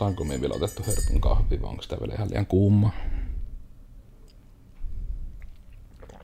Saanko 0.00 0.24
me 0.24 0.40
vielä 0.40 0.54
otettu 0.54 0.82
hörpyn 0.82 1.20
kahvi, 1.20 1.62
vai 1.62 1.70
onko 1.70 1.82
sitä 1.82 1.96
vielä 2.00 2.14
ihan 2.14 2.30
liian 2.30 2.46
kuuma? 2.46 2.92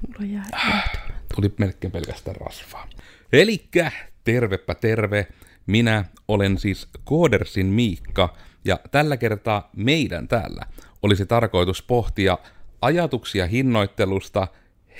Mulla 0.06 0.33
jää 0.33 0.88
Tuli 1.34 1.54
melkein 1.58 1.92
pelkästään 1.92 2.36
rasvaa. 2.36 2.89
Elikkä, 3.33 3.92
tervepä 4.25 4.75
terve. 4.75 5.26
Minä 5.67 6.04
olen 6.28 6.58
siis 6.58 6.89
Koodersin 7.04 7.67
Miikka, 7.67 8.36
ja 8.64 8.80
tällä 8.91 9.16
kertaa 9.16 9.70
meidän 9.77 10.29
täällä 10.29 10.62
olisi 11.02 11.27
tarkoitus 11.27 11.82
pohtia 11.82 12.38
ajatuksia 12.82 13.46
hinnoittelusta, 13.46 14.48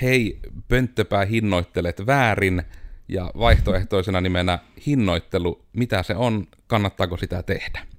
hei, 0.03 0.41
pönttöpää 0.69 1.25
hinnoittelet 1.25 2.07
väärin, 2.07 2.63
ja 3.09 3.31
vaihtoehtoisena 3.39 4.21
nimenä 4.21 4.59
hinnoittelu, 4.87 5.65
mitä 5.73 6.03
se 6.03 6.15
on, 6.17 6.47
kannattaako 6.67 7.17
sitä 7.17 7.43
tehdä. 7.43 7.96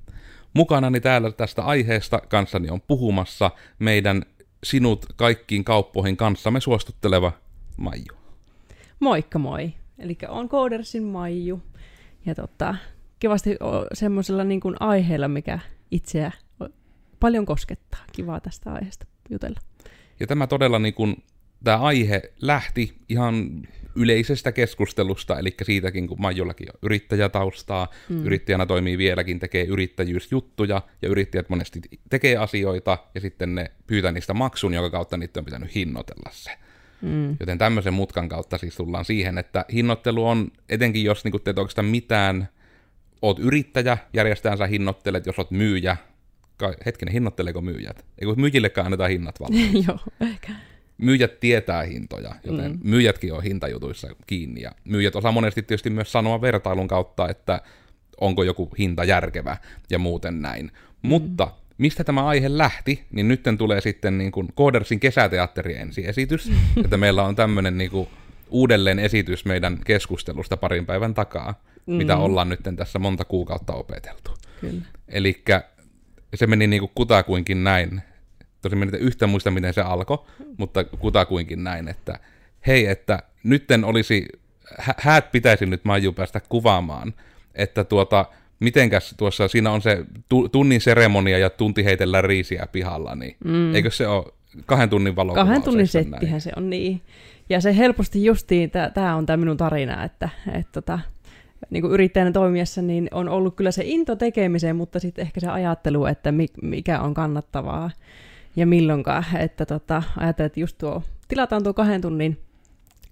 Mukanani 0.53 0.99
täällä 0.99 1.31
tästä 1.31 1.61
aiheesta 1.61 2.19
kanssani 2.19 2.69
on 2.69 2.81
puhumassa 2.81 3.51
meidän 3.79 4.23
sinut 4.63 5.05
kaikkiin 5.15 5.63
kauppoihin 5.63 6.17
kanssamme 6.17 6.59
suostutteleva 6.59 7.31
Maiju. 7.77 8.17
Moikka 8.99 9.39
moi. 9.39 9.73
Eli 9.99 10.17
on 10.27 10.49
Koodersin 10.49 11.03
Maiju. 11.03 11.61
Ja 12.25 12.35
tota, 12.35 12.75
kivasti 13.19 13.57
semmoisella 13.93 14.43
niin 14.43 14.59
kuin 14.59 14.75
aiheella, 14.79 15.27
mikä 15.27 15.59
itseä 15.91 16.31
paljon 17.19 17.45
koskettaa. 17.45 17.99
Kivaa 18.11 18.39
tästä 18.39 18.73
aiheesta 18.73 19.05
jutella. 19.29 19.59
Ja 20.19 20.27
tämä 20.27 20.47
todella 20.47 20.79
niin 20.79 20.93
kuin, 20.93 21.23
tämä 21.63 21.77
aihe 21.77 22.21
lähti 22.41 22.97
ihan 23.09 23.67
yleisestä 23.97 24.51
keskustelusta, 24.51 25.39
eli 25.39 25.55
siitäkin, 25.63 26.07
kun 26.07 26.21
Maijollakin 26.21 26.69
on 26.73 26.79
yrittäjätaustaa, 26.81 27.87
mm. 28.09 28.25
yrittäjänä 28.25 28.65
toimii 28.65 28.97
vieläkin, 28.97 29.39
tekee 29.39 29.63
yrittäjyysjuttuja, 29.63 30.81
ja 31.01 31.09
yrittäjät 31.09 31.49
monesti 31.49 31.81
tekee 32.09 32.37
asioita, 32.37 32.97
ja 33.15 33.21
sitten 33.21 33.55
ne 33.55 33.71
pyytää 33.87 34.11
niistä 34.11 34.33
maksun, 34.33 34.73
jonka 34.73 34.89
kautta 34.89 35.17
niitä 35.17 35.39
on 35.39 35.45
pitänyt 35.45 35.75
hinnoitella 35.75 36.29
se. 36.31 36.51
Mm. 37.01 37.37
Joten 37.39 37.57
tämmöisen 37.57 37.93
mutkan 37.93 38.29
kautta 38.29 38.57
siis 38.57 38.75
tullaan 38.75 39.05
siihen, 39.05 39.37
että 39.37 39.65
hinnoittelu 39.73 40.27
on, 40.27 40.51
etenkin 40.69 41.03
jos 41.03 41.23
niin 41.23 41.41
teet 41.43 41.57
oikeastaan 41.57 41.85
mitään, 41.85 42.49
oot 43.21 43.39
yrittäjä, 43.39 43.97
järjestäänsä 44.13 44.67
hinnoittelet, 44.67 45.25
jos 45.25 45.39
oot 45.39 45.51
myyjä, 45.51 45.97
hetkinen, 46.85 47.13
hinnoitteleeko 47.13 47.61
myyjät? 47.61 48.05
Eikö 48.21 48.35
myyjillekään 48.35 48.85
annetaan 48.85 49.09
hinnat 49.09 49.39
valmiiksi? 49.39 49.85
Joo, 49.87 49.99
ehkä 50.31 50.51
myyjät 50.97 51.39
tietää 51.39 51.83
hintoja, 51.83 52.35
joten 52.43 52.71
mm. 52.71 52.79
myyjätkin 52.83 53.33
on 53.33 53.43
hintajutuissa 53.43 54.07
kiinni. 54.27 54.61
Ja 54.61 54.71
myyjät 54.83 55.15
osaa 55.15 55.31
monesti 55.31 55.61
tietysti 55.61 55.89
myös 55.89 56.11
sanoa 56.11 56.41
vertailun 56.41 56.87
kautta, 56.87 57.29
että 57.29 57.61
onko 58.21 58.43
joku 58.43 58.69
hinta 58.79 59.03
järkevä 59.03 59.57
ja 59.89 59.99
muuten 59.99 60.41
näin. 60.41 60.65
Mm. 60.65 61.09
Mutta 61.09 61.51
mistä 61.77 62.03
tämä 62.03 62.25
aihe 62.25 62.57
lähti, 62.57 63.03
niin 63.11 63.27
nyt 63.27 63.43
tulee 63.57 63.81
sitten 63.81 64.17
niin 64.17 64.31
kuin 64.31 64.47
Koodersin 64.55 64.99
kesäteatteri 64.99 65.77
ensiesitys, 65.77 66.51
että 66.83 66.97
meillä 66.97 67.23
on 67.23 67.35
tämmöinen 67.35 67.77
niin 67.77 67.91
kuin 67.91 68.07
uudelleen 68.49 68.99
esitys 68.99 69.45
meidän 69.45 69.77
keskustelusta 69.85 70.57
parin 70.57 70.85
päivän 70.85 71.13
takaa, 71.13 71.61
mm. 71.85 71.93
mitä 71.93 72.17
ollaan 72.17 72.49
nyt 72.49 72.59
tässä 72.75 72.99
monta 72.99 73.25
kuukautta 73.25 73.73
opeteltu. 73.73 74.31
Eli 75.07 75.43
se 76.35 76.47
meni 76.47 76.67
niin 76.67 76.79
kuin 76.79 76.91
kutakuinkin 76.95 77.63
näin, 77.63 78.01
Tosin 78.69 78.83
en 78.83 78.99
yhtä 78.99 79.27
muista, 79.27 79.51
miten 79.51 79.73
se 79.73 79.81
alkoi, 79.81 80.17
mutta 80.57 80.83
kutakuinkin 80.83 81.63
näin, 81.63 81.87
että 81.87 82.19
hei, 82.67 82.85
että 82.85 83.19
nytten 83.43 83.85
olisi, 83.85 84.27
häät 84.97 85.31
pitäisi 85.31 85.65
nyt 85.65 85.85
Maiju 85.85 86.13
päästä 86.13 86.41
kuvaamaan, 86.49 87.13
että 87.55 87.83
tuota, 87.83 88.25
mitenkäs 88.59 89.15
tuossa, 89.17 89.47
siinä 89.47 89.71
on 89.71 89.81
se 89.81 90.05
tunnin 90.51 90.81
seremonia 90.81 91.37
ja 91.37 91.49
tunti 91.49 91.85
heitellä 91.85 92.21
riisiä 92.21 92.67
pihalla, 92.71 93.15
niin 93.15 93.35
mm. 93.45 93.75
eikö 93.75 93.91
se 93.91 94.07
ole 94.07 94.25
kahden 94.65 94.89
tunnin 94.89 95.15
valokuvaus? 95.15 95.47
Kahden 95.47 95.63
tunnin 95.63 95.87
settihän 95.87 96.31
näin. 96.31 96.41
se 96.41 96.51
on 96.55 96.69
niin. 96.69 97.01
Ja 97.49 97.61
se 97.61 97.77
helposti 97.77 98.25
justiin, 98.25 98.71
tämä 98.93 99.15
on 99.15 99.25
tämä 99.25 99.37
minun 99.37 99.57
tarina, 99.57 100.03
että 100.03 100.29
et 100.53 100.67
tota, 100.71 100.99
niin 101.69 101.81
kuin 101.81 101.93
yrittäjänä 101.93 102.31
toimiessa, 102.31 102.81
niin 102.81 103.07
on 103.11 103.29
ollut 103.29 103.55
kyllä 103.55 103.71
se 103.71 103.83
into 103.85 104.15
tekemiseen, 104.15 104.75
mutta 104.75 104.99
sitten 104.99 105.21
ehkä 105.21 105.39
se 105.39 105.47
ajattelu, 105.47 106.05
että 106.05 106.33
mikä 106.61 107.01
on 107.01 107.13
kannattavaa 107.13 107.91
ja 108.57 108.65
milloinkaan. 108.65 109.23
Että 109.39 109.65
tota, 109.65 110.03
ajattelin, 110.17 110.47
että 110.47 110.59
just 110.59 110.77
tuo, 110.77 111.03
tilataan 111.27 111.63
tuo 111.63 111.73
kahden 111.73 112.01
tunnin 112.01 112.37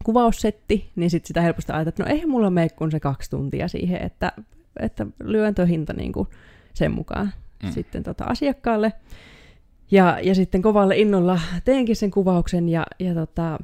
kuvaussetti, 0.03 0.91
niin 0.95 1.09
sitten 1.09 1.27
sitä 1.27 1.41
helposti 1.41 1.71
ajatellaan, 1.71 1.89
että 1.89 2.03
no 2.03 2.09
eihän 2.09 2.29
mulla 2.29 2.49
mene 2.49 2.69
kuin 2.69 2.91
se 2.91 2.99
kaksi 2.99 3.29
tuntia 3.29 3.67
siihen, 3.67 4.01
että, 4.01 4.31
että 4.79 5.07
lyön 5.23 5.55
tuo 5.55 5.65
hinta 5.65 5.93
niin 5.93 6.11
kuin 6.11 6.27
sen 6.73 6.91
mukaan 6.91 7.33
mm. 7.63 7.71
sitten 7.71 8.03
tota 8.03 8.23
asiakkaalle. 8.23 8.93
Ja, 9.91 10.19
ja 10.23 10.35
sitten 10.35 10.61
kovalle 10.61 10.97
innolla 10.97 11.39
teenkin 11.65 11.95
sen 11.95 12.11
kuvauksen 12.11 12.69
ja, 12.69 12.85
ja 12.99 13.13
tota, 13.13 13.59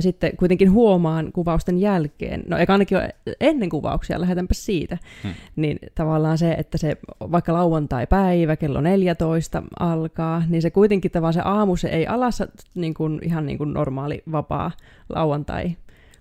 sitten 0.00 0.36
kuitenkin 0.36 0.72
huomaan 0.72 1.32
kuvausten 1.32 1.78
jälkeen, 1.78 2.42
no 2.48 2.58
eikä 2.58 2.72
ainakin 2.72 2.98
ennen 3.40 3.68
kuvauksia, 3.68 4.20
lähdetänpä 4.20 4.54
siitä, 4.54 4.98
hmm. 5.22 5.34
niin 5.56 5.78
tavallaan 5.94 6.38
se, 6.38 6.52
että 6.52 6.78
se 6.78 6.96
vaikka 7.20 7.52
lauantai-päivä 7.52 8.56
kello 8.56 8.80
14 8.80 9.62
alkaa, 9.80 10.42
niin 10.48 10.62
se 10.62 10.70
kuitenkin 10.70 11.10
tavallaan 11.10 11.34
se 11.34 11.40
aamu, 11.44 11.76
se 11.76 11.88
ei 11.88 12.06
alassa 12.06 12.46
niin 12.74 12.94
kuin, 12.94 13.20
ihan 13.22 13.46
niin 13.46 13.58
kuin 13.58 13.72
normaali 13.72 14.22
vapaa 14.32 14.70
lauantai, 15.08 15.76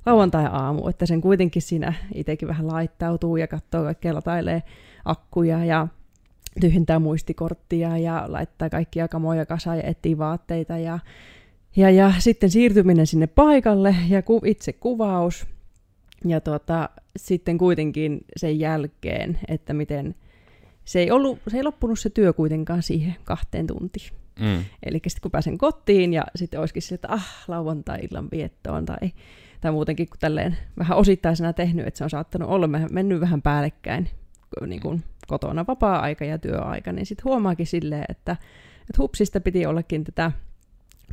lauantai-aamu, 0.06 0.88
että 0.88 1.06
sen 1.06 1.22
kuitenkin 1.22 1.62
siinä 1.62 1.94
itsekin 2.14 2.48
vähän 2.48 2.68
laittautuu 2.68 3.38
ja 3.38 3.48
katsoo 3.48 3.84
kaikkea 3.84 4.14
latailee 4.14 4.64
akkuja 5.06 5.66
ja 5.66 5.88
tyhjentää 6.62 7.00
muistikorttia 7.00 7.98
ja 7.98 8.26
laittaa 8.28 8.70
kaikkia 8.70 9.08
kamoja 9.08 9.46
kasaan 9.46 9.78
ja 9.78 9.84
etsii 9.84 10.18
vaatteita 10.18 10.78
ja 10.78 11.00
ja, 11.76 11.90
ja 11.90 12.14
sitten 12.20 12.50
siirtyminen 12.50 13.08
sinne 13.08 13.28
paikalle 13.28 13.96
ja 14.10 14.22
ku, 14.22 14.42
itse 14.46 14.74
kuvaus. 14.74 15.48
Ja 16.26 16.42
tota, 16.42 16.90
sitten 17.18 17.58
kuitenkin 17.58 18.26
sen 18.38 18.60
jälkeen, 18.60 19.40
että 19.48 19.74
miten 19.74 20.16
se 20.86 21.00
ei, 21.00 21.12
ollut, 21.12 21.40
se 21.48 21.58
ei 21.58 21.64
loppunut 21.64 22.00
se 22.00 22.10
työ 22.10 22.34
kuitenkaan 22.34 22.84
siihen 22.84 23.16
kahteen 23.24 23.68
tuntiin. 23.68 24.12
Mm. 24.40 24.66
Eli 24.84 25.02
sitten 25.08 25.22
kun 25.22 25.32
pääsen 25.32 25.58
kotiin 25.58 26.14
ja 26.14 26.24
sitten 26.36 26.60
olisikin 26.60 26.82
sille, 26.82 26.96
että 26.96 27.08
ah, 27.12 27.44
lauantai-illan 27.48 28.28
viettoon 28.32 28.86
tai, 28.86 29.12
tai 29.62 29.72
muutenkin 29.72 30.10
kun 30.10 30.18
tälleen 30.20 30.58
vähän 30.78 30.98
osittaisena 30.98 31.54
tehnyt, 31.54 31.88
että 31.88 31.98
se 31.98 32.04
on 32.04 32.10
saattanut 32.10 32.50
olla 32.50 32.68
mennyt 32.68 33.22
vähän 33.22 33.42
päällekkäin 33.42 34.10
niin 34.68 34.82
kuin 34.82 35.04
kotona 35.28 35.66
vapaa-aika 35.68 36.26
ja 36.26 36.38
työaika, 36.38 36.92
niin 36.92 37.06
sitten 37.06 37.24
huomaakin 37.24 37.68
silleen, 37.68 38.06
että, 38.10 38.32
että 38.82 38.98
hupsista 38.98 39.42
piti 39.42 39.66
ollakin 39.66 40.04
tätä 40.04 40.32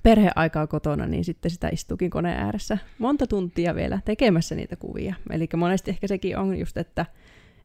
perheaikaa 0.03 0.67
kotona, 0.67 1.07
niin 1.07 1.25
sitten 1.25 1.51
sitä 1.51 1.69
istuukin 1.69 2.11
koneen 2.11 2.41
ääressä 2.41 2.79
monta 2.99 3.27
tuntia 3.27 3.75
vielä 3.75 4.01
tekemässä 4.05 4.55
niitä 4.55 4.77
kuvia. 4.77 5.15
Eli 5.31 5.49
monesti 5.57 5.91
ehkä 5.91 6.07
sekin 6.07 6.39
on 6.39 6.59
just, 6.59 6.77
että, 6.77 7.07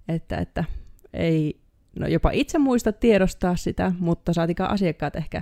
että, 0.08 0.38
että 0.38 0.64
ei 1.14 1.60
no 2.00 2.08
jopa 2.08 2.32
itse 2.32 2.58
muista 2.58 2.92
tiedostaa 2.92 3.56
sitä, 3.56 3.92
mutta 4.00 4.34
saatikaan 4.34 4.72
asiakkaat 4.72 5.16
ehkä 5.16 5.42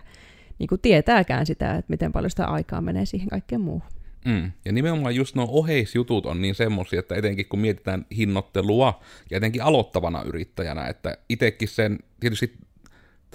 niin 0.59 0.67
kuin 0.67 0.81
tietääkään 0.81 1.45
sitä, 1.45 1.75
että 1.75 1.89
miten 1.89 2.11
paljon 2.11 2.29
sitä 2.29 2.45
aikaa 2.45 2.81
menee 2.81 3.05
siihen 3.05 3.29
kaikkeen 3.29 3.61
muuhun. 3.61 3.89
Mm. 4.25 4.51
Ja 4.65 4.71
nimenomaan 4.71 5.15
just 5.15 5.35
nuo 5.35 5.47
oheisjutut 5.50 6.25
on 6.25 6.41
niin 6.41 6.55
semmoisia, 6.55 7.00
että 7.00 7.15
etenkin 7.15 7.45
kun 7.45 7.59
mietitään 7.59 8.05
hinnoittelua, 8.17 9.01
ja 9.29 9.38
etenkin 9.38 9.63
aloittavana 9.63 10.23
yrittäjänä, 10.23 10.88
että 10.88 11.17
itsekin 11.29 11.67
sen, 11.67 12.00
tietysti 12.19 12.53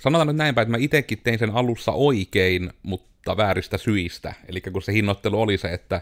sanotaan 0.01 0.27
nyt 0.27 0.37
näinpä, 0.37 0.63
että 0.63 0.71
mä 0.71 0.79
itsekin 0.81 1.21
tein 1.25 1.39
sen 1.39 1.51
alussa 1.51 1.93
oikein, 1.93 2.71
mutta 2.83 3.37
vääristä 3.37 3.79
syistä. 3.79 4.35
Eli 4.49 4.61
kun 4.61 4.83
se 4.83 4.93
hinnoittelu 4.93 5.41
oli 5.41 5.59
se, 5.59 5.69
että 5.69 6.01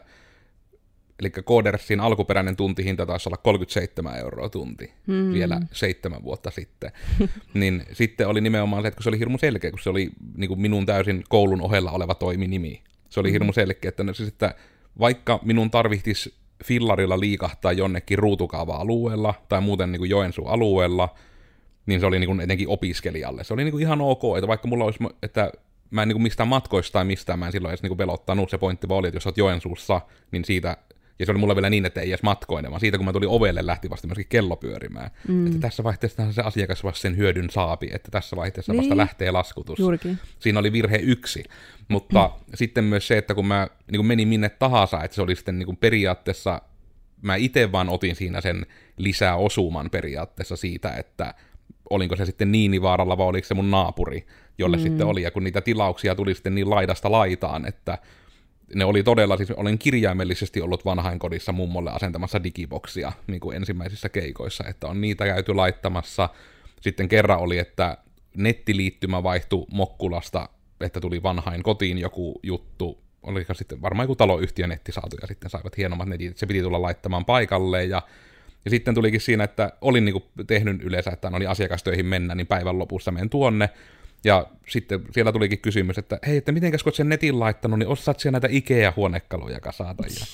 Eli 1.20 1.30
Codersin 1.30 2.00
alkuperäinen 2.00 2.56
tuntihinta 2.56 3.06
taisi 3.06 3.28
olla 3.28 3.36
37 3.36 4.18
euroa 4.18 4.48
tunti 4.48 4.92
mm. 5.06 5.32
vielä 5.32 5.60
seitsemän 5.72 6.22
vuotta 6.22 6.50
sitten. 6.50 6.92
niin 7.54 7.82
sitten 7.92 8.28
oli 8.28 8.40
nimenomaan 8.40 8.82
se, 8.82 8.88
että 8.88 8.96
kun 8.96 9.02
se 9.02 9.08
oli 9.08 9.18
hirmu 9.18 9.38
selkeä, 9.38 9.70
kun 9.70 9.80
se 9.80 9.90
oli 9.90 10.10
niin 10.36 10.48
kuin 10.48 10.60
minun 10.60 10.86
täysin 10.86 11.24
koulun 11.28 11.62
ohella 11.62 11.90
oleva 11.90 12.14
toiminimi. 12.14 12.82
Se 13.08 13.20
oli 13.20 13.28
mm. 13.28 13.32
hirmu 13.32 13.52
selkeä, 13.52 13.88
että, 13.88 14.04
siis, 14.12 14.28
että 14.28 14.54
vaikka 14.98 15.40
minun 15.42 15.70
tarvitsisi 15.70 16.34
fillarilla 16.64 17.20
liikahtaa 17.20 17.72
jonnekin 17.72 18.18
ruutukaava-alueella 18.18 19.34
tai 19.48 19.60
muuten 19.60 19.92
niin 19.92 20.00
kuin 20.00 20.10
Joensuun 20.10 20.48
alueella, 20.48 21.14
niin 21.86 22.00
se 22.00 22.06
oli 22.06 22.18
niin 22.18 22.28
kuin 22.28 22.40
etenkin 22.40 22.68
opiskelijalle. 22.68 23.44
Se 23.44 23.54
oli 23.54 23.64
niin 23.64 23.72
kuin 23.72 23.82
ihan 23.82 24.00
ok, 24.00 24.22
että 24.36 24.48
vaikka 24.48 24.68
mulla 24.68 24.84
olisi, 24.84 24.98
että 25.22 25.52
mä 25.90 26.02
en 26.02 26.08
niin 26.08 26.14
kuin 26.14 26.22
mistään 26.22 26.48
matkoista 26.48 26.92
tai 26.92 27.04
mistään, 27.04 27.38
mä 27.38 27.46
en 27.46 27.52
silloin 27.52 27.70
edes 27.70 27.82
niin 27.82 27.90
kuin 27.90 27.98
velottanut. 27.98 28.50
Se 28.50 28.58
pointti 28.58 28.88
vaan 28.88 28.98
oli, 28.98 29.08
että 29.08 29.16
jos 29.16 29.26
olet 29.26 29.38
Joensuussa, 29.38 30.00
niin 30.32 30.44
siitä, 30.44 30.76
ja 31.18 31.26
se 31.26 31.32
oli 31.32 31.38
mulle 31.38 31.56
vielä 31.56 31.70
niin, 31.70 31.86
että 31.86 32.00
ei 32.00 32.10
edes 32.10 32.22
matkoinen, 32.22 32.70
vaan 32.70 32.80
siitä 32.80 32.98
kun 32.98 33.04
mä 33.04 33.12
tulin 33.12 33.28
ovelle 33.28 33.66
lähti 33.66 33.90
vasta 33.90 34.06
myöskin 34.06 34.26
kello 34.28 34.56
pyörimään. 34.56 35.10
Mm. 35.28 35.46
Että 35.46 35.58
tässä 35.58 35.84
vaiheessa 35.84 36.32
se 36.32 36.42
asiakas 36.42 36.84
vasta 36.84 37.00
sen 37.00 37.16
hyödyn 37.16 37.50
saapi, 37.50 37.88
että 37.92 38.10
tässä 38.10 38.36
vaiheessa 38.36 38.72
niin. 38.72 38.82
vasta 38.82 38.96
lähtee 38.96 39.30
laskutus. 39.30 39.78
Juurikin. 39.78 40.18
Siinä 40.38 40.58
oli 40.58 40.72
virhe 40.72 40.96
yksi. 40.96 41.44
Mutta 41.88 42.30
mm. 42.34 42.52
sitten 42.54 42.84
myös 42.84 43.08
se, 43.08 43.18
että 43.18 43.34
kun 43.34 43.46
mä 43.46 43.68
niin 43.90 43.98
kuin 43.98 44.06
menin 44.06 44.28
minne 44.28 44.48
tahansa, 44.48 45.02
että 45.02 45.14
se 45.14 45.22
oli 45.22 45.36
sitten 45.36 45.58
niin 45.58 45.66
kuin 45.66 45.76
periaatteessa, 45.76 46.62
mä 47.22 47.36
itse 47.36 47.72
vaan 47.72 47.88
otin 47.88 48.16
siinä 48.16 48.40
sen 48.40 48.66
lisäosuman 48.96 49.90
periaatteessa 49.90 50.56
siitä, 50.56 50.94
että 50.94 51.34
olinko 51.90 52.16
se 52.16 52.24
sitten 52.24 52.52
Niinivaaralla 52.52 53.18
vai 53.18 53.26
oliko 53.26 53.46
se 53.46 53.54
mun 53.54 53.70
naapuri, 53.70 54.26
jolle 54.58 54.76
mm. 54.76 54.82
sitten 54.82 55.06
oli, 55.06 55.22
ja 55.22 55.30
kun 55.30 55.44
niitä 55.44 55.60
tilauksia 55.60 56.14
tuli 56.14 56.34
sitten 56.34 56.54
niin 56.54 56.70
laidasta 56.70 57.10
laitaan, 57.10 57.66
että 57.66 57.98
ne 58.74 58.84
oli 58.84 59.02
todella, 59.02 59.36
siis 59.36 59.50
olen 59.50 59.78
kirjaimellisesti 59.78 60.60
ollut 60.60 60.84
vanhainkodissa 60.84 61.52
mummolle 61.52 61.90
asentamassa 61.90 62.44
digiboksia 62.44 63.12
niin 63.26 63.40
kuin 63.40 63.56
ensimmäisissä 63.56 64.08
keikoissa, 64.08 64.64
että 64.68 64.86
on 64.86 65.00
niitä 65.00 65.24
käyty 65.24 65.54
laittamassa. 65.54 66.28
Sitten 66.80 67.08
kerran 67.08 67.38
oli, 67.38 67.58
että 67.58 67.98
nettiliittymä 68.36 69.22
vaihtui 69.22 69.66
Mokkulasta, 69.72 70.48
että 70.80 71.00
tuli 71.00 71.22
vanhain 71.22 71.62
kotiin 71.62 71.98
joku 71.98 72.40
juttu, 72.42 73.02
oliko 73.22 73.54
sitten 73.54 73.82
varmaan 73.82 74.04
joku 74.04 74.16
taloyhtiö 74.16 74.66
nettisaatu, 74.66 75.16
ja 75.20 75.26
sitten 75.26 75.50
saivat 75.50 75.76
hienommat 75.76 76.08
netit, 76.08 76.36
se 76.36 76.46
piti 76.46 76.62
tulla 76.62 76.82
laittamaan 76.82 77.24
paikalle, 77.24 77.84
ja 77.84 78.02
ja 78.66 78.70
sitten 78.70 78.94
tulikin 78.94 79.20
siinä, 79.20 79.44
että 79.44 79.72
olin 79.80 80.04
niin 80.04 80.12
kuin 80.12 80.24
tehnyt 80.46 80.82
yleensä, 80.82 81.10
että 81.10 81.30
oli 81.32 81.46
asiakastöihin 81.46 82.06
mennä, 82.06 82.34
niin 82.34 82.46
päivän 82.46 82.78
lopussa 82.78 83.10
menen 83.10 83.30
tuonne, 83.30 83.70
ja 84.24 84.46
sitten 84.68 85.00
siellä 85.12 85.32
tulikin 85.32 85.58
kysymys, 85.58 85.98
että 85.98 86.18
hei, 86.26 86.36
että 86.36 86.52
miten 86.52 86.72
kun 86.84 86.92
sen 86.92 87.08
netin 87.08 87.40
laittanut, 87.40 87.78
niin 87.78 87.88
osaat 87.88 88.20
siellä 88.20 88.34
näitä 88.34 88.48
Ikea-huonekaluja 88.50 89.60
kasata. 89.60 90.04
Ja 90.06 90.26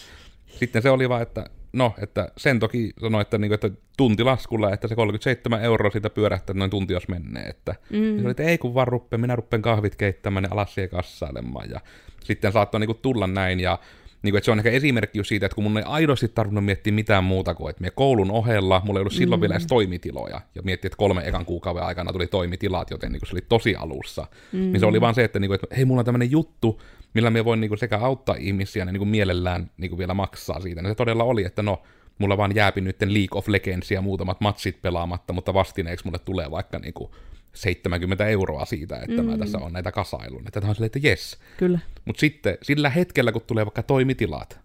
sitten 0.58 0.82
se 0.82 0.90
oli 0.90 1.08
vaan, 1.08 1.22
että 1.22 1.50
no, 1.72 1.94
että 2.02 2.28
sen 2.36 2.58
toki 2.58 2.90
sanoi, 3.00 3.22
että, 3.22 3.38
niin 3.38 3.52
että 3.52 3.70
tuntilaskulla, 3.96 4.72
että 4.72 4.88
se 4.88 4.94
37 4.94 5.62
euroa 5.62 5.90
siitä 5.90 6.10
pyörähtää 6.10 6.54
noin 6.54 6.70
tunti, 6.70 6.92
jos 6.92 7.08
menee. 7.08 7.42
Että, 7.42 7.74
mm. 7.90 8.16
se 8.16 8.22
oli, 8.22 8.30
että 8.30 8.42
ei 8.42 8.58
kun 8.58 8.74
vaan 8.74 8.88
ruppe, 8.88 9.18
minä 9.18 9.36
ruppen 9.36 9.62
kahvit 9.62 9.96
keittämään 9.96 10.44
ja 10.44 10.50
alas 10.52 10.74
siihen 10.74 10.90
kassailemaan. 10.90 11.70
Ja 11.70 11.80
sitten 12.24 12.52
saattoi 12.52 12.80
niin 12.80 12.88
kuin, 12.88 12.98
tulla 13.02 13.26
näin, 13.26 13.60
ja 13.60 13.78
niin 14.22 14.32
kuin, 14.32 14.38
että 14.38 14.44
se 14.44 14.50
on 14.50 14.58
ehkä 14.58 14.70
esimerkki 14.70 15.18
just 15.18 15.28
siitä, 15.28 15.46
että 15.46 15.54
kun 15.54 15.64
mun 15.64 15.78
ei 15.78 15.84
aidosti 15.86 16.28
tarvinnut 16.28 16.64
miettiä 16.64 16.92
mitään 16.92 17.24
muuta 17.24 17.54
kuin, 17.54 17.70
että 17.70 17.82
me 17.82 17.90
koulun 17.90 18.30
ohella, 18.30 18.82
mulla 18.84 18.98
ei 18.98 19.02
ollut 19.02 19.12
silloin 19.12 19.38
mm. 19.38 19.40
vielä 19.40 19.54
edes 19.54 19.66
toimitiloja, 19.66 20.40
ja 20.54 20.62
miettii, 20.62 20.88
että 20.88 20.96
kolme 20.96 21.22
ekan 21.28 21.44
kuukauden 21.44 21.82
aikana 21.82 22.12
tuli 22.12 22.26
toimitilat, 22.26 22.90
joten 22.90 23.12
niin 23.12 23.20
kuin 23.20 23.28
se 23.28 23.34
oli 23.34 23.44
tosi 23.48 23.76
alussa. 23.76 24.26
Mm. 24.52 24.58
Niin 24.58 24.80
se 24.80 24.86
oli 24.86 25.00
vaan 25.00 25.14
se, 25.14 25.24
että, 25.24 25.38
niin 25.38 25.48
kuin, 25.48 25.54
että 25.54 25.76
hei, 25.76 25.84
mulla 25.84 26.00
on 26.00 26.04
tämmöinen 26.04 26.30
juttu, 26.30 26.80
millä 27.14 27.30
me 27.30 27.44
voin 27.44 27.60
niin 27.60 27.68
kuin, 27.68 27.78
sekä 27.78 27.98
auttaa 27.98 28.36
ihmisiä, 28.38 28.84
niin 28.84 28.98
kuin 28.98 29.08
mielellään 29.08 29.70
niin 29.76 29.90
kuin 29.90 29.98
vielä 29.98 30.14
maksaa 30.14 30.60
siitä. 30.60 30.80
Ja 30.80 30.88
se 30.88 30.94
todella 30.94 31.24
oli, 31.24 31.44
että 31.44 31.62
no, 31.62 31.82
mulla 32.18 32.36
vaan 32.36 32.54
jääpi 32.54 32.80
nyt 32.80 33.02
League 33.02 33.38
of 33.38 33.48
Legendsia 33.48 34.02
muutamat 34.02 34.40
matsit 34.40 34.82
pelaamatta, 34.82 35.32
mutta 35.32 35.54
vastineeksi 35.54 36.04
mulle 36.04 36.18
tulee 36.18 36.50
vaikka 36.50 36.78
niin 36.78 36.94
kuin 36.94 37.10
70 37.54 38.26
euroa 38.26 38.64
siitä, 38.64 38.96
että 38.96 39.22
mm. 39.22 39.28
mä 39.28 39.38
tässä 39.38 39.58
on 39.58 39.72
näitä 39.72 39.92
kasailun. 39.92 40.46
Että 40.46 40.60
tämä 40.60 40.68
on 40.68 40.74
silleen, 40.74 40.86
että 40.96 41.08
jes. 41.08 41.38
Kyllä. 41.56 41.78
Mutta 42.04 42.20
sitten 42.20 42.58
sillä 42.62 42.90
hetkellä, 42.90 43.32
kun 43.32 43.42
tulee 43.46 43.66
vaikka 43.66 43.82
toimitilat, 43.82 44.60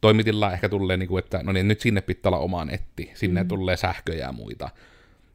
toimitilla 0.00 0.52
ehkä 0.52 0.68
tulee, 0.68 0.96
niin 0.96 1.08
kuin, 1.08 1.24
että 1.24 1.42
no 1.42 1.52
niin, 1.52 1.68
nyt 1.68 1.80
sinne 1.80 2.00
pitää 2.00 2.30
olla 2.30 2.38
oma 2.38 2.64
netti, 2.64 3.10
sinne 3.14 3.42
mm. 3.42 3.48
tulee 3.48 3.76
sähköjä 3.76 4.26
ja 4.26 4.32
muita. 4.32 4.70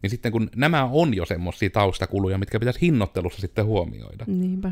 Niin 0.01 0.09
sitten 0.09 0.31
kun 0.31 0.49
nämä 0.55 0.85
on 0.91 1.13
jo 1.13 1.25
semmoisia 1.25 1.69
taustakuluja, 1.69 2.37
mitkä 2.37 2.59
pitäisi 2.59 2.81
hinnoittelussa 2.81 3.41
sitten 3.41 3.65
huomioida. 3.65 4.25
Niinpä. 4.27 4.71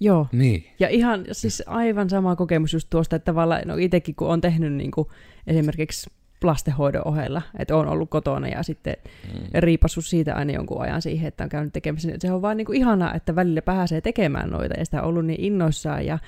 Joo. 0.00 0.26
Niin. 0.32 0.66
Ja 0.78 0.88
ihan 0.88 1.24
siis 1.32 1.62
aivan 1.66 2.10
sama 2.10 2.36
kokemus 2.36 2.72
just 2.72 2.90
tuosta, 2.90 3.16
että 3.16 3.24
tavallaan, 3.24 3.62
no 3.66 3.76
itsekin 3.76 4.14
kun 4.14 4.28
on 4.28 4.40
tehnyt 4.40 4.72
niin 4.72 4.90
kuin 4.90 5.08
esimerkiksi 5.46 6.10
lastenhoidon 6.44 7.08
ohella, 7.08 7.42
että 7.58 7.76
on 7.76 7.88
ollut 7.88 8.10
kotona 8.10 8.48
ja 8.48 8.62
sitten 8.62 8.96
mm. 9.34 9.40
riipassu 9.54 10.02
siitä 10.02 10.34
aina 10.34 10.52
jonkun 10.52 10.82
ajan 10.82 11.02
siihen, 11.02 11.28
että 11.28 11.44
on 11.44 11.50
käynyt 11.50 11.72
tekemässä. 11.72 12.08
Se 12.18 12.32
on 12.32 12.42
vaan 12.42 12.56
niin 12.56 12.66
kuin 12.66 12.78
ihanaa, 12.78 13.14
että 13.14 13.36
välillä 13.36 13.62
pääsee 13.62 14.00
tekemään 14.00 14.50
noita 14.50 14.74
ja 14.78 14.84
sitä 14.84 15.02
on 15.02 15.08
ollut 15.08 15.26
niin 15.26 15.40
innoissaan 15.40 16.06
ja, 16.06 16.18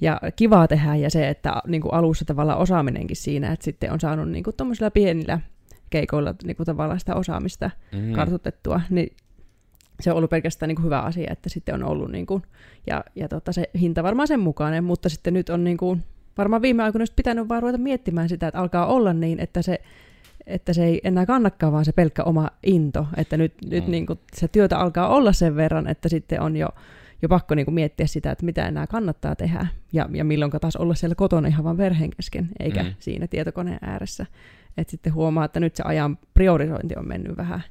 ja 0.00 0.20
kivaa 0.36 0.68
tehdä 0.68 0.96
ja 0.96 1.10
se, 1.10 1.28
että 1.28 1.62
niin 1.66 1.82
kuin 1.82 1.94
alussa 1.94 2.24
tavallaan 2.24 2.58
osaaminenkin 2.58 3.16
siinä, 3.16 3.52
että 3.52 3.64
sitten 3.64 3.92
on 3.92 4.00
saanut 4.00 4.30
niin 4.30 4.44
kuin 4.44 4.56
pienillä 4.94 5.40
keikoilla 5.90 6.34
niin 6.44 6.56
kuin 6.56 6.66
tavallaan 6.66 7.00
sitä 7.00 7.14
osaamista 7.14 7.70
mm. 7.92 8.12
kartutettua, 8.12 8.80
niin 8.90 9.16
se 10.00 10.10
on 10.10 10.16
ollut 10.16 10.30
pelkästään 10.30 10.68
niin 10.68 10.76
kuin 10.76 10.84
hyvä 10.84 11.00
asia, 11.00 11.32
että 11.32 11.48
sitten 11.48 11.74
on 11.74 11.84
ollut, 11.84 12.10
niin 12.10 12.26
kuin, 12.26 12.42
ja, 12.86 13.04
ja 13.14 13.28
tota, 13.28 13.52
se 13.52 13.70
hinta 13.80 14.02
varmaan 14.02 14.28
sen 14.28 14.40
mukainen, 14.40 14.84
mutta 14.84 15.08
sitten 15.08 15.34
nyt 15.34 15.48
on 15.48 15.64
niin 15.64 15.76
kuin, 15.76 16.04
varmaan 16.38 16.62
viime 16.62 16.82
aikoina 16.82 17.02
olisi 17.02 17.12
pitänyt 17.16 17.48
vaan 17.48 17.62
ruveta 17.62 17.78
miettimään 17.78 18.28
sitä, 18.28 18.48
että 18.48 18.60
alkaa 18.60 18.86
olla 18.86 19.12
niin, 19.12 19.40
että 19.40 19.62
se, 19.62 19.80
että 20.46 20.72
se 20.72 20.84
ei 20.84 21.00
enää 21.04 21.26
kannakaan 21.26 21.72
vaan 21.72 21.84
se 21.84 21.92
pelkkä 21.92 22.22
oma 22.24 22.50
into, 22.62 23.06
että 23.16 23.36
nyt, 23.36 23.54
mm. 23.64 23.70
nyt 23.70 23.86
niin 23.86 24.06
kuin 24.06 24.18
se 24.34 24.48
työtä 24.48 24.78
alkaa 24.78 25.08
olla 25.08 25.32
sen 25.32 25.56
verran, 25.56 25.88
että 25.88 26.08
sitten 26.08 26.40
on 26.40 26.56
jo, 26.56 26.68
jo 27.22 27.28
pakko 27.28 27.54
niin 27.54 27.66
kuin 27.66 27.74
miettiä 27.74 28.06
sitä, 28.06 28.30
että 28.30 28.44
mitä 28.44 28.68
enää 28.68 28.86
kannattaa 28.86 29.36
tehdä 29.36 29.66
ja, 29.92 30.08
ja 30.12 30.24
milloin 30.24 30.52
taas 30.60 30.76
olla 30.76 30.94
siellä 30.94 31.14
kotona 31.14 31.48
ihan 31.48 31.64
vaan 31.64 31.76
verheen 31.76 32.10
kesken, 32.10 32.48
eikä 32.60 32.82
mm. 32.82 32.94
siinä 32.98 33.26
tietokoneen 33.26 33.78
ääressä. 33.82 34.26
Että 34.76 34.90
sitten 34.90 35.14
huomaa, 35.14 35.44
että 35.44 35.60
nyt 35.60 35.76
se 35.76 35.82
ajan 35.86 36.18
priorisointi 36.34 36.96
on 36.96 37.08
mennyt 37.08 37.36
vähän 37.36 37.62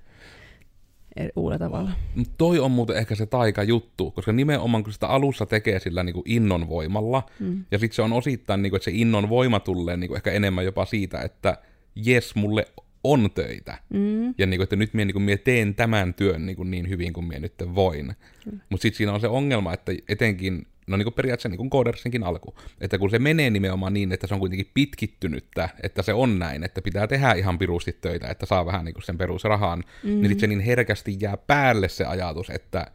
uudella 1.35 1.59
tavalla. 1.59 1.91
Toi 2.37 2.59
on 2.59 2.71
muuten 2.71 2.97
ehkä 2.97 3.15
se 3.15 3.25
taika 3.25 3.63
juttu, 3.63 4.11
koska 4.11 4.31
nimenomaan 4.31 4.83
kun 4.83 4.93
sitä 4.93 5.07
alussa 5.07 5.45
tekee 5.45 5.79
sillä 5.79 6.03
niin 6.03 6.13
kuin 6.13 6.23
innon 6.25 6.69
voimalla, 6.69 7.23
mm. 7.39 7.65
ja 7.71 7.79
sitten 7.79 7.95
se 7.95 8.01
on 8.01 8.13
osittain, 8.13 8.61
niin 8.61 8.71
kuin, 8.71 8.77
että 8.77 8.85
se 8.85 8.91
innon 8.93 9.29
voima 9.29 9.59
tulee 9.59 9.97
niin 9.97 10.07
kuin 10.07 10.15
ehkä 10.15 10.31
enemmän 10.31 10.65
jopa 10.65 10.85
siitä, 10.85 11.21
että 11.21 11.57
jes, 11.95 12.35
mulle 12.35 12.67
on 13.03 13.29
töitä. 13.35 13.77
Mm. 13.89 14.33
Ja 14.37 14.45
niin 14.45 14.57
kuin, 14.57 14.63
että 14.63 14.75
nyt 14.75 14.93
minä, 14.93 15.05
niin 15.05 15.13
kuin, 15.13 15.23
minä 15.23 15.37
teen 15.37 15.75
tämän 15.75 16.13
työn 16.13 16.45
niin, 16.45 16.55
kuin 16.55 16.71
niin 16.71 16.89
hyvin 16.89 17.13
kuin 17.13 17.25
minä 17.25 17.39
nyt 17.39 17.53
voin. 17.75 18.15
Mm. 18.45 18.59
Mutta 18.69 18.81
sitten 18.81 18.97
siinä 18.97 19.13
on 19.13 19.21
se 19.21 19.27
ongelma, 19.27 19.73
että 19.73 19.91
etenkin 20.09 20.67
no 20.87 20.97
niin 20.97 21.05
kuin 21.05 21.13
periaatteessa 21.13 21.49
niin 21.49 21.57
kuin 21.57 21.69
Codersinkin 21.69 22.23
alku, 22.23 22.55
että 22.81 22.97
kun 22.97 23.09
se 23.09 23.19
menee 23.19 23.49
nimenomaan 23.49 23.93
niin, 23.93 24.11
että 24.11 24.27
se 24.27 24.33
on 24.33 24.39
kuitenkin 24.39 24.71
pitkittynyttä, 24.73 25.69
että 25.83 26.01
se 26.01 26.13
on 26.13 26.39
näin, 26.39 26.63
että 26.63 26.81
pitää 26.81 27.07
tehdä 27.07 27.33
ihan 27.33 27.57
pirusti 27.59 27.97
töitä, 28.01 28.27
että 28.27 28.45
saa 28.45 28.65
vähän 28.65 28.85
niin 28.85 28.93
kuin 28.93 29.03
sen 29.03 29.17
perusrahan, 29.17 29.79
mm-hmm. 29.79 30.09
niin 30.09 30.29
sitten 30.29 30.39
se 30.39 30.47
niin 30.47 30.59
herkästi 30.59 31.17
jää 31.19 31.37
päälle 31.37 31.89
se 31.89 32.05
ajatus, 32.05 32.49
että 32.49 32.91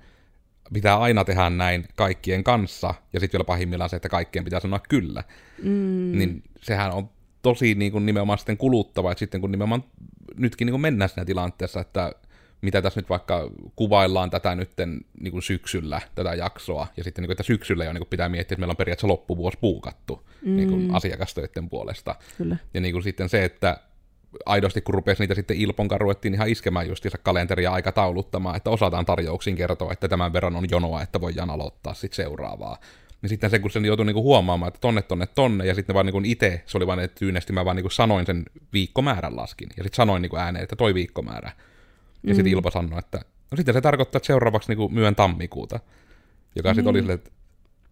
pitää 0.72 0.98
aina 0.98 1.24
tehdä 1.24 1.50
näin 1.50 1.84
kaikkien 1.94 2.44
kanssa, 2.44 2.94
ja 3.12 3.20
sitten 3.20 3.38
vielä 3.38 3.46
pahimmillaan 3.46 3.90
se, 3.90 3.96
että 3.96 4.08
kaikkien 4.08 4.44
pitää 4.44 4.60
sanoa 4.60 4.80
kyllä. 4.88 5.24
Mm. 5.62 6.18
Niin 6.18 6.42
sehän 6.62 6.92
on 6.92 7.10
tosi 7.42 7.74
niin 7.74 7.92
kuin 7.92 8.06
nimenomaan 8.06 8.38
sitten 8.38 8.56
kuluttava, 8.56 9.12
että 9.12 9.18
sitten 9.18 9.40
kun 9.40 9.50
nimenomaan 9.50 9.84
nytkin 10.36 10.66
niin 10.66 10.72
kuin 10.72 10.80
mennään 10.80 11.08
siinä 11.08 11.24
tilanteessa, 11.24 11.80
että 11.80 12.12
mitä 12.62 12.82
tässä 12.82 13.00
nyt 13.00 13.10
vaikka 13.10 13.50
kuvaillaan 13.76 14.30
tätä 14.30 14.54
nytten 14.54 15.00
niin 15.20 15.32
kuin 15.32 15.42
syksyllä, 15.42 16.00
tätä 16.14 16.34
jaksoa, 16.34 16.86
ja 16.96 17.04
sitten 17.04 17.22
niin 17.22 17.28
kuin, 17.28 17.32
että 17.32 17.42
syksyllä 17.42 17.84
jo 17.84 17.92
niin 17.92 18.00
kuin 18.00 18.08
pitää 18.08 18.28
miettiä, 18.28 18.54
että 18.54 18.60
meillä 18.60 18.72
on 18.72 18.76
periaatteessa 18.76 19.08
loppuvuosi 19.08 19.58
puukattu 19.60 20.28
mm. 20.42 20.56
niin 20.56 20.68
kuin 20.68 20.94
asiakastöiden 20.94 21.68
puolesta. 21.68 22.14
Kyllä. 22.38 22.56
Ja 22.74 22.80
niin 22.80 22.92
kuin 22.92 23.02
sitten 23.02 23.28
se, 23.28 23.44
että 23.44 23.80
aidosti 24.46 24.80
kun 24.80 24.94
rupesi 24.94 25.22
niitä 25.22 25.34
sitten 25.34 25.56
Ilponkaan 25.56 26.00
ruvettiin 26.00 26.34
ihan 26.34 26.48
iskemään 26.48 26.88
justiinsa 26.88 27.18
kalenteria 27.18 27.72
aikatauluttamaan, 27.72 28.56
että 28.56 28.70
osataan 28.70 29.04
tarjouksiin 29.04 29.56
kertoa, 29.56 29.92
että 29.92 30.08
tämän 30.08 30.32
verran 30.32 30.56
on 30.56 30.70
jonoa, 30.70 31.02
että 31.02 31.20
voidaan 31.20 31.50
aloittaa 31.50 31.94
sitten 31.94 32.16
seuraavaa. 32.16 32.78
Niin 33.22 33.28
sitten 33.28 33.50
se, 33.50 33.58
kun 33.58 33.70
sen 33.70 33.84
joutui 33.84 34.06
niinku 34.06 34.22
huomaamaan, 34.22 34.68
että 34.68 34.80
tonne, 34.80 35.02
tonne, 35.02 35.26
tonne, 35.26 35.66
ja 35.66 35.74
sitten 35.74 35.94
vaan 35.94 36.06
niinku 36.06 36.20
itse, 36.24 36.62
se 36.66 36.78
oli 36.78 36.86
vaan, 36.86 37.00
että 37.00 37.18
tyynesti 37.18 37.52
mä 37.52 37.64
vaan 37.64 37.76
niinku 37.76 37.90
sanoin 37.90 38.26
sen 38.26 38.44
viikkomäärän 38.72 39.36
laskin, 39.36 39.68
ja 39.76 39.82
sitten 39.82 39.96
sanoin 39.96 40.22
niinku 40.22 40.36
ääneen, 40.36 40.62
että 40.62 40.76
toi 40.76 40.94
viikkomäärä. 40.94 41.52
Ja 42.22 42.32
mm. 42.32 42.34
sitten 42.34 42.52
Ilpo 42.52 42.70
sanoi, 42.70 42.98
että 42.98 43.18
no 43.50 43.56
sitten 43.56 43.74
se 43.74 43.80
tarkoittaa, 43.80 44.18
että 44.18 44.26
seuraavaksi 44.26 44.74
niin 44.74 44.94
myön 44.94 45.14
tammikuuta. 45.14 45.80
Joka 46.56 46.68
mm. 46.68 46.74
sitten 46.74 46.90
oli 46.90 46.98
silleen, 46.98 47.18
että 47.18 47.30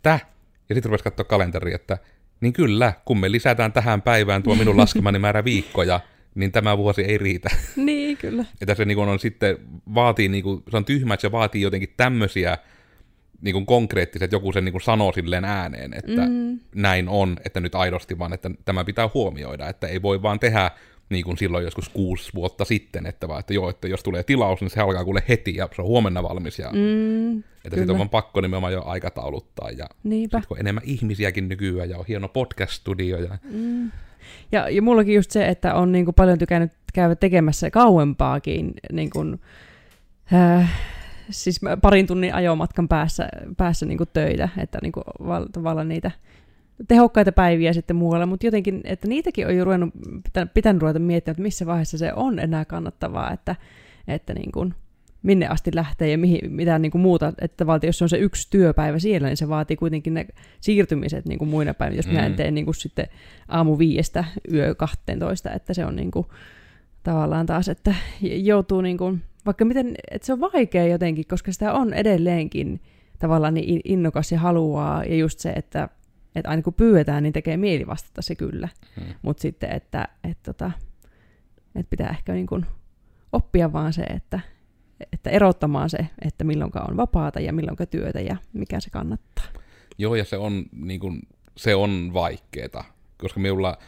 täh? 0.02 0.26
Ja 0.68 0.74
sitten 0.74 0.90
rupesi 0.90 1.04
katsoa 1.04 1.24
kalenteri, 1.24 1.74
että 1.74 1.98
niin 2.40 2.52
kyllä, 2.52 2.92
kun 3.04 3.20
me 3.20 3.32
lisätään 3.32 3.72
tähän 3.72 4.02
päivään 4.02 4.42
tuo 4.42 4.54
minun 4.54 4.76
laskemani 4.76 5.18
määrä 5.18 5.44
viikkoja, 5.44 6.00
niin 6.34 6.52
tämä 6.52 6.78
vuosi 6.78 7.02
ei 7.02 7.18
riitä. 7.18 7.50
Niin, 7.76 8.16
kyllä. 8.16 8.44
että 8.60 8.74
se 8.74 8.84
niin 8.84 8.98
on 8.98 9.18
sitten, 9.18 9.58
vaatii, 9.94 10.28
niin 10.28 10.44
kuin, 10.44 10.62
se 10.70 10.76
on 10.76 10.84
tyhmä, 10.84 11.14
että 11.14 11.22
se 11.22 11.32
vaatii 11.32 11.62
jotenkin 11.62 11.94
tämmöisiä 11.96 12.58
niin 13.44 13.52
kuin 13.52 13.66
konkreettiset, 13.66 14.32
joku 14.32 14.52
sen 14.52 14.64
niin 14.64 14.72
kuin 14.72 14.82
sanoo 14.82 15.12
silleen 15.12 15.44
ääneen, 15.44 15.92
että 15.94 16.26
mm. 16.26 16.58
näin 16.74 17.08
on, 17.08 17.36
että 17.44 17.60
nyt 17.60 17.74
aidosti 17.74 18.18
vaan, 18.18 18.32
että 18.32 18.50
tämä 18.64 18.84
pitää 18.84 19.10
huomioida, 19.14 19.68
että 19.68 19.86
ei 19.86 20.02
voi 20.02 20.22
vaan 20.22 20.40
tehdä 20.40 20.70
niin 21.08 21.24
kuin 21.24 21.38
silloin 21.38 21.64
joskus 21.64 21.88
kuusi 21.88 22.30
vuotta 22.34 22.64
sitten, 22.64 23.06
että 23.06 23.28
vaan, 23.28 23.40
että 23.40 23.54
joo, 23.54 23.70
että 23.70 23.88
jos 23.88 24.02
tulee 24.02 24.22
tilaus, 24.22 24.60
niin 24.60 24.70
se 24.70 24.80
alkaa 24.80 25.04
kuule 25.04 25.22
heti 25.28 25.56
ja 25.56 25.68
se 25.76 25.82
on 25.82 25.88
huomenna 25.88 26.22
valmis. 26.22 26.58
Ja, 26.58 26.70
mm, 26.72 27.38
että 27.38 27.76
sitten 27.76 27.90
on 27.90 27.98
vaan 27.98 28.08
pakko 28.08 28.40
nimenomaan 28.40 28.72
jo 28.72 28.82
aikatauluttaa. 28.84 29.70
Ja 29.70 29.86
Niinpä. 30.04 30.38
Sit, 30.38 30.48
kun 30.48 30.60
enemmän 30.60 30.84
ihmisiäkin 30.86 31.48
nykyään 31.48 31.90
ja 31.90 31.98
on 31.98 32.04
hieno 32.08 32.28
podcast-studio. 32.28 33.18
Ja, 33.18 33.38
mm. 33.50 33.90
ja, 34.52 34.68
ja 34.68 34.82
mullakin 34.82 35.14
just 35.14 35.30
se, 35.30 35.48
että 35.48 35.74
on 35.74 35.92
niin 35.92 36.04
kuin 36.04 36.14
paljon 36.14 36.38
tykännyt 36.38 36.72
käydä 36.94 37.14
tekemässä 37.14 37.70
kauempaakin 37.70 38.74
niin 38.92 39.10
kuin, 39.10 39.40
äh, 40.32 40.70
siis 41.30 41.60
parin 41.82 42.06
tunnin 42.06 42.34
ajomatkan 42.34 42.88
päässä, 42.88 43.28
päässä 43.56 43.86
niin 43.86 43.98
töitä, 44.12 44.48
että 44.58 44.78
niin 44.82 44.92
kuin, 44.92 45.04
tavallaan 45.52 45.88
niitä 45.88 46.10
tehokkaita 46.88 47.32
päiviä 47.32 47.72
sitten 47.72 47.96
muualla, 47.96 48.26
mutta 48.26 48.46
jotenkin, 48.46 48.80
että 48.84 49.08
niitäkin 49.08 49.46
on 49.46 49.56
jo 49.56 49.64
ruvennut, 49.64 49.90
pitänyt 50.54 50.82
ruveta 50.82 50.98
miettimään, 50.98 51.34
että 51.34 51.42
missä 51.42 51.66
vaiheessa 51.66 51.98
se 51.98 52.12
on 52.12 52.38
enää 52.38 52.64
kannattavaa, 52.64 53.32
että, 53.32 53.56
että 54.08 54.34
niin 54.34 54.52
kuin, 54.52 54.74
minne 55.22 55.46
asti 55.46 55.70
lähtee 55.74 56.10
ja 56.10 56.18
mihin, 56.18 56.52
mitä 56.52 56.78
niin 56.78 56.92
kuin 56.92 57.02
muuta, 57.02 57.32
että 57.40 57.66
vaatii, 57.66 57.88
jos 57.88 57.98
se 57.98 58.04
on 58.04 58.08
se 58.08 58.18
yksi 58.18 58.50
työpäivä 58.50 58.98
siellä, 58.98 59.28
niin 59.28 59.36
se 59.36 59.48
vaatii 59.48 59.76
kuitenkin 59.76 60.14
ne 60.14 60.26
siirtymiset 60.60 61.26
niin 61.26 61.38
kuin 61.38 61.48
muina 61.48 61.74
päivinä, 61.74 61.98
jos 61.98 62.06
mm. 62.06 62.12
minä 62.12 62.26
en 62.26 62.34
tee 62.34 62.50
niin 62.50 62.64
kuin 62.64 62.74
sitten 62.74 63.06
aamu 63.48 63.78
viiestä 63.78 64.24
yö 64.52 64.74
12, 64.74 65.50
että 65.50 65.74
se 65.74 65.86
on 65.86 65.96
niin 65.96 66.10
kuin, 66.10 66.26
tavallaan 67.02 67.46
taas, 67.46 67.68
että 67.68 67.94
joutuu 68.20 68.80
niin 68.80 68.98
kuin 68.98 69.22
vaikka 69.46 69.64
miten, 69.64 69.94
että 70.10 70.26
se 70.26 70.32
on 70.32 70.40
vaikea 70.40 70.86
jotenkin, 70.86 71.24
koska 71.26 71.52
sitä 71.52 71.72
on 71.72 71.94
edelleenkin 71.94 72.80
tavallaan 73.18 73.54
niin 73.54 73.80
innokas 73.84 74.32
ja 74.32 74.38
haluaa, 74.38 75.04
ja 75.04 75.16
just 75.16 75.38
se, 75.38 75.50
että, 75.50 75.88
että 76.34 76.50
aina 76.50 76.62
kun 76.62 76.74
pyydetään, 76.74 77.22
niin 77.22 77.32
tekee 77.32 77.56
mieli 77.56 77.86
vastata 77.86 78.22
se 78.22 78.34
kyllä. 78.34 78.68
Hmm. 78.96 79.14
Mutta 79.22 79.40
sitten, 79.40 79.70
että, 79.70 80.08
että, 80.24 80.52
tota, 80.52 80.70
että 81.74 81.90
pitää 81.90 82.10
ehkä 82.10 82.32
niin 82.32 82.46
kuin 82.46 82.66
oppia 83.32 83.72
vaan 83.72 83.92
se, 83.92 84.02
että, 84.02 84.40
että 85.12 85.30
erottamaan 85.30 85.90
se, 85.90 85.98
että 86.24 86.44
milloin 86.44 86.72
on 86.88 86.96
vapaata 86.96 87.40
ja 87.40 87.52
milloin 87.52 87.76
työtä 87.90 88.20
ja 88.20 88.36
mikä 88.52 88.80
se 88.80 88.90
kannattaa. 88.90 89.44
Joo, 89.98 90.14
ja 90.14 90.24
se 90.24 90.36
on, 90.36 90.64
niin 90.72 91.00
kuin, 91.00 91.20
se 91.56 91.74
on 91.74 92.10
vaikeeta, 92.14 92.84
koska 93.18 93.40
minulla, 93.40 93.78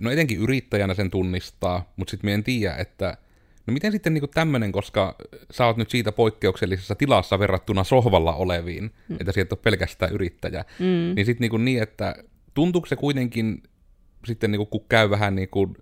no 0.00 0.10
etenkin 0.10 0.38
yrittäjänä 0.38 0.94
sen 0.94 1.10
tunnistaa, 1.10 1.92
mutta 1.96 2.10
sitten 2.10 2.30
en 2.30 2.44
tiedä, 2.44 2.76
että 2.76 3.16
no 3.66 3.72
miten 3.72 3.92
sitten 3.92 4.14
niin 4.14 4.30
tämmöinen, 4.34 4.72
koska 4.72 5.16
sä 5.50 5.66
oot 5.66 5.76
nyt 5.76 5.90
siitä 5.90 6.12
poikkeuksellisessa 6.12 6.94
tilassa 6.94 7.38
verrattuna 7.38 7.84
sohvalla 7.84 8.34
oleviin, 8.34 8.90
mm. 9.08 9.16
että 9.20 9.32
sieltä 9.32 9.54
on 9.54 9.58
pelkästään 9.58 10.12
yrittäjä, 10.12 10.64
mm. 10.78 11.14
niin 11.14 11.26
sitten 11.26 11.50
niin, 11.50 11.64
niin, 11.64 11.82
että 11.82 12.14
tuntuuko 12.54 12.86
se 12.86 12.96
kuitenkin 12.96 13.62
sitten 14.24 14.50
niin 14.50 14.58
kuin, 14.58 14.68
kun 14.68 14.84
käy 14.88 15.10
vähän 15.10 15.34
niin 15.34 15.48
kuin, 15.48 15.76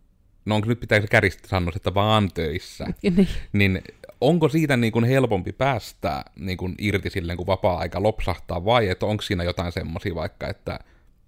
no 0.45 0.55
onko 0.55 0.69
nyt 0.69 0.81
pitääkö 0.81 1.07
kärjistä 1.11 1.49
sanoa, 1.49 1.73
että 1.77 1.95
vaan 1.95 2.29
töissä, 2.35 2.87
niin, 3.03 3.29
niin 3.53 3.83
onko 4.21 4.49
siitä 4.49 4.77
niin 4.77 4.93
kuin 4.93 5.05
helpompi 5.05 5.53
päästä 5.53 6.25
niin 6.37 6.59
kuin 6.59 6.75
irti 6.79 7.11
silleen, 7.11 7.37
kun 7.37 7.47
vapaa-aika 7.47 8.03
lopsahtaa, 8.03 8.65
vai 8.65 8.89
että 8.89 9.07
onko 9.07 9.23
siinä 9.23 9.45
jotain 9.45 9.73
semmoisia 9.73 10.15
vaikka, 10.15 10.49
että 10.49 10.79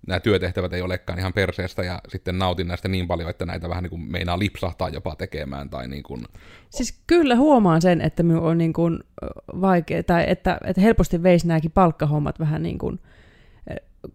nämä 0.07 0.21
työtehtävät 0.21 0.73
ei 0.73 0.83
olekaan 0.83 1.19
ihan 1.19 1.33
perseestä 1.33 1.83
ja 1.83 2.01
sitten 2.09 2.39
nautin 2.39 2.69
näistä 2.69 2.89
niin 2.89 3.09
paljon, 3.09 3.31
että 3.31 3.47
näitä 3.47 3.69
vähän 3.69 3.83
niin 3.83 3.91
kuin 3.91 4.03
meinaa 4.03 4.39
lipsahtaa 4.39 4.89
jopa 4.89 5.17
tekemään. 5.17 5.71
Tai 5.71 5.89
niin 5.89 6.03
kuin... 6.03 6.25
Siis 6.71 7.03
kyllä 7.07 7.37
huomaan 7.37 7.83
sen, 7.83 8.01
että 8.01 8.23
minun 8.23 8.43
on 8.43 8.59
niin 8.59 8.73
kuin 8.73 8.99
vaikea, 9.61 10.03
tai 10.03 10.25
että, 10.27 10.59
että 10.65 10.83
helposti 10.83 11.23
veisi 11.23 11.47
nämäkin 11.47 11.71
palkkahommat 11.71 12.41
vähän 12.41 12.63
niin 12.63 12.79
kuin 12.79 13.01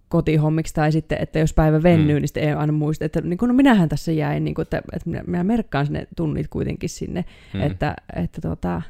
kotihommiksi, 0.10 0.74
tai 0.74 0.92
sitten, 0.92 1.18
että 1.22 1.40
jos 1.40 1.54
päivä 1.54 1.84
vennyy, 1.84 2.16
mm. 2.16 2.22
niin 2.22 2.28
sitten 2.28 2.44
ei 2.44 2.54
aina 2.54 2.74
muista, 2.74 3.06
että 3.06 3.22
niin 3.22 3.38
kuin, 3.38 3.48
no 3.48 3.54
minähän 3.54 3.90
tässä 3.90 4.12
jäin, 4.12 4.44
niin 4.44 4.56
kuin, 4.56 4.64
että, 4.64 4.82
että 4.94 5.10
minä, 5.10 5.24
minä 5.28 5.44
merkkaan 5.44 5.86
sinne 5.86 6.08
tunnit 6.16 6.48
kuitenkin 6.48 6.90
sinne, 6.90 7.26
mm. 7.54 7.62
että, 7.62 7.96
että, 8.16 8.42
tota, 8.42 8.82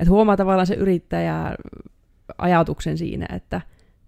että 0.00 0.10
huomaa 0.10 0.36
tavallaan 0.36 0.66
se 0.66 0.74
yrittäjä 0.74 1.56
ajatuksen 2.38 2.98
siinä, 2.98 3.26
että, 3.36 3.60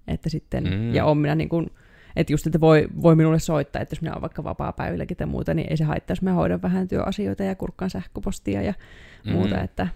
että 0.08 0.28
sitten, 0.28 0.64
mm. 0.64 0.94
ja 0.94 1.04
on 1.04 1.18
minä 1.18 1.34
niin 1.34 1.48
kuin, 1.48 1.70
että 2.16 2.32
just, 2.32 2.46
että 2.46 2.60
voi, 2.60 2.88
voi 3.02 3.16
minulle 3.16 3.38
soittaa, 3.38 3.82
että 3.82 3.92
jos 3.92 4.00
minä 4.00 4.12
olen 4.12 4.22
vaikka 4.22 4.44
vapaa-päivilläkin 4.44 5.16
tai 5.16 5.26
muuta, 5.26 5.54
niin 5.54 5.70
ei 5.70 5.76
se 5.76 5.84
haittaa, 5.84 6.12
jos 6.12 6.22
mä 6.22 6.32
hoidan 6.32 6.62
vähän 6.62 6.88
työasioita 6.88 7.42
ja 7.42 7.54
kurkkaan 7.54 7.90
sähköpostia 7.90 8.62
ja 8.62 8.74
mm. 9.26 9.32
muuta, 9.32 9.62
että, 9.62 9.88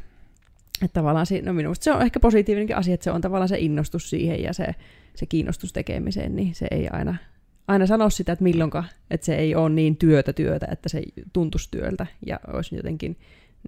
että 0.83 0.95
tavallaan 0.95 1.27
si- 1.27 1.43
no 1.43 1.53
minusta 1.53 1.85
se 1.85 1.93
on 1.93 2.03
ehkä 2.03 2.21
positiivinenkin 2.21 2.77
asia, 2.77 2.95
että 2.95 3.05
se 3.05 3.11
on 3.11 3.21
tavallaan 3.21 3.49
se 3.49 3.59
innostus 3.59 4.11
siihen 4.11 4.43
ja 4.43 4.53
se, 4.53 4.75
se 5.15 5.27
kiinnostus 5.27 5.73
tekemiseen, 5.73 6.37
niin 6.37 6.55
se 6.55 6.67
ei 6.71 6.89
aina, 6.89 7.17
aina 7.69 7.87
sano 7.87 8.11
sitä, 8.11 8.33
että 8.33 8.43
milloinka, 8.43 8.85
että 9.11 9.25
se 9.25 9.35
ei 9.35 9.55
ole 9.55 9.71
niin 9.71 9.97
työtä 9.97 10.33
työtä, 10.33 10.67
että 10.71 10.89
se 10.89 11.03
tuntuisi 11.33 11.69
työltä 11.71 12.07
ja 12.27 12.41
olisi 12.53 12.77
jotenkin 12.77 13.17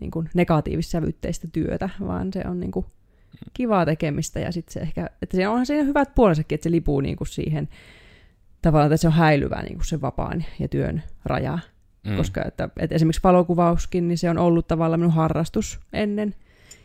niin 0.00 0.10
kuin 0.10 0.30
negatiivissävytteistä 0.34 1.48
työtä, 1.52 1.88
vaan 2.06 2.32
se 2.32 2.42
on 2.46 2.60
niin 2.60 2.70
kuin 2.72 2.86
kivaa 3.54 3.86
tekemistä 3.86 4.40
ja 4.40 4.52
sitten 4.52 4.72
se 4.72 4.80
ehkä, 4.80 5.10
että 5.22 5.36
se 5.36 5.48
onhan 5.48 5.66
siinä 5.66 5.84
hyvät 5.84 6.14
puolensakin, 6.14 6.54
että 6.54 6.62
se 6.62 6.70
lipuu 6.70 7.00
niin 7.00 7.16
kuin 7.16 7.28
siihen 7.28 7.68
tavallaan, 8.62 8.92
että 8.92 8.96
se 8.96 9.06
on 9.06 9.12
häilyvä 9.12 9.62
niin 9.62 9.74
kuin 9.74 9.86
se 9.86 10.00
vapaan 10.00 10.44
ja 10.58 10.68
työn 10.68 11.02
raja. 11.24 11.58
Mm. 12.06 12.16
Koska 12.16 12.42
että, 12.44 12.68
että 12.78 12.94
esimerkiksi 12.94 13.22
valokuvauskin, 13.24 14.08
niin 14.08 14.18
se 14.18 14.30
on 14.30 14.38
ollut 14.38 14.68
tavallaan 14.68 15.00
minun 15.00 15.12
harrastus 15.12 15.80
ennen. 15.92 16.34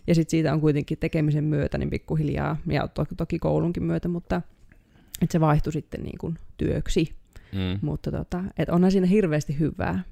Ja 0.07 0.15
sitten 0.15 0.31
siitä 0.31 0.53
on 0.53 0.61
kuitenkin 0.61 0.97
tekemisen 0.97 1.43
myötä 1.43 1.77
niin 1.77 1.89
pikkuhiljaa, 1.89 2.57
ja 2.67 2.87
to- 2.87 3.07
toki 3.17 3.39
koulunkin 3.39 3.83
myötä, 3.83 4.07
mutta 4.07 4.41
että 5.21 5.31
se 5.31 5.39
vaihtui 5.39 5.73
sitten 5.73 6.03
niin 6.03 6.17
kuin 6.17 6.37
työksi. 6.57 7.15
Mm. 7.51 7.79
Mutta 7.81 8.11
tota, 8.11 8.43
että 8.57 8.73
onhan 8.73 8.91
siinä 8.91 9.07
hirveästi 9.07 9.59
hyvää. 9.59 10.03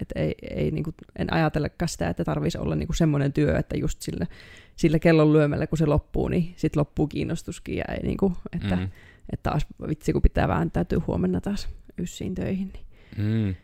Että 0.00 0.20
ei, 0.20 0.34
ei 0.50 0.70
niin 0.70 0.84
kuin, 0.84 0.94
en 1.18 1.32
ajatellekaan 1.32 1.88
sitä, 1.88 2.08
että 2.08 2.24
tarvitsisi 2.24 2.58
olla 2.58 2.74
niin 2.74 2.86
kuin 2.86 2.96
semmoinen 2.96 3.32
työ, 3.32 3.58
että 3.58 3.76
just 3.76 4.02
sillä, 4.02 4.26
sillä 4.76 4.98
kellon 4.98 5.32
lyömällä, 5.32 5.66
kun 5.66 5.78
se 5.78 5.86
loppuu, 5.86 6.28
niin 6.28 6.54
sitten 6.56 6.80
loppuu 6.80 7.06
kiinnostuskin. 7.06 7.76
Ja 7.76 7.84
ei, 7.84 8.02
niin 8.02 8.16
kuin, 8.16 8.34
että, 8.52 8.76
mm 8.76 8.88
että 9.32 9.50
taas 9.50 9.66
vitsi, 9.88 10.12
kun 10.12 10.22
pitää 10.22 10.48
vääntäytyä 10.48 11.00
huomenna 11.06 11.40
taas 11.40 11.68
yssiin 11.98 12.34
töihin. 12.34 12.72
Niin. 12.72 12.86
Mm. 13.16 13.54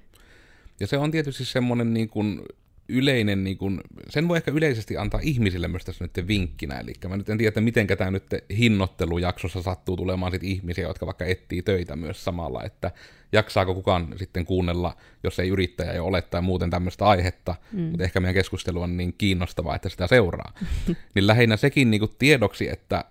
Ja 0.80 0.86
se 0.86 0.98
on 0.98 1.10
tietysti 1.10 1.44
semmoinen 1.44 1.94
niin 1.94 2.08
kuin 2.08 2.42
yleinen, 2.88 3.44
niin 3.44 3.58
kuin, 3.58 3.80
sen 4.08 4.28
voi 4.28 4.36
ehkä 4.36 4.50
yleisesti 4.50 4.96
antaa 4.96 5.20
ihmisille 5.22 5.68
myös 5.68 5.84
tässä 5.84 6.04
nyt 6.04 6.28
vinkkinä, 6.28 6.80
eli 6.80 6.92
mä 7.08 7.16
nyt 7.16 7.28
en 7.28 7.38
tiedä, 7.38 7.48
että 7.48 7.60
miten 7.60 7.86
tämä 7.86 8.10
nyt 8.10 8.24
hinnoittelujaksossa 8.58 9.62
sattuu 9.62 9.96
tulemaan 9.96 10.32
sit 10.32 10.44
ihmisiä, 10.44 10.86
jotka 10.86 11.06
vaikka 11.06 11.24
etsii 11.24 11.62
töitä 11.62 11.96
myös 11.96 12.24
samalla, 12.24 12.64
että 12.64 12.90
jaksaako 13.32 13.74
kukaan 13.74 14.14
sitten 14.16 14.44
kuunnella, 14.44 14.96
jos 15.24 15.38
ei 15.38 15.48
yrittäjä 15.48 15.92
jo 15.92 16.06
ole 16.06 16.22
tai 16.22 16.42
muuten 16.42 16.70
tämmöistä 16.70 17.06
aihetta, 17.06 17.54
mm. 17.72 17.80
mutta 17.80 18.04
ehkä 18.04 18.20
meidän 18.20 18.34
keskustelu 18.34 18.82
on 18.82 18.96
niin 18.96 19.14
kiinnostavaa, 19.18 19.76
että 19.76 19.88
sitä 19.88 20.06
seuraa. 20.06 20.52
niin 21.14 21.26
lähinnä 21.26 21.56
sekin 21.56 21.90
niin 21.90 22.00
kuin 22.00 22.12
tiedoksi, 22.18 22.68
että 22.68 23.04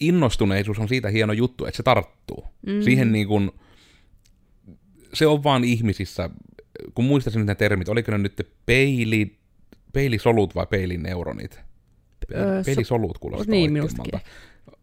innostuneisuus 0.00 0.78
on 0.78 0.88
siitä 0.88 1.08
hieno 1.08 1.32
juttu, 1.32 1.64
että 1.64 1.76
se 1.76 1.82
tarttuu. 1.82 2.44
Mm. 2.66 2.82
Siihen 2.82 3.12
niin 3.12 3.28
kuin, 3.28 3.50
se 5.14 5.26
on 5.26 5.44
vaan 5.44 5.64
ihmisissä, 5.64 6.30
kun 6.94 7.04
muistaisin 7.04 7.46
ne 7.46 7.54
termit, 7.54 7.88
oliko 7.88 8.12
ne 8.12 8.18
nyt 8.18 8.48
peili, 8.66 9.38
peilisolut 9.92 10.54
vai 10.54 10.66
peilineuronit? 10.66 11.60
Öö, 12.34 12.62
Peilisolut 12.66 13.18
kuulostaa 13.18 13.50
niin, 13.50 13.70
oikeammalta. 13.70 14.20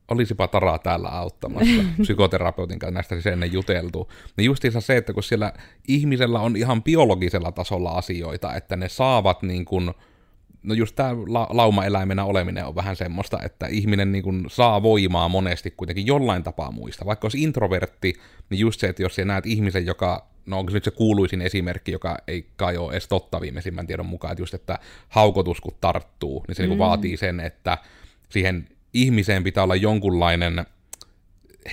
Olisipa 0.07 0.47
Taraa 0.47 0.79
täällä 0.79 1.07
auttamassa 1.07 1.83
psykoterapeutin 2.01 2.79
kanssa 2.79 2.93
näistä 2.93 3.15
siis 3.15 3.27
ennen 3.27 3.53
juteltu. 3.53 4.11
Niin 4.37 4.45
justiinsa 4.45 4.81
se, 4.81 4.97
että 4.97 5.13
kun 5.13 5.23
siellä 5.23 5.53
ihmisellä 5.87 6.39
on 6.39 6.55
ihan 6.55 6.83
biologisella 6.83 7.51
tasolla 7.51 7.91
asioita, 7.91 8.55
että 8.55 8.75
ne 8.75 8.89
saavat 8.89 9.41
niin 9.41 9.65
kuin, 9.65 9.91
no 10.63 10.73
just 10.73 10.95
tämä 10.95 11.15
la- 11.27 11.47
laumaeläimenä 11.49 12.25
oleminen 12.25 12.65
on 12.65 12.75
vähän 12.75 12.95
semmoista, 12.95 13.39
että 13.43 13.67
ihminen 13.67 14.11
niin 14.11 14.23
kuin 14.23 14.45
saa 14.47 14.83
voimaa 14.83 15.29
monesti 15.29 15.71
kuitenkin 15.71 16.07
jollain 16.07 16.43
tapaa 16.43 16.71
muista. 16.71 17.05
Vaikka 17.05 17.25
olisi 17.25 17.43
introvertti, 17.43 18.13
niin 18.49 18.59
just 18.59 18.79
se, 18.79 18.87
että 18.87 19.01
jos 19.01 19.15
sä 19.15 19.25
näet 19.25 19.45
ihmisen, 19.45 19.85
joka, 19.85 20.27
no 20.45 20.59
onko 20.59 20.71
se 20.71 20.75
nyt 20.75 20.83
se 20.83 20.91
kuuluisin 20.91 21.41
esimerkki, 21.41 21.91
joka 21.91 22.17
ei 22.27 22.49
kai 22.55 22.77
ole 22.77 22.91
edes 22.91 23.07
totta 23.07 23.41
viimeisimmän 23.41 23.87
tiedon 23.87 24.05
mukaan, 24.05 24.31
että 24.31 24.41
just, 24.41 24.53
että 24.53 24.79
haukotus 25.09 25.61
kun 25.61 25.75
tarttuu, 25.81 26.43
niin 26.47 26.55
se 26.55 26.63
mm. 26.63 26.69
niin 26.69 26.79
vaatii 26.79 27.17
sen, 27.17 27.39
että 27.39 27.77
siihen 28.29 28.67
ihmiseen 28.93 29.43
pitää 29.43 29.63
olla 29.63 29.75
jonkunlainen 29.75 30.65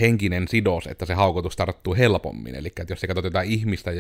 henkinen 0.01 0.49
sidos, 0.49 0.87
että 0.87 1.07
se 1.07 1.15
haukotus 1.15 1.57
tarttuu 1.57 1.95
helpommin. 1.95 2.55
Eli 2.55 2.69
että 2.69 2.93
jos 2.93 3.01
sä 3.01 3.07
katsot 3.07 3.25
jotain 3.25 3.51
ihmistä, 3.51 3.91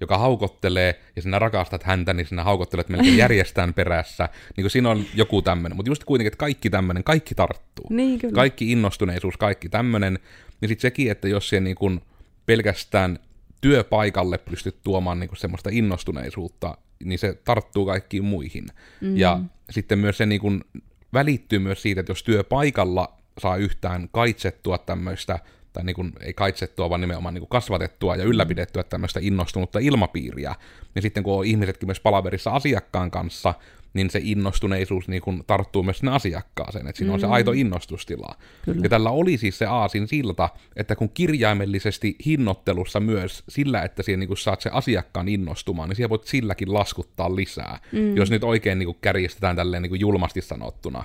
joka 0.00 0.18
haukottelee, 0.18 1.00
ja 1.16 1.22
sinä 1.22 1.38
rakastat 1.38 1.82
häntä, 1.82 2.12
niin 2.12 2.26
sinä 2.26 2.44
haukottelet 2.44 2.88
melkein 2.88 3.16
järjestään 3.24 3.74
perässä. 3.74 4.28
Niin 4.56 4.62
kuin 4.62 4.70
siinä 4.70 4.90
on 4.90 5.04
joku 5.14 5.42
tämmöinen. 5.42 5.76
Mutta 5.76 5.90
just 5.90 6.04
kuitenkin, 6.04 6.28
että 6.28 6.38
kaikki 6.38 6.70
tämmöinen, 6.70 7.04
kaikki 7.04 7.34
tarttuu. 7.34 7.86
Niin, 7.90 8.18
kyllä. 8.18 8.34
Kaikki 8.34 8.72
innostuneisuus, 8.72 9.36
kaikki 9.36 9.68
tämmöinen. 9.68 10.18
Niin 10.60 10.68
sitten 10.68 10.82
sekin, 10.82 11.10
että 11.10 11.28
jos 11.28 11.48
se 11.48 11.60
niin 11.60 11.76
kuin 11.76 12.00
pelkästään 12.46 13.18
työpaikalle 13.60 14.38
pystyt 14.38 14.76
tuomaan 14.84 15.20
niin 15.20 15.28
kuin 15.28 15.38
semmoista 15.38 15.70
innostuneisuutta, 15.72 16.78
niin 17.04 17.18
se 17.18 17.38
tarttuu 17.44 17.86
kaikkiin 17.86 18.24
muihin. 18.24 18.66
Mm. 19.00 19.16
Ja 19.16 19.40
sitten 19.70 19.98
myös 19.98 20.16
se 20.16 20.26
niin 20.26 20.40
kuin 20.40 20.64
välittyy 21.12 21.58
myös 21.58 21.82
siitä, 21.82 22.00
että 22.00 22.10
jos 22.10 22.22
työpaikalla 22.22 23.21
saa 23.38 23.56
yhtään 23.56 24.08
kaitsettua 24.12 24.78
tämmöistä, 24.78 25.38
tai 25.72 25.84
niin 25.84 25.96
kuin, 25.96 26.12
ei 26.20 26.32
kaitsettua, 26.32 26.90
vaan 26.90 27.00
nimenomaan 27.00 27.34
niin 27.34 27.42
kuin 27.42 27.48
kasvatettua 27.48 28.16
ja 28.16 28.24
ylläpidettyä 28.24 28.82
tämmöistä 28.82 29.20
innostunutta 29.22 29.78
ilmapiiriä. 29.78 30.54
Ja 30.94 31.02
sitten 31.02 31.22
kun 31.22 31.38
on 31.38 31.44
ihmisetkin 31.44 31.88
myös 31.88 32.00
palaverissa 32.00 32.50
asiakkaan 32.50 33.10
kanssa, 33.10 33.54
niin 33.94 34.10
se 34.10 34.20
innostuneisuus 34.22 35.08
niin 35.08 35.22
kuin 35.22 35.44
tarttuu 35.46 35.82
myös 35.82 35.98
sinne 35.98 36.12
asiakkaaseen, 36.12 36.86
että 36.86 36.98
siinä 36.98 37.10
mm. 37.10 37.14
on 37.14 37.20
se 37.20 37.26
mm. 37.26 37.32
aito 37.32 37.52
innostustila. 37.52 38.36
Kyllä. 38.64 38.80
Ja 38.82 38.88
tällä 38.88 39.10
oli 39.10 39.36
siis 39.36 39.58
se 39.58 39.66
aasin 39.66 40.08
silta, 40.08 40.48
että 40.76 40.96
kun 40.96 41.10
kirjaimellisesti 41.10 42.16
hinnoittelussa 42.26 43.00
myös 43.00 43.44
sillä, 43.48 43.82
että 43.82 44.02
siihen 44.02 44.20
niin 44.20 44.28
kuin 44.28 44.38
saat 44.38 44.60
se 44.60 44.70
asiakkaan 44.72 45.28
innostumaan, 45.28 45.88
niin 45.88 45.96
siellä 45.96 46.10
voit 46.10 46.26
silläkin 46.26 46.74
laskuttaa 46.74 47.36
lisää, 47.36 47.78
mm. 47.92 48.16
jos 48.16 48.30
nyt 48.30 48.44
oikein 48.44 48.78
niin 48.78 48.86
kuin 48.86 48.98
kärjistetään 49.00 49.56
tälleen 49.56 49.82
niin 49.82 49.90
kuin 49.90 50.00
julmasti 50.00 50.40
sanottuna 50.40 51.04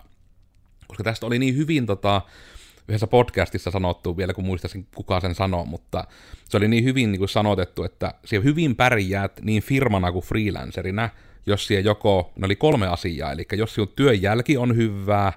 koska 0.88 1.04
tästä 1.04 1.26
oli 1.26 1.40
niin 1.40 1.58
hyvin 1.58 1.86
tota, 1.86 2.22
yhdessä 2.88 3.08
podcastissa 3.08 3.72
sanottu, 3.72 4.18
vielä 4.18 4.34
kun 4.34 4.46
muistaisin 4.46 4.88
kuka 4.96 5.20
sen 5.20 5.36
sanoo, 5.36 5.66
mutta 5.66 6.08
se 6.50 6.58
oli 6.58 6.68
niin 6.68 6.84
hyvin 6.84 7.12
niin 7.12 7.20
kuin 7.20 7.30
sanotettu, 7.30 7.84
että 7.84 8.14
siellä 8.26 8.44
hyvin 8.44 8.76
pärjäät 8.76 9.40
niin 9.42 9.64
firmana 9.64 10.12
kuin 10.12 10.26
freelancerina, 10.26 11.10
jos 11.46 11.68
siellä 11.68 11.90
joko, 11.90 12.34
ne 12.36 12.46
oli 12.46 12.56
kolme 12.56 12.88
asiaa, 12.88 13.32
eli 13.32 13.46
jos 13.54 13.74
sinun 13.74 13.94
työn 13.96 14.22
jälki 14.22 14.58
on 14.58 14.76
hyvää, 14.76 15.34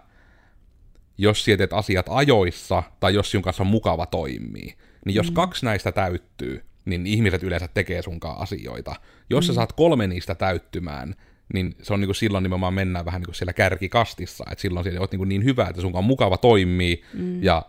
jos 1.18 1.44
siellä 1.44 1.58
teet 1.58 1.72
asiat 1.72 2.06
ajoissa, 2.08 2.82
tai 3.00 3.14
jos 3.14 3.30
sinun 3.30 3.42
kanssa 3.42 3.62
on 3.62 3.66
mukava 3.66 4.06
toimii. 4.06 4.74
Niin 5.06 5.14
jos 5.14 5.30
mm. 5.30 5.34
kaksi 5.34 5.64
näistä 5.64 5.92
täyttyy, 5.92 6.64
niin 6.84 7.06
ihmiset 7.06 7.42
yleensä 7.42 7.68
tekee 7.68 8.02
sunkaan 8.02 8.38
asioita. 8.38 8.94
Jos 9.30 9.44
mm. 9.44 9.46
sä 9.46 9.54
saat 9.54 9.72
kolme 9.72 10.06
niistä 10.06 10.34
täyttymään, 10.34 11.14
niin 11.54 11.74
se 11.82 11.94
on 11.94 12.00
niin 12.00 12.08
kuin 12.08 12.16
silloin 12.16 12.42
nimenomaan 12.42 12.74
mennään 12.74 13.04
vähän 13.04 13.20
niin 13.20 13.26
kuin 13.26 13.34
siellä 13.34 13.52
kärkikastissa, 13.52 14.44
että 14.50 14.62
silloin 14.62 14.84
siellä 14.84 15.00
oot 15.00 15.12
niin, 15.12 15.18
kuin 15.18 15.28
niin 15.28 15.44
hyvä, 15.44 15.66
että 15.66 15.82
sun 15.82 15.96
on 15.96 16.04
mukava 16.04 16.36
toimii, 16.36 17.02
mm. 17.14 17.42
ja 17.42 17.62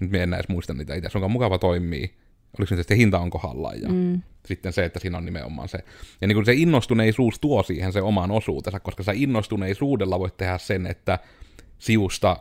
nyt 0.00 0.10
me 0.10 0.22
en 0.22 0.34
edes 0.34 0.48
muista 0.48 0.74
niitä 0.74 0.94
itse, 0.94 1.10
sun 1.10 1.24
on 1.24 1.30
mukava 1.30 1.58
toimii, 1.58 2.14
oliko 2.58 2.68
se 2.68 2.76
sitten 2.76 2.96
hinta 2.96 3.18
on 3.18 3.30
kohdallaan, 3.30 3.82
ja 3.82 3.88
mm. 3.88 4.22
sitten 4.46 4.72
se, 4.72 4.84
että 4.84 4.98
siinä 4.98 5.18
on 5.18 5.24
nimenomaan 5.24 5.68
se. 5.68 5.78
Ja 6.20 6.26
niin 6.26 6.36
kuin 6.36 6.46
se 6.46 6.52
innostuneisuus 6.52 7.38
tuo 7.38 7.62
siihen 7.62 7.92
se 7.92 8.02
oman 8.02 8.30
osuutensa, 8.30 8.80
koska 8.80 9.02
sä 9.02 9.12
innostuneisuudella 9.14 10.18
voit 10.18 10.36
tehdä 10.36 10.58
sen, 10.58 10.86
että 10.86 11.18
siusta 11.78 12.36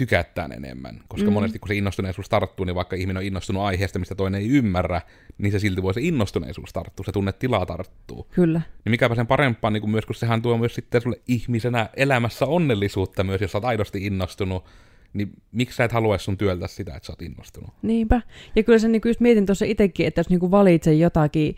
tykättään 0.00 0.52
enemmän. 0.52 1.00
Koska 1.08 1.30
mm. 1.30 1.32
monesti 1.32 1.58
kun 1.58 1.68
se 1.68 1.74
innostuneisuus 1.74 2.28
tarttuu, 2.28 2.66
niin 2.66 2.74
vaikka 2.74 2.96
ihminen 2.96 3.16
on 3.16 3.24
innostunut 3.24 3.62
aiheesta, 3.62 3.98
mistä 3.98 4.14
toinen 4.14 4.40
ei 4.40 4.48
ymmärrä, 4.48 5.00
niin 5.38 5.52
se 5.52 5.58
silti 5.58 5.82
voi 5.82 5.94
se 5.94 6.00
innostuneisuus 6.00 6.72
tarttua, 6.72 7.04
se 7.04 7.12
tunnetila 7.12 7.66
tarttuu. 7.66 8.26
Kyllä. 8.30 8.60
Niin 8.84 8.90
mikäpä 8.90 9.14
sen 9.14 9.26
parempaa, 9.26 9.70
niin 9.70 9.80
kuin 9.80 9.90
myös, 9.90 10.06
kun 10.06 10.14
sehän 10.14 10.42
tuo 10.42 10.58
myös 10.58 10.74
sitten 10.74 11.00
sulle 11.00 11.20
ihmisenä 11.28 11.88
elämässä 11.96 12.46
onnellisuutta 12.46 13.24
myös, 13.24 13.40
jos 13.40 13.52
sä 13.52 13.58
oot 13.58 13.64
aidosti 13.64 14.06
innostunut, 14.06 14.64
niin 15.12 15.30
miksi 15.52 15.76
sä 15.76 15.84
et 15.84 15.92
haluaisi 15.92 16.24
sun 16.24 16.38
työltä 16.38 16.66
sitä, 16.66 16.94
että 16.94 17.06
sä 17.06 17.12
oot 17.12 17.22
innostunut? 17.22 17.70
Niinpä. 17.82 18.22
Ja 18.56 18.62
kyllä 18.62 18.78
sen 18.78 18.92
niin 18.92 19.02
just 19.04 19.20
mietin 19.20 19.46
tuossa 19.46 19.64
itsekin, 19.64 20.06
että 20.06 20.18
jos 20.18 20.30
niin 20.30 20.50
valitsee 20.50 20.94
jotakin, 20.94 21.56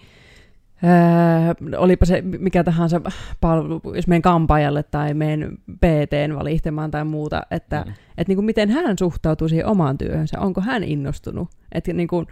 Öö, 0.84 1.78
olipa 1.78 2.06
se 2.06 2.22
mikä 2.22 2.64
tahansa 2.64 3.00
palvelu, 3.40 3.80
jos 3.94 4.06
menen 4.06 4.22
kampaajalle 4.22 4.82
tai 4.82 5.14
menen 5.14 5.58
PTn 5.80 6.34
valittamaan 6.38 6.90
tai 6.90 7.04
muuta, 7.04 7.42
että 7.50 7.84
mm. 7.86 7.92
et 8.18 8.28
niin 8.28 8.36
kuin 8.36 8.44
miten 8.44 8.70
hän 8.70 8.98
suhtautuu 8.98 9.48
siihen 9.48 9.66
omaan 9.66 9.98
työhönsä, 9.98 10.40
onko 10.40 10.60
hän 10.60 10.84
innostunut. 10.84 11.48
Että 11.72 11.92
niin 11.92 12.08
kuin, 12.08 12.26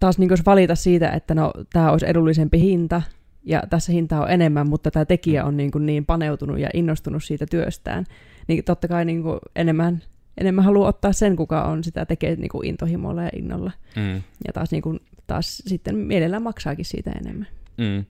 taas 0.00 0.18
niin 0.18 0.28
kuin 0.28 0.38
jos 0.38 0.46
valita 0.46 0.74
siitä, 0.74 1.10
että 1.10 1.34
no 1.34 1.52
tämä 1.72 1.90
olisi 1.90 2.06
edullisempi 2.08 2.60
hinta 2.60 3.02
ja 3.44 3.62
tässä 3.70 3.92
hinta 3.92 4.22
on 4.22 4.30
enemmän, 4.30 4.68
mutta 4.68 4.90
tämä 4.90 5.04
tekijä 5.04 5.44
on 5.44 5.56
niin, 5.56 5.70
kuin 5.70 5.86
niin 5.86 6.06
paneutunut 6.06 6.58
ja 6.58 6.68
innostunut 6.74 7.24
siitä 7.24 7.46
työstään, 7.50 8.04
niin 8.48 8.64
totta 8.64 8.88
kai 8.88 9.04
niin 9.04 9.22
kuin 9.22 9.38
enemmän 9.56 10.02
enemmän 10.38 10.64
haluaa 10.64 10.88
ottaa 10.88 11.12
sen, 11.12 11.36
kuka 11.36 11.62
on 11.62 11.84
sitä 11.84 12.06
tekee 12.06 12.36
niin 12.36 12.48
kuin 12.48 12.66
intohimolla 12.66 13.22
ja 13.22 13.30
innolla. 13.36 13.70
Mm. 13.96 14.14
Ja 14.46 14.52
taas, 14.54 14.70
niin 14.70 14.82
kuin, 14.82 15.00
taas 15.26 15.62
sitten 15.66 15.96
mielellään 15.96 16.42
maksaakin 16.42 16.84
siitä 16.84 17.10
enemmän. 17.10 17.48
Mm. 17.78 18.04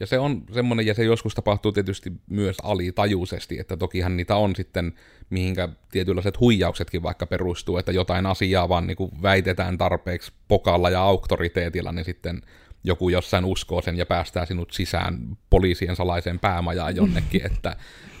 Ja 0.00 0.06
se 0.06 0.18
on 0.18 0.42
semmoinen, 0.52 0.86
ja 0.86 0.94
se 0.94 1.04
joskus 1.04 1.34
tapahtuu 1.34 1.72
tietysti 1.72 2.12
myös 2.30 2.56
alitajuisesti, 2.62 3.58
että 3.58 3.76
tokihan 3.76 4.16
niitä 4.16 4.36
on 4.36 4.56
sitten, 4.56 4.92
mihinkä 5.30 5.68
tietynlaiset 5.90 6.40
huijauksetkin 6.40 7.02
vaikka 7.02 7.26
perustuu, 7.26 7.78
että 7.78 7.92
jotain 7.92 8.26
asiaa 8.26 8.68
vaan 8.68 8.86
niin 8.86 8.96
kuin 8.96 9.10
väitetään 9.22 9.78
tarpeeksi 9.78 10.32
pokalla 10.48 10.90
ja 10.90 11.02
auktoriteetilla, 11.02 11.92
niin 11.92 12.04
sitten 12.04 12.42
joku 12.84 13.08
jossain 13.08 13.44
uskoo 13.44 13.82
sen 13.82 13.96
ja 13.96 14.06
päästää 14.06 14.46
sinut 14.46 14.72
sisään 14.72 15.36
poliisien 15.50 15.96
salaiseen 15.96 16.38
päämajaan 16.38 16.96
jonnekin, 16.96 17.46
että 17.52 17.76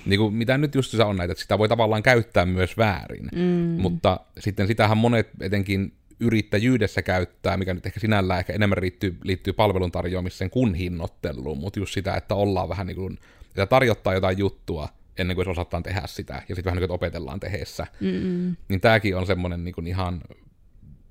niin 0.06 0.20
kuin, 0.20 0.34
mitä 0.34 0.58
nyt 0.58 0.74
just 0.74 0.90
se 0.90 1.04
on 1.04 1.16
näitä, 1.16 1.32
että 1.32 1.42
sitä 1.42 1.58
voi 1.58 1.68
tavallaan 1.68 2.02
käyttää 2.02 2.46
myös 2.46 2.76
väärin, 2.76 3.28
mm. 3.34 3.80
mutta 3.82 4.20
sitten 4.38 4.66
sitähän 4.66 4.98
monet 4.98 5.30
etenkin 5.40 5.92
yrittäjyydessä 6.20 7.02
käyttää, 7.02 7.56
mikä 7.56 7.74
nyt 7.74 7.86
ehkä 7.86 8.00
sinällään 8.00 8.40
ehkä 8.40 8.52
enemmän 8.52 8.78
liittyy, 8.80 9.18
liittyy 9.22 9.52
palvelun 9.52 9.92
tarjoamiseen 9.92 10.50
kuin 10.50 10.74
hinnoitteluun, 10.74 11.58
mutta 11.58 11.78
just 11.78 11.94
sitä, 11.94 12.14
että 12.14 12.34
ollaan 12.34 12.68
vähän 12.68 12.86
niin 12.86 12.96
kuin, 12.96 13.18
että 13.48 13.66
tarjottaa 13.66 14.14
jotain 14.14 14.38
juttua 14.38 14.88
ennen 15.18 15.34
kuin 15.34 15.44
se 15.44 15.50
osataan 15.50 15.82
tehdä 15.82 16.02
sitä, 16.06 16.34
ja 16.48 16.54
sitten 16.54 16.64
vähän 16.64 16.80
niin 16.80 16.88
kuin 16.88 16.94
opetellaan 16.94 17.40
tehdessä. 17.40 17.86
Mm-mm. 18.00 18.56
Niin 18.68 18.80
tämäkin 18.80 19.16
on 19.16 19.26
semmoinen 19.26 19.64
niin 19.64 19.74
kuin 19.74 19.86
ihan 19.86 20.22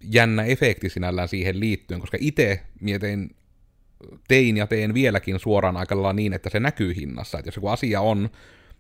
jännä 0.02 0.44
efekti 0.44 0.90
sinällään 0.90 1.28
siihen 1.28 1.60
liittyen, 1.60 2.00
koska 2.00 2.18
itse 2.22 2.62
mietin, 2.82 3.36
tein 4.28 4.58
ja 4.58 4.68
teen 4.68 4.94
vieläkin 4.94 5.40
suoraan 5.40 5.78
aika 5.78 5.96
lailla 5.96 6.14
niin, 6.14 6.34
että 6.34 6.50
se 6.50 6.60
näkyy 6.60 6.96
hinnassa, 6.96 7.40
että 7.40 7.48
jos 7.48 7.56
joku 7.56 7.68
asia 7.68 8.02
on, 8.02 8.30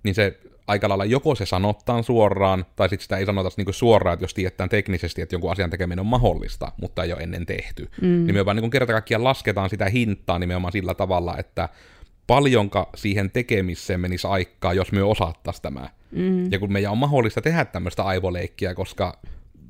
niin 0.05 0.15
se 0.15 0.39
aika 0.67 0.89
lailla 0.89 1.05
joko 1.05 1.35
se 1.35 1.45
sanottaan 1.45 2.03
suoraan, 2.03 2.65
tai 2.75 2.89
sitten 2.89 3.03
sitä 3.03 3.17
ei 3.17 3.25
sanota 3.25 3.49
niin 3.57 3.73
suoraan, 3.73 4.13
että 4.13 4.23
jos 4.23 4.33
tiedetään 4.33 4.69
teknisesti, 4.69 5.21
että 5.21 5.35
jonkun 5.35 5.51
asian 5.51 5.69
tekeminen 5.69 5.99
on 5.99 6.05
mahdollista, 6.05 6.71
mutta 6.81 7.03
ei 7.03 7.13
ole 7.13 7.21
ennen 7.21 7.45
tehty. 7.45 7.89
Mm. 8.01 8.07
Niin 8.07 8.33
me 8.35 8.45
vaan 8.45 8.57
niin 8.57 8.69
kerta 8.71 8.93
kaikkiaan 8.93 9.23
lasketaan 9.23 9.69
sitä 9.69 9.85
hintaa 9.85 10.39
nimenomaan 10.39 10.71
sillä 10.71 10.93
tavalla, 10.93 11.37
että 11.37 11.69
paljonka 12.27 12.89
siihen 12.95 13.31
tekemiseen 13.31 13.99
menisi 13.99 14.27
aikaa, 14.27 14.73
jos 14.73 14.91
me 14.91 15.03
osattaisiin 15.03 15.61
tämä. 15.61 15.89
Mm. 16.11 16.51
Ja 16.51 16.59
kun 16.59 16.73
meidän 16.73 16.91
on 16.91 16.97
mahdollista 16.97 17.41
tehdä 17.41 17.65
tämmöistä 17.65 18.03
aivoleikkiä, 18.03 18.73
koska 18.73 19.19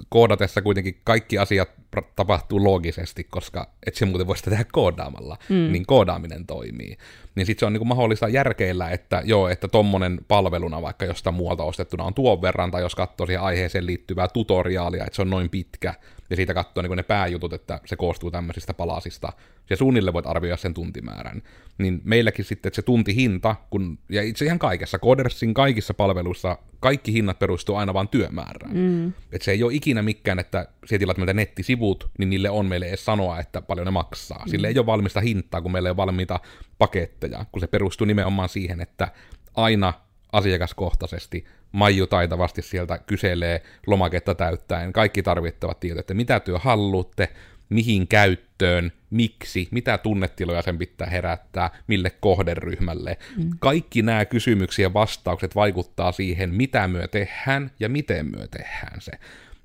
koodatessa 0.09 0.61
kuitenkin 0.61 1.01
kaikki 1.03 1.37
asiat 1.37 1.69
tapahtuu 2.15 2.63
loogisesti, 2.63 3.23
koska 3.23 3.69
et 3.87 3.95
se 3.95 4.05
muuten 4.05 4.27
voi 4.27 4.37
sitä 4.37 4.49
tehdä 4.49 4.65
koodaamalla, 4.71 5.37
mm. 5.49 5.71
niin 5.71 5.85
koodaaminen 5.85 6.45
toimii. 6.45 6.97
Niin 7.35 7.45
sitten 7.45 7.59
se 7.59 7.65
on 7.65 7.73
niinku 7.73 7.85
mahdollista 7.85 8.27
järkeillä, 8.27 8.89
että 8.89 9.21
joo, 9.25 9.49
että 9.49 9.67
tommonen 9.67 10.19
palveluna 10.27 10.81
vaikka 10.81 11.05
jostain 11.05 11.35
muualta 11.35 11.63
ostettuna 11.63 12.03
on 12.03 12.13
tuon 12.13 12.41
verran, 12.41 12.71
tai 12.71 12.81
jos 12.81 12.95
katsoo 12.95 13.25
siihen 13.25 13.43
aiheeseen 13.43 13.85
liittyvää 13.85 14.27
tutoriaalia, 14.27 15.05
että 15.05 15.15
se 15.15 15.21
on 15.21 15.29
noin 15.29 15.49
pitkä, 15.49 15.93
ja 16.29 16.35
siitä 16.35 16.53
katsoo 16.53 16.83
niin 16.83 16.95
ne 16.95 17.03
pääjutut, 17.03 17.53
että 17.53 17.81
se 17.85 17.95
koostuu 17.95 18.31
tämmöisistä 18.31 18.73
palasista, 18.73 19.33
ja 19.69 19.77
suunnille 19.77 20.13
voit 20.13 20.27
arvioida 20.27 20.57
sen 20.57 20.73
tuntimäärän. 20.73 21.41
Niin 21.77 22.01
meilläkin 22.03 22.45
sitten, 22.45 22.69
että 22.69 22.75
se 22.75 22.81
tuntihinta, 22.81 23.55
kun, 23.69 23.99
ja 24.09 24.23
itse 24.23 24.45
ihan 24.45 24.59
kaikessa, 24.59 24.99
Codersin 24.99 25.53
kaikissa 25.53 25.93
palveluissa, 25.93 26.57
kaikki 26.79 27.13
hinnat 27.13 27.39
perustuu 27.39 27.75
aina 27.75 27.93
vain 27.93 28.07
työmäärään. 28.07 28.77
Mm. 28.77 29.07
Että 29.07 29.45
se 29.45 29.51
ei 29.51 29.63
ole 29.63 29.73
ikinä 29.73 30.01
mikään, 30.01 30.39
että 30.39 30.67
sieltä 30.85 30.99
tilat 30.99 31.17
meiltä 31.17 31.33
nettisivut, 31.33 32.09
niin 32.17 32.29
niille 32.29 32.49
on 32.49 32.65
meille 32.65 32.87
edes 32.87 33.05
sanoa, 33.05 33.39
että 33.39 33.61
paljon 33.61 33.85
ne 33.85 33.91
maksaa. 33.91 34.43
Mm. 34.45 34.49
Sille 34.51 34.67
ei 34.67 34.77
ole 34.77 34.85
valmista 34.85 35.21
hintaa, 35.21 35.61
kun 35.61 35.71
meillä 35.71 35.89
ei 35.89 35.91
ole 35.91 35.97
valmiita 35.97 36.39
paketteja, 36.77 37.45
kun 37.51 37.59
se 37.59 37.67
perustuu 37.67 38.05
nimenomaan 38.05 38.49
siihen, 38.49 38.81
että 38.81 39.07
aina 39.55 39.93
asiakaskohtaisesti 40.31 41.45
Maiju 41.75 42.07
taitavasti 42.07 42.61
sieltä 42.61 42.97
kyselee 42.97 43.61
lomaketta 43.87 44.35
täyttäen 44.35 44.93
kaikki 44.93 45.23
tarvittavat 45.23 45.79
tiedot, 45.79 45.99
että 45.99 46.13
mitä 46.13 46.39
työ 46.39 46.59
haluatte, 46.59 47.29
mihin 47.69 48.07
käyttöön, 48.07 48.91
miksi, 49.09 49.67
mitä 49.71 49.97
tunnetiloja 49.97 50.61
sen 50.61 50.77
pitää 50.77 51.07
herättää, 51.07 51.69
mille 51.87 52.09
kohderyhmälle. 52.09 53.17
Mm. 53.37 53.49
Kaikki 53.59 54.01
nämä 54.01 54.25
kysymyksiä 54.25 54.93
vastaukset 54.93 55.55
vaikuttaa 55.55 56.11
siihen, 56.11 56.53
mitä 56.53 56.87
myö 56.87 57.07
tehdään 57.07 57.71
ja 57.79 57.89
miten 57.89 58.25
myö 58.25 58.47
tehdään 58.47 59.01
se. 59.01 59.11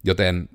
Joten 0.05 0.49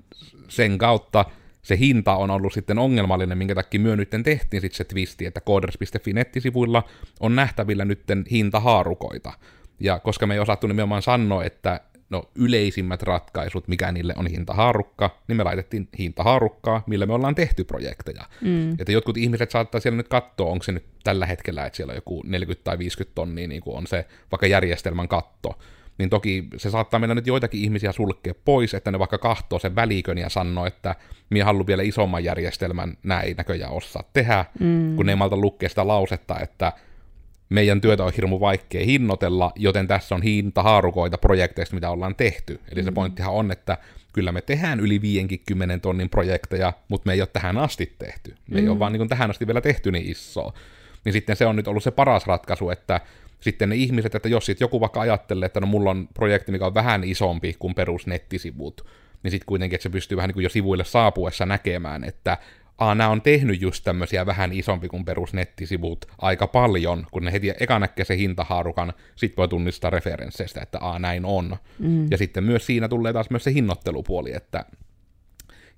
sen 0.48 0.78
kautta 0.78 1.24
se 1.62 1.78
hinta 1.78 2.16
on 2.16 2.30
ollut 2.30 2.52
sitten 2.52 2.78
ongelmallinen, 2.78 3.38
minkä 3.38 3.54
takia 3.54 3.80
myö 3.80 3.96
nyt 3.96 4.10
tehtiin 4.24 4.60
sitten 4.60 4.76
se 4.76 4.84
twisti, 4.84 5.26
että 5.26 5.40
coders.fi 5.40 6.12
nettisivuilla 6.12 6.82
on 7.20 7.36
nähtävillä 7.36 7.84
nytten 7.84 8.24
hintahaarukoita. 8.30 9.32
Ja 9.80 9.98
koska 9.98 10.26
me 10.26 10.34
ei 10.34 10.40
osattu 10.40 10.66
nimenomaan 10.66 11.02
sanoa, 11.02 11.44
että 11.44 11.80
no, 12.10 12.30
yleisimmät 12.34 13.02
ratkaisut, 13.02 13.68
mikä 13.68 13.92
niille 13.92 14.14
on 14.16 14.26
hintahaarukka, 14.26 15.18
niin 15.28 15.36
me 15.36 15.44
laitettiin 15.44 15.88
hintahaarukkaa, 15.98 16.82
millä 16.86 17.06
me 17.06 17.12
ollaan 17.12 17.34
tehty 17.34 17.64
projekteja. 17.64 18.24
Mm. 18.40 18.72
Että 18.72 18.92
jotkut 18.92 19.16
ihmiset 19.16 19.50
saattaa 19.50 19.80
siellä 19.80 19.96
nyt 19.96 20.08
katsoa, 20.08 20.50
onko 20.50 20.62
se 20.62 20.72
nyt 20.72 20.84
tällä 21.04 21.26
hetkellä, 21.26 21.66
että 21.66 21.76
siellä 21.76 21.90
on 21.90 21.96
joku 21.96 22.22
40 22.26 22.64
tai 22.64 22.78
50 22.78 23.14
tonnia, 23.14 23.48
niin 23.48 23.62
kuin 23.62 23.76
on 23.76 23.86
se 23.86 24.06
vaikka 24.32 24.46
järjestelmän 24.46 25.08
katto. 25.08 25.58
Niin 25.98 26.10
toki 26.10 26.44
se 26.56 26.70
saattaa 26.70 27.00
mennä 27.00 27.14
nyt 27.14 27.26
joitakin 27.26 27.60
ihmisiä 27.60 27.92
sulkea 27.92 28.34
pois, 28.44 28.74
että 28.74 28.90
ne 28.90 28.98
vaikka 28.98 29.18
kahtoo 29.18 29.58
sen 29.58 29.76
välikön 29.76 30.18
ja 30.18 30.28
sanoo, 30.28 30.66
että 30.66 30.94
minä 31.30 31.44
haluan 31.44 31.66
vielä 31.66 31.82
isomman 31.82 32.24
järjestelmän, 32.24 32.96
näin 33.02 33.36
näköjään 33.36 33.72
osaa 33.72 34.02
tehdä, 34.12 34.44
mm. 34.60 34.96
kun 34.96 35.06
ne 35.06 35.12
ei 35.12 35.16
malta 35.16 35.36
lukea 35.36 35.68
sitä 35.68 35.86
lausetta, 35.86 36.40
että 36.40 36.72
meidän 37.48 37.80
työtä 37.80 38.04
on 38.04 38.12
hirmu 38.12 38.40
vaikea 38.40 38.84
hinnoitella, 38.84 39.52
joten 39.56 39.86
tässä 39.86 40.14
on 40.14 40.22
hintahaarukoita 40.22 41.18
projekteista, 41.18 41.74
mitä 41.74 41.90
ollaan 41.90 42.14
tehty. 42.14 42.60
Eli 42.72 42.82
se 42.82 42.90
mm. 42.90 42.94
pointtihan 42.94 43.34
on, 43.34 43.52
että 43.52 43.78
kyllä 44.12 44.32
me 44.32 44.42
tehdään 44.42 44.80
yli 44.80 45.00
50 45.00 45.78
tonnin 45.78 46.10
projekteja, 46.10 46.72
mutta 46.88 47.06
me 47.06 47.12
ei 47.12 47.20
ole 47.20 47.28
tähän 47.32 47.58
asti 47.58 47.94
tehty. 47.98 48.30
Me 48.30 48.36
mm. 48.48 48.56
ei 48.56 48.68
ole 48.68 48.74
mm. 48.74 48.78
vaan 48.78 48.92
niin 48.92 49.08
tähän 49.08 49.30
asti 49.30 49.46
vielä 49.46 49.60
tehty 49.60 49.92
niin 49.92 50.10
isoa. 50.10 50.52
Niin 51.04 51.12
sitten 51.12 51.36
se 51.36 51.46
on 51.46 51.56
nyt 51.56 51.68
ollut 51.68 51.82
se 51.82 51.90
paras 51.90 52.26
ratkaisu, 52.26 52.70
että 52.70 53.00
sitten 53.40 53.68
ne 53.68 53.76
ihmiset, 53.76 54.14
että 54.14 54.28
jos 54.28 54.46
sitten 54.46 54.64
joku 54.64 54.80
vaikka 54.80 55.00
ajattelee, 55.00 55.46
että 55.46 55.60
no 55.60 55.66
mulla 55.66 55.90
on 55.90 56.08
projekti, 56.14 56.52
mikä 56.52 56.66
on 56.66 56.74
vähän 56.74 57.04
isompi 57.04 57.56
kuin 57.58 57.74
perusnettisivut, 57.74 58.86
niin 59.22 59.30
sitten 59.30 59.46
kuitenkin, 59.46 59.74
että 59.74 59.82
se 59.82 59.90
pystyy 59.90 60.16
vähän 60.16 60.28
niin 60.28 60.34
kuin 60.34 60.44
jo 60.44 60.48
sivuille 60.48 60.84
saapuessa 60.84 61.46
näkemään, 61.46 62.04
että 62.04 62.38
aa, 62.78 62.94
nämä 62.94 63.10
on 63.10 63.22
tehnyt 63.22 63.60
just 63.60 63.84
tämmöisiä 63.84 64.26
vähän 64.26 64.52
isompi 64.52 64.88
kuin 64.88 65.04
perusnettisivut 65.04 66.04
aika 66.18 66.46
paljon, 66.46 67.06
kun 67.10 67.24
ne 67.24 67.32
heti 67.32 67.52
eka 67.60 67.78
näkee 67.78 68.04
se 68.04 68.16
hintahaarukan, 68.16 68.92
sit 69.16 69.36
voi 69.36 69.48
tunnistaa 69.48 69.90
referensseistä, 69.90 70.60
että 70.62 70.78
aa, 70.80 70.98
näin 70.98 71.24
on. 71.24 71.56
Mm. 71.78 72.06
Ja 72.10 72.18
sitten 72.18 72.44
myös 72.44 72.66
siinä 72.66 72.88
tulee 72.88 73.12
taas 73.12 73.30
myös 73.30 73.44
se 73.44 73.52
hinnoittelupuoli, 73.52 74.32
että 74.34 74.64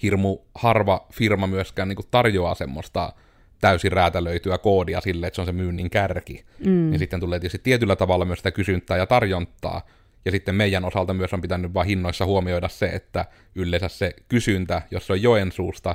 hirmu 0.02 0.38
harva 0.54 1.06
firma 1.12 1.46
myöskään 1.46 1.88
niin 1.88 1.98
tarjoaa 2.10 2.54
semmoista 2.54 3.12
täysin 3.60 3.92
räätälöityä 3.92 4.58
koodia 4.58 5.00
sille, 5.00 5.26
että 5.26 5.34
se 5.34 5.40
on 5.40 5.46
se 5.46 5.52
myynnin 5.52 5.90
kärki. 5.90 6.44
Mm. 6.64 6.90
Niin 6.90 6.98
sitten 6.98 7.20
tulee 7.20 7.40
tietysti 7.40 7.58
tietyllä 7.62 7.96
tavalla 7.96 8.24
myös 8.24 8.38
sitä 8.38 8.50
kysyntää 8.50 8.96
ja 8.96 9.06
tarjontaa, 9.06 9.86
ja 10.24 10.30
sitten 10.30 10.54
meidän 10.54 10.84
osalta 10.84 11.14
myös 11.14 11.32
on 11.32 11.40
pitänyt 11.40 11.74
vain 11.74 11.86
hinnoissa 11.86 12.26
huomioida 12.26 12.68
se, 12.68 12.86
että 12.86 13.24
yleensä 13.54 13.88
se 13.88 14.14
kysyntä, 14.28 14.82
jos 14.90 15.06
se 15.06 15.12
on 15.12 15.22
Joensuusta, 15.22 15.94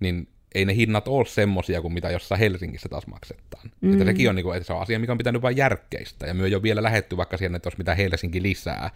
niin 0.00 0.28
ei 0.54 0.64
ne 0.64 0.74
hinnat 0.74 1.08
ole 1.08 1.26
semmosia 1.26 1.82
kuin 1.82 1.94
mitä 1.94 2.10
jossain 2.10 2.38
Helsingissä 2.38 2.88
taas 2.88 3.06
maksetaan. 3.06 3.70
Mm. 3.80 3.92
Että 3.92 4.04
sekin 4.04 4.28
on, 4.28 4.34
niin 4.36 4.44
kuin, 4.44 4.56
että 4.56 4.66
se 4.66 4.72
on 4.72 4.82
asia, 4.82 4.98
mikä 4.98 5.12
on 5.12 5.18
pitänyt 5.18 5.42
vain 5.42 5.56
järkkeistä, 5.56 6.26
ja 6.26 6.34
myö 6.34 6.48
jo 6.48 6.62
vielä 6.62 6.82
lähetty 6.82 7.16
vaikka 7.16 7.36
siihen, 7.36 7.54
että 7.54 7.66
olisi 7.66 7.78
mitä 7.78 7.94
Helsinki 7.94 8.42
lisää, 8.42 8.90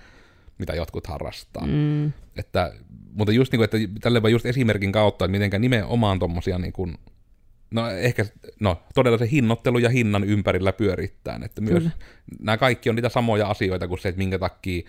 mitä 0.58 0.74
jotkut 0.74 1.06
harrastaa. 1.06 1.66
Mm. 1.66 2.12
Että, 2.36 2.72
mutta 3.12 3.32
just 3.32 3.52
niin 3.52 3.58
kuin, 3.58 3.64
että 3.64 4.00
tälle 4.00 4.22
vaan 4.22 4.32
just 4.32 4.46
esimerkin 4.46 4.92
kautta, 4.92 5.24
että 5.24 5.32
mitenkä 5.32 5.58
nimenomaan 5.58 6.18
tommosia 6.18 6.58
niin 6.58 6.72
kuin, 6.72 6.94
no 7.70 7.90
ehkä, 7.90 8.26
no 8.60 8.82
todella 8.94 9.18
se 9.18 9.30
hinnoittelu 9.30 9.78
ja 9.78 9.88
hinnan 9.88 10.24
ympärillä 10.24 10.72
pyörittää, 10.72 11.40
että 11.44 11.60
myös 11.60 11.82
Kyllä. 11.82 11.90
nämä 12.40 12.56
kaikki 12.56 12.88
on 12.88 12.94
niitä 12.96 13.08
samoja 13.08 13.50
asioita 13.50 13.88
kuin 13.88 13.98
se, 13.98 14.08
että 14.08 14.18
minkä 14.18 14.38
takia 14.38 14.88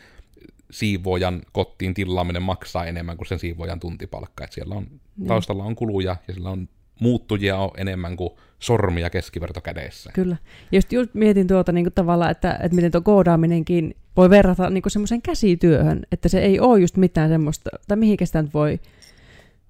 siivojan 0.71 1.41
kotiin 1.51 1.93
tilaaminen 1.93 2.41
maksaa 2.41 2.85
enemmän 2.85 3.17
kuin 3.17 3.27
sen 3.27 3.39
siivojan 3.39 3.79
tuntipalkka, 3.79 4.43
että 4.43 4.53
siellä 4.53 4.75
on, 4.75 4.87
niin. 5.17 5.27
taustalla 5.27 5.63
on 5.63 5.75
kuluja 5.75 6.15
ja 6.27 6.33
sillä 6.33 6.49
on 6.49 6.69
muuttujia 6.99 7.57
on 7.57 7.71
enemmän 7.77 8.17
kuin 8.17 8.29
sormia 8.59 9.09
keskiverto 9.09 9.61
kädessä. 9.61 10.11
Kyllä. 10.13 10.37
Just, 10.71 10.91
just 10.91 11.13
mietin 11.13 11.47
tuota 11.47 11.71
niin 11.71 11.85
kuin 11.85 11.93
tavallaan, 11.93 12.31
että, 12.31 12.59
että 12.63 12.75
miten 12.75 12.91
tuo 12.91 13.01
koodaaminenkin 13.01 13.95
voi 14.17 14.29
verrata 14.29 14.69
niin 14.69 14.83
semmoisen 14.87 15.21
käsityöhön, 15.21 16.01
että 16.11 16.29
se 16.29 16.39
ei 16.39 16.59
ole 16.59 16.79
just 16.79 16.97
mitään 16.97 17.29
semmoista, 17.29 17.69
tai 17.87 17.97
mihinkä 17.97 18.25
sitä 18.25 18.43
voi, 18.53 18.79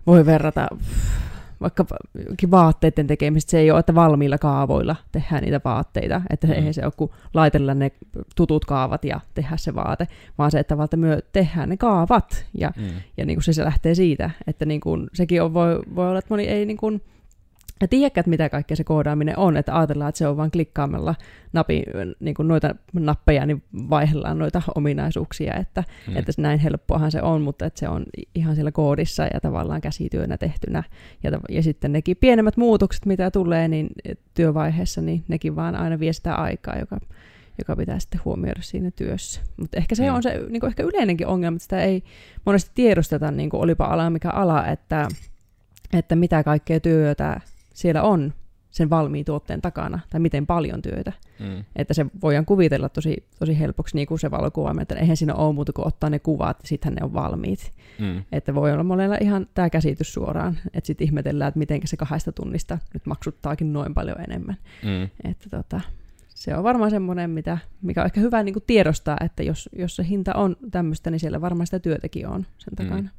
voi 0.08 0.26
verrata 0.26 0.68
vaikka 1.62 1.86
vaatteiden 2.52 3.08
tekemistä, 3.08 3.52
se 3.52 3.60
ei 3.60 3.72
ole, 3.72 3.80
että 3.80 3.96
valmiilla 3.96 4.38
kaavoilla 4.38 4.96
tehdään 5.12 5.44
niitä 5.44 5.62
vaatteita, 5.66 6.22
että 6.30 6.48
mm. 6.48 6.54
eihän 6.54 6.74
se 6.74 6.86
ole 6.86 6.94
kuin 6.98 7.12
laitella 7.34 7.74
ne 7.74 7.92
tutut 8.36 8.66
kaavat 8.66 9.06
ja 9.06 9.20
tehdä 9.34 9.58
se 9.58 9.76
vaate, 9.76 10.08
vaan 10.38 10.52
se, 10.52 10.60
että 10.60 10.78
valta 10.78 10.98
myö 10.98 11.22
tehdään 11.32 11.70
ne 11.70 11.78
kaavat, 11.78 12.46
ja, 12.54 12.72
mm. 12.78 12.88
ja 13.18 13.26
niin 13.26 13.36
kuin 13.38 13.44
se, 13.44 13.54
se 13.54 13.66
lähtee 13.66 13.96
siitä, 13.96 14.30
että 14.48 14.66
niin 14.66 14.82
kuin, 14.82 15.08
sekin 15.14 15.42
on, 15.42 15.54
voi, 15.54 15.80
voi 15.96 16.10
olla, 16.10 16.20
että 16.20 16.34
moni 16.34 16.44
ei 16.44 16.66
niin 16.66 16.78
kuin, 16.78 17.02
ja 17.82 17.88
tiedäkään, 17.88 18.24
mitä 18.28 18.50
kaikkea 18.50 18.78
se 18.78 18.84
koodaaminen 18.84 19.40
on, 19.40 19.58
että 19.58 19.78
ajatellaan, 19.78 20.10
että 20.10 20.18
se 20.18 20.28
on 20.28 20.38
vain 20.38 20.52
klikkaamalla 20.52 21.16
napi, 21.54 21.84
niin 22.20 22.36
kuin 22.36 22.48
noita 22.48 22.76
nappeja, 22.94 23.46
niin 23.46 23.64
vaihdellaan 23.74 24.40
noita 24.40 24.62
ominaisuuksia, 24.76 25.54
että, 25.54 25.84
hmm. 26.08 26.18
että 26.18 26.32
näin 26.38 26.60
helppoahan 26.60 27.12
se 27.12 27.22
on, 27.22 27.42
mutta 27.42 27.66
että 27.66 27.80
se 27.80 27.90
on 27.90 28.06
ihan 28.36 28.56
siellä 28.56 28.72
koodissa 28.72 29.24
ja 29.34 29.40
tavallaan 29.42 29.82
käsityönä 29.82 30.38
tehtynä. 30.38 30.84
Ja, 31.24 31.32
ja 31.50 31.64
sitten 31.64 31.92
nekin 31.92 32.18
pienemmät 32.18 32.58
muutokset, 32.58 33.06
mitä 33.06 33.32
tulee 33.32 33.68
niin 33.68 33.88
työvaiheessa, 34.34 35.02
niin 35.02 35.24
nekin 35.28 35.56
vaan 35.56 35.76
aina 35.76 36.00
vie 36.00 36.14
sitä 36.14 36.36
aikaa, 36.36 36.80
joka, 36.80 37.00
joka 37.58 37.76
pitää 37.76 38.00
sitten 38.00 38.22
huomioida 38.26 38.62
siinä 38.62 38.92
työssä. 38.92 39.42
Mutta 39.58 39.78
ehkä 39.78 39.96
se 39.96 40.08
hmm. 40.08 40.16
on 40.16 40.24
se 40.24 40.42
niin 40.50 40.60
kuin 40.60 40.68
ehkä 40.68 40.84
yleinenkin 40.84 41.28
ongelma, 41.28 41.56
että 41.56 41.64
sitä 41.64 41.82
ei 41.82 42.04
monesti 42.46 42.72
tiedosteta, 42.76 43.32
niin 43.32 43.50
kuin 43.50 43.62
olipa 43.62 43.86
ala 43.86 44.10
mikä 44.10 44.30
ala, 44.30 44.68
että, 44.68 45.08
että 45.94 46.16
mitä 46.16 46.44
kaikkea 46.44 46.80
työtä 46.80 47.42
siellä 47.78 48.04
on 48.04 48.34
sen 48.70 48.90
valmiin 48.90 49.26
tuotteen 49.26 49.62
takana, 49.62 50.00
tai 50.10 50.20
miten 50.20 50.48
paljon 50.48 50.82
työtä. 50.82 51.14
Mm. 51.40 51.64
Että 51.76 51.94
se 51.94 52.06
voidaan 52.22 52.46
kuvitella 52.46 52.90
tosi, 52.90 53.26
tosi 53.40 53.60
helpoksi, 53.60 53.96
niin 53.96 54.08
kuin 54.08 54.20
se 54.20 54.32
valokuva, 54.32 54.76
että 54.82 54.96
eihän 54.96 55.18
siinä 55.18 55.34
ole 55.34 55.54
muuta 55.54 55.74
kuin 55.74 55.88
ottaa 55.88 56.10
ne 56.10 56.20
kuvat, 56.20 56.58
ja 56.62 56.68
sittenhän 56.68 56.96
ne 56.96 57.06
on 57.06 57.14
valmiit. 57.14 57.72
Mm. 58.00 58.24
Että 58.32 58.56
voi 58.56 58.74
olla 58.74 58.84
monella 58.84 59.18
ihan 59.22 59.48
tämä 59.54 59.70
käsitys 59.70 60.14
suoraan, 60.14 60.58
että 60.74 60.88
sitten 60.88 61.06
ihmetellään, 61.06 61.48
että 61.50 61.58
miten 61.58 61.82
se 61.86 61.98
kahdesta 61.98 62.32
tunnista 62.32 62.78
nyt 62.94 63.06
maksuttaakin 63.06 63.74
noin 63.74 63.94
paljon 63.94 64.22
enemmän. 64.22 64.56
Mm. 64.84 65.30
Että 65.30 65.50
tota, 65.50 65.82
se 66.30 66.56
on 66.56 66.64
varmaan 66.64 66.92
semmoinen, 66.92 67.30
mitä, 67.30 67.58
mikä 67.82 68.02
on 68.02 68.06
ehkä 68.06 68.22
hyvä 68.22 68.44
niin 68.44 68.54
kuin 68.54 68.64
tiedostaa, 68.68 69.18
että 69.22 69.44
jos, 69.44 69.70
jos 69.78 69.96
se 69.96 70.08
hinta 70.10 70.34
on 70.34 70.58
tämmöistä, 70.72 71.12
niin 71.12 71.20
siellä 71.20 71.42
varmaan 71.42 71.68
sitä 71.68 71.80
työtäkin 71.80 72.28
on 72.28 72.46
sen 72.58 72.76
takana. 72.76 73.02
Mm. 73.02 73.10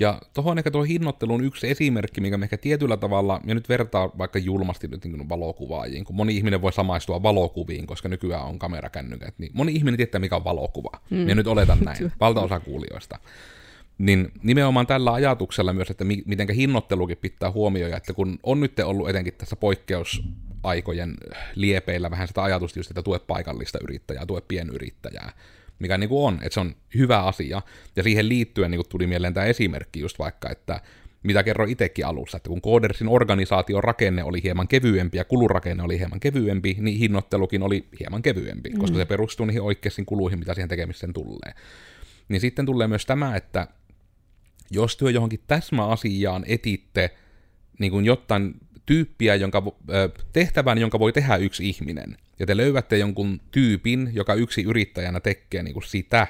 Ja 0.00 0.20
tuohon 0.34 0.58
ehkä 0.58 0.70
tuo 0.70 0.82
hinnoittelun 0.82 1.44
yksi 1.44 1.70
esimerkki, 1.70 2.20
mikä 2.20 2.38
me 2.38 2.44
ehkä 2.44 2.58
tietyllä 2.58 2.96
tavalla, 2.96 3.40
ja 3.46 3.54
nyt 3.54 3.68
vertaa 3.68 4.10
vaikka 4.18 4.38
julmasti 4.38 4.88
nyt 4.88 5.04
niin 5.04 5.28
valokuvaajiin, 5.28 6.04
kun 6.04 6.16
moni 6.16 6.36
ihminen 6.36 6.62
voi 6.62 6.72
samaistua 6.72 7.22
valokuviin, 7.22 7.86
koska 7.86 8.08
nykyään 8.08 8.46
on 8.46 8.58
kamerakännykät, 8.58 9.34
niin 9.38 9.52
moni 9.54 9.72
ihminen 9.72 9.96
tietää, 9.96 10.18
mikä 10.18 10.36
on 10.36 10.44
valokuva. 10.44 11.00
Mm. 11.10 11.28
Ja 11.28 11.34
nyt 11.34 11.46
oletan 11.46 11.78
näin, 11.84 12.12
valtaosa 12.20 12.60
kuulijoista. 12.60 13.18
Niin 13.98 14.32
nimenomaan 14.42 14.86
tällä 14.86 15.12
ajatuksella 15.12 15.72
myös, 15.72 15.90
että 15.90 16.04
mi- 16.04 16.22
miten 16.26 16.50
hinnoittelukin 16.50 17.16
pitää 17.16 17.50
huomioida, 17.50 17.96
että 17.96 18.14
kun 18.14 18.38
on 18.42 18.60
nyt 18.60 18.78
ollut 18.80 19.08
etenkin 19.08 19.34
tässä 19.34 19.56
poikkeusaikojen 19.56 21.16
liepeillä 21.54 22.10
vähän 22.10 22.28
sitä 22.28 22.42
ajatusta 22.42 22.78
just, 22.78 22.90
että 22.90 23.02
tue 23.02 23.18
paikallista 23.18 23.78
yrittäjää, 23.82 24.26
tue 24.26 24.40
pienyrittäjää, 24.40 25.32
mikä 25.84 25.98
niin 25.98 26.08
kuin 26.08 26.26
on, 26.26 26.34
että 26.42 26.54
se 26.54 26.60
on 26.60 26.76
hyvä 26.94 27.22
asia. 27.22 27.62
Ja 27.96 28.02
siihen 28.02 28.28
liittyen 28.28 28.70
niin 28.70 28.78
kuin 28.78 28.88
tuli 28.88 29.06
mieleen 29.06 29.34
tämä 29.34 29.46
esimerkki 29.46 30.00
just 30.00 30.18
vaikka, 30.18 30.50
että 30.50 30.80
mitä 31.22 31.42
kerroin 31.42 31.70
itsekin 31.70 32.06
alussa, 32.06 32.36
että 32.36 32.48
kun 32.48 32.62
Codersin 32.62 33.08
organisaation 33.08 33.84
rakenne 33.84 34.24
oli 34.24 34.42
hieman 34.42 34.68
kevyempi 34.68 35.18
ja 35.18 35.24
kulurakenne 35.24 35.82
oli 35.82 35.98
hieman 35.98 36.20
kevyempi, 36.20 36.76
niin 36.80 36.98
hinnoittelukin 36.98 37.62
oli 37.62 37.88
hieman 38.00 38.22
kevyempi, 38.22 38.70
mm. 38.70 38.78
koska 38.78 38.96
se 38.96 39.04
perustuu 39.04 39.46
niihin 39.46 39.62
oikeisiin 39.62 40.06
kuluihin, 40.06 40.38
mitä 40.38 40.54
siihen 40.54 40.68
tekemiseen 40.68 41.12
tulee. 41.12 41.54
Niin 42.28 42.40
sitten 42.40 42.66
tulee 42.66 42.88
myös 42.88 43.06
tämä, 43.06 43.36
että 43.36 43.66
jos 44.70 44.96
työ 44.96 45.10
johonkin 45.10 45.40
täsmäasiaan 45.46 46.44
etitte 46.46 47.10
niin 47.78 47.92
kuin 47.92 48.04
jotain 48.04 48.54
tyyppiä, 48.86 49.34
jonka, 49.34 49.62
tehtävän, 50.32 50.78
jonka 50.78 50.98
voi 50.98 51.12
tehdä 51.12 51.36
yksi 51.36 51.68
ihminen, 51.68 52.16
ja 52.38 52.46
te 52.46 52.56
löydätte 52.56 52.98
jonkun 52.98 53.40
tyypin, 53.50 54.10
joka 54.12 54.34
yksi 54.34 54.62
yrittäjänä 54.62 55.20
tekee 55.20 55.62
niin 55.62 55.74
kuin 55.74 55.84
sitä, 55.84 56.26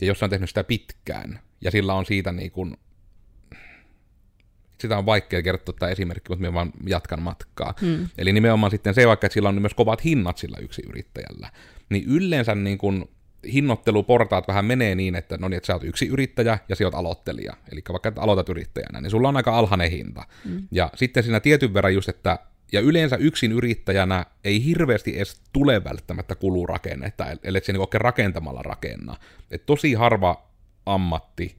ja 0.00 0.06
jos 0.06 0.22
on 0.22 0.30
tehnyt 0.30 0.50
sitä 0.50 0.64
pitkään, 0.64 1.40
ja 1.60 1.70
sillä 1.70 1.94
on 1.94 2.06
siitä 2.06 2.32
niin 2.32 2.50
kuin, 2.50 2.76
sitä 4.80 4.98
on 4.98 5.06
vaikea 5.06 5.42
kertoa 5.42 5.74
tämä 5.78 5.92
esimerkki, 5.92 6.28
mutta 6.28 6.40
minä 6.40 6.52
vaan 6.52 6.72
jatkan 6.86 7.22
matkaa. 7.22 7.74
Hmm. 7.80 8.08
Eli 8.18 8.32
nimenomaan 8.32 8.70
sitten 8.70 8.94
se, 8.94 9.06
vaikka 9.06 9.26
että 9.26 9.34
sillä 9.34 9.48
on 9.48 9.60
myös 9.60 9.74
kovat 9.74 10.04
hinnat 10.04 10.38
sillä 10.38 10.56
yksi 10.60 10.82
yrittäjällä, 10.88 11.50
niin 11.88 12.04
yleensä 12.06 12.54
niin 12.54 12.78
kuin 12.78 13.08
hinnoitteluportaat 13.52 14.48
vähän 14.48 14.64
menee 14.64 14.94
niin, 14.94 15.14
että 15.14 15.38
no 15.38 15.48
niin, 15.48 15.56
että 15.56 15.66
sä 15.66 15.72
oot 15.72 15.84
yksi 15.84 16.06
yrittäjä 16.06 16.58
ja 16.68 16.76
sä 16.76 16.84
oot 16.84 16.94
aloittelija. 16.94 17.56
Eli 17.72 17.82
vaikka 17.88 18.08
että 18.08 18.20
aloitat 18.20 18.48
yrittäjänä, 18.48 19.00
niin 19.00 19.10
sulla 19.10 19.28
on 19.28 19.36
aika 19.36 19.58
alhainen 19.58 19.90
hinta. 19.90 20.22
Mm. 20.44 20.68
Ja 20.70 20.90
sitten 20.94 21.22
siinä 21.22 21.40
tietyn 21.40 21.74
verran 21.74 21.94
just, 21.94 22.08
että 22.08 22.38
ja 22.72 22.80
yleensä 22.80 23.16
yksin 23.16 23.52
yrittäjänä 23.52 24.26
ei 24.44 24.64
hirveästi 24.64 25.16
edes 25.16 25.40
tule 25.52 25.84
välttämättä 25.84 26.34
kulurakennetta, 26.34 27.26
ellei 27.44 27.64
se 27.64 27.72
niin 27.72 27.80
oikein 27.80 28.00
rakentamalla 28.00 28.62
rakenna. 28.62 29.16
Et 29.50 29.66
tosi 29.66 29.94
harva 29.94 30.48
ammatti, 30.86 31.56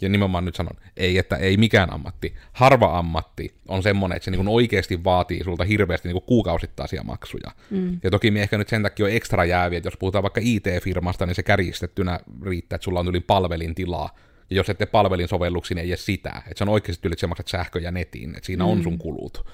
ja 0.00 0.08
nimenomaan 0.08 0.44
nyt 0.44 0.54
sanon, 0.54 0.76
ei, 0.96 1.18
että 1.18 1.36
ei 1.36 1.56
mikään 1.56 1.92
ammatti, 1.92 2.34
harva 2.52 2.98
ammatti 2.98 3.54
on 3.68 3.82
semmoinen, 3.82 4.16
että 4.16 4.24
se 4.24 4.30
niin 4.30 4.48
oikeasti 4.48 5.04
vaatii 5.04 5.44
sulta 5.44 5.64
hirveästi 5.64 6.08
niin 6.08 6.22
kuukausittaisia 6.22 7.02
maksuja. 7.02 7.50
Mm. 7.70 8.00
Ja 8.02 8.10
toki 8.10 8.30
me 8.30 8.42
ehkä 8.42 8.58
nyt 8.58 8.68
sen 8.68 8.82
takia 8.82 9.06
on 9.06 9.12
ekstra 9.12 9.44
jääviä, 9.44 9.76
että 9.76 9.86
jos 9.86 9.96
puhutaan 9.96 10.22
vaikka 10.22 10.40
IT-firmasta, 10.44 11.26
niin 11.26 11.34
se 11.34 11.42
kärjistettynä 11.42 12.20
riittää, 12.42 12.76
että 12.76 12.84
sulla 12.84 13.00
on 13.00 13.08
yli 13.08 13.20
palvelin 13.20 13.74
tilaa, 13.74 14.14
ja 14.50 14.56
jos 14.56 14.70
ette 14.70 14.86
palvelin 14.86 15.28
sovelluksiin, 15.28 15.76
niin 15.76 15.84
ei 15.84 15.90
edes 15.90 16.06
sitä. 16.06 16.32
Että 16.36 16.54
se 16.56 16.64
on 16.64 16.68
oikeasti 16.68 17.08
yli, 17.08 17.12
että 17.12 17.26
maksat 17.26 17.48
sähkö 17.48 17.80
ja 17.80 17.90
netin, 17.90 18.30
että 18.36 18.46
siinä 18.46 18.64
mm. 18.64 18.70
on 18.70 18.82
sun 18.82 18.98
kulut. 18.98 19.46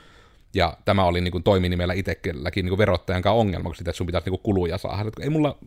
Ja 0.55 0.77
tämä 0.85 1.05
oli 1.05 1.21
niin 1.21 1.33
kuin 1.33 1.45
toiminimellä 1.45 1.95
itselläkin 1.95 2.65
niin 2.65 2.79
verottajan 2.79 3.23
kanssa 3.23 3.41
ongelma, 3.41 3.69
kun 3.69 3.77
sitä, 3.77 3.91
että 3.91 3.97
sun 3.97 4.07
pitäisi 4.07 4.31
niin 4.31 4.41
kuin 4.41 4.55
kuluja 4.55 4.79
saada. 4.79 5.11
Ei 5.21 5.31
mulla 5.31 5.59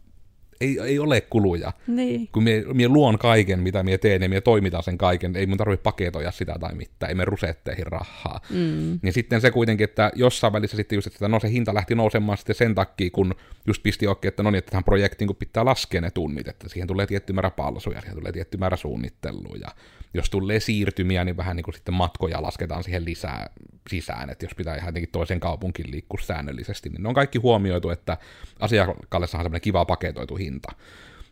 ei, 0.61 0.79
ei 0.79 0.99
ole 0.99 1.21
kuluja. 1.21 1.73
Niin. 1.87 2.29
Kun 2.31 2.43
mie, 2.43 2.63
mie 2.73 2.87
luon 2.87 3.17
kaiken, 3.17 3.59
mitä 3.59 3.83
mie 3.83 3.97
teen, 3.97 4.21
ja 4.21 4.29
mie 4.29 4.41
toimitan 4.41 4.83
sen 4.83 4.97
kaiken, 4.97 5.35
ei 5.35 5.45
mun 5.45 5.57
tarvitse 5.57 5.83
paketoja 5.83 6.31
sitä 6.31 6.55
tai 6.59 6.75
mitään, 6.75 7.09
ei 7.09 7.15
me 7.15 7.25
rusetteihin 7.25 7.87
rahaa. 7.87 8.39
Mm. 8.49 8.99
Niin 9.01 9.13
sitten 9.13 9.41
se 9.41 9.51
kuitenkin, 9.51 9.83
että 9.83 10.11
jossain 10.15 10.53
välissä 10.53 10.77
sitten 10.77 10.95
just, 10.95 11.07
että 11.07 11.27
no 11.27 11.39
se 11.39 11.49
hinta 11.49 11.73
lähti 11.73 11.95
nousemaan 11.95 12.37
sitten 12.37 12.55
sen 12.55 12.75
takia, 12.75 13.09
kun 13.11 13.35
just 13.67 13.83
pisti 13.83 14.07
oikein, 14.07 14.29
että 14.29 14.43
no 14.43 14.51
niin, 14.51 14.59
että 14.59 14.71
tähän 14.71 14.83
projektiin 14.83 15.27
kun 15.27 15.35
pitää 15.35 15.65
laskea 15.65 16.01
ne 16.01 16.11
tunnit, 16.11 16.47
että 16.47 16.69
siihen 16.69 16.87
tulee 16.87 17.07
tietty 17.07 17.33
määrä 17.33 17.49
palsuja, 17.49 18.01
siihen 18.01 18.17
tulee 18.17 18.31
tietty 18.31 18.57
määrä 18.57 18.77
suunnittelua, 18.77 19.55
ja 19.61 19.67
jos 20.17 20.29
tulee 20.29 20.59
siirtymiä, 20.59 21.23
niin 21.23 21.37
vähän 21.37 21.55
niin 21.55 21.63
kuin 21.63 21.75
sitten 21.75 21.93
matkoja 21.93 22.41
lasketaan 22.41 22.83
siihen 22.83 23.05
lisää 23.05 23.49
sisään, 23.89 24.29
että 24.29 24.45
jos 24.45 24.55
pitää 24.55 24.75
ihan 24.75 24.87
jotenkin 24.87 25.11
toisen 25.11 25.39
kaupunkin 25.39 25.91
liikkua 25.91 26.19
säännöllisesti, 26.21 26.89
niin 26.89 27.03
ne 27.03 27.09
on 27.09 27.15
kaikki 27.15 27.37
huomioitu, 27.37 27.89
että 27.89 28.17
asiakkaalle 28.59 29.27
saa 29.27 29.43
semmoinen 29.43 29.61
kiva 29.61 29.85
paketoitu 29.85 30.35
hinta. 30.35 30.71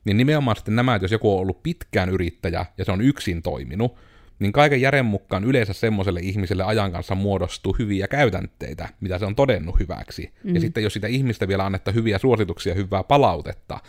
Niin 0.06 0.18
nimenomaan 0.18 0.56
sitten 0.56 0.76
nämä, 0.76 0.96
että 0.96 1.04
jos 1.04 1.12
joku 1.12 1.34
on 1.36 1.42
ollut 1.42 1.64
pitkään 1.64 2.10
yrittäjä 2.10 2.66
ja 2.78 2.86
se 2.86 2.92
on 2.92 3.02
yksin 3.02 3.42
toiminut, 3.42 3.96
niin 4.40 4.52
kaiken 4.52 4.82
järjen 4.82 5.06
mukaan 5.06 5.44
yleensä 5.44 5.74
semmoiselle 5.74 6.20
ihmiselle 6.20 6.64
ajan 6.64 6.92
kanssa 6.92 7.16
muodostuu 7.16 7.76
hyviä 7.80 8.08
käytänteitä, 8.08 8.90
mitä 9.02 9.20
se 9.20 9.26
on 9.26 9.36
todennut 9.36 9.80
hyväksi. 9.80 10.34
Mm. 10.44 10.56
Ja 10.56 10.62
sitten 10.62 10.84
jos 10.84 10.94
sitä 10.94 11.08
ihmistä 11.08 11.48
vielä 11.48 11.66
annetta 11.66 11.92
hyviä 11.92 12.18
suosituksia, 12.18 12.74
hyvää 12.74 13.04
palautetta, 13.04 13.80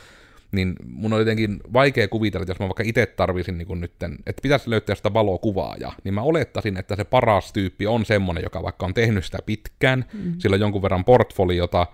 niin 0.57 0.75
mun 0.87 1.12
on 1.12 1.19
jotenkin 1.19 1.61
vaikea 1.73 2.09
kuvitella, 2.09 2.42
että 2.42 2.51
jos 2.51 2.61
mä 2.61 2.69
vaikka 2.69 2.83
itse 2.87 3.07
tarvisin 3.07 3.59
niin 3.59 3.81
nytten, 3.81 4.19
että 4.27 4.42
pitäisi 4.42 4.71
löytää 4.71 4.95
sitä 4.95 5.12
valokuvaajaa, 5.12 5.95
niin 6.05 6.14
mä 6.14 6.23
olettaisin, 6.23 6.77
että 6.77 6.97
se 6.97 7.05
paras 7.05 7.53
tyyppi 7.53 7.87
on 7.87 8.05
semmonen, 8.05 8.42
joka 8.42 8.62
vaikka 8.62 8.87
on 8.87 8.95
tehnyt 8.95 9.25
sitä 9.25 9.38
pitkään, 9.47 10.05
mm. 10.12 10.35
sillä 10.38 10.55
on 10.55 10.61
jonkun 10.61 10.83
verran 10.83 11.05
portfoliota, 11.05 11.87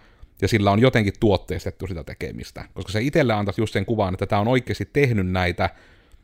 ja 0.42 0.48
sillä 0.48 0.70
on 0.70 0.80
jotenkin 0.80 1.12
tuotteistettu 1.20 1.86
sitä 1.86 2.04
tekemistä. 2.04 2.64
Koska 2.74 2.92
se 2.92 3.02
itselle 3.02 3.32
antaisi 3.32 3.60
just 3.60 3.72
sen 3.72 3.86
kuvan, 3.86 4.14
että 4.14 4.26
tämä 4.26 4.40
on 4.40 4.48
oikeasti 4.48 4.88
tehnyt 4.92 5.30
näitä, 5.30 5.70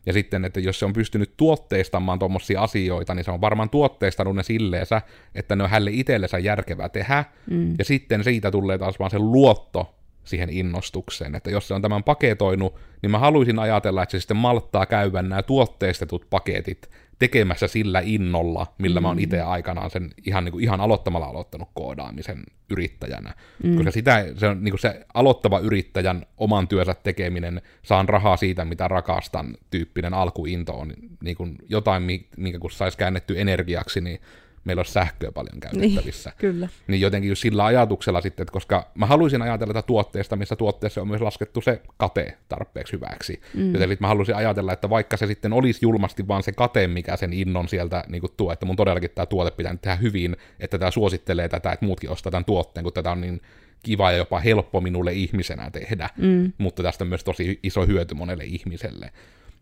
Ja 0.05 0.13
sitten, 0.13 0.45
että 0.45 0.59
jos 0.59 0.79
se 0.79 0.85
on 0.85 0.93
pystynyt 0.93 1.37
tuotteistamaan 1.37 2.19
tuommoisia 2.19 2.61
asioita, 2.61 3.15
niin 3.15 3.23
se 3.23 3.31
on 3.31 3.41
varmaan 3.41 3.69
tuotteistanut 3.69 4.35
ne 4.35 4.43
silleensä, 4.43 5.01
että 5.35 5.55
ne 5.55 5.63
on 5.63 5.69
hälle 5.69 5.91
itsellensä 5.93 6.39
järkevää 6.39 6.89
tehdä. 6.89 7.25
Mm. 7.49 7.75
Ja 7.77 7.85
sitten 7.85 8.23
siitä 8.23 8.51
tulee 8.51 8.77
taas 8.77 8.99
vaan 8.99 9.11
se 9.11 9.19
luotto 9.19 9.95
siihen 10.29 10.49
innostukseen. 10.49 11.35
Että 11.35 11.49
jos 11.49 11.67
se 11.67 11.73
on 11.73 11.81
tämän 11.81 12.03
paketoinut, 12.03 12.75
niin 13.01 13.11
mä 13.11 13.19
haluaisin 13.19 13.59
ajatella, 13.59 14.03
että 14.03 14.11
se 14.11 14.19
sitten 14.19 14.37
malttaa 14.37 14.85
käydä 14.85 15.21
nämä 15.21 15.43
tuotteistetut 15.43 16.29
paketit 16.29 16.89
tekemässä 17.19 17.67
sillä 17.67 18.01
innolla, 18.05 18.67
millä 18.77 18.99
mm. 18.99 19.01
mä 19.01 19.07
oon 19.07 19.19
itse 19.19 19.41
aikanaan 19.41 19.89
sen 19.89 20.09
ihan, 20.25 20.45
niin 20.45 20.51
kuin, 20.51 20.63
ihan 20.63 20.81
aloittamalla 20.81 21.25
aloittanut 21.25 21.69
koodaamisen 21.73 22.43
yrittäjänä. 22.69 23.33
Mm. 23.63 23.75
Koska 23.75 23.91
sitä, 23.91 24.25
se 24.37 24.47
on 24.47 24.63
niin 24.63 24.71
kuin 24.71 24.79
se 24.79 25.05
aloittava 25.13 25.59
yrittäjän 25.59 26.25
oman 26.37 26.67
työnsä 26.67 26.93
tekeminen, 26.93 27.61
saan 27.83 28.09
rahaa 28.09 28.37
siitä, 28.37 28.65
mitä 28.65 28.87
rakastan, 28.87 29.57
tyyppinen 29.71 30.13
alkuinto 30.13 30.73
on 30.73 30.93
niin 31.23 31.35
kuin 31.37 31.55
jotain, 31.69 32.03
minkä 32.37 32.59
kun 32.59 32.71
saisi 32.71 32.97
käännetty 32.97 33.41
energiaksi, 33.41 34.01
niin 34.01 34.19
meillä 34.63 34.79
olisi 34.79 34.91
sähköä 34.91 35.31
paljon 35.31 35.59
käytettävissä. 35.59 36.29
Niin, 36.29 36.37
kyllä. 36.37 36.69
Niin 36.87 37.01
jotenkin 37.01 37.29
just 37.29 37.41
sillä 37.41 37.65
ajatuksella 37.65 38.21
sitten, 38.21 38.43
että 38.43 38.51
koska 38.51 38.91
mä 38.95 39.05
haluaisin 39.05 39.41
ajatella 39.41 39.73
tätä 39.73 39.87
tuotteesta, 39.87 40.35
missä 40.35 40.55
tuotteessa 40.55 41.01
on 41.01 41.07
myös 41.07 41.21
laskettu 41.21 41.61
se 41.61 41.81
kate 41.97 42.37
tarpeeksi 42.49 42.93
hyväksi. 42.93 43.41
Mm. 43.53 43.73
Joten 43.73 43.97
mä 43.99 44.07
haluaisin 44.07 44.35
ajatella, 44.35 44.73
että 44.73 44.89
vaikka 44.89 45.17
se 45.17 45.27
sitten 45.27 45.53
olisi 45.53 45.79
julmasti 45.81 46.27
vaan 46.27 46.43
se 46.43 46.51
kate, 46.51 46.87
mikä 46.87 47.17
sen 47.17 47.33
innon 47.33 47.69
sieltä 47.69 48.03
niin 48.07 48.21
kuin 48.21 48.33
tuo, 48.37 48.51
että 48.51 48.65
mun 48.65 48.75
todellakin 48.75 49.09
tämä 49.15 49.25
tuote 49.25 49.51
pitää 49.51 49.75
tehdä 49.81 49.95
hyvin, 49.95 50.37
että 50.59 50.77
tämä 50.77 50.91
suosittelee 50.91 51.49
tätä, 51.49 51.71
että 51.71 51.85
muutkin 51.85 52.09
ostaa 52.09 52.31
tämän 52.31 52.45
tuotteen, 52.45 52.83
kun 52.83 52.93
tätä 52.93 53.11
on 53.11 53.21
niin 53.21 53.41
kiva 53.83 54.11
ja 54.11 54.17
jopa 54.17 54.39
helppo 54.39 54.81
minulle 54.81 55.13
ihmisenä 55.13 55.71
tehdä, 55.71 56.09
mm. 56.17 56.53
mutta 56.57 56.83
tästä 56.83 57.03
on 57.03 57.07
myös 57.07 57.23
tosi 57.23 57.59
iso 57.63 57.85
hyöty 57.85 58.15
monelle 58.15 58.43
ihmiselle. 58.43 59.11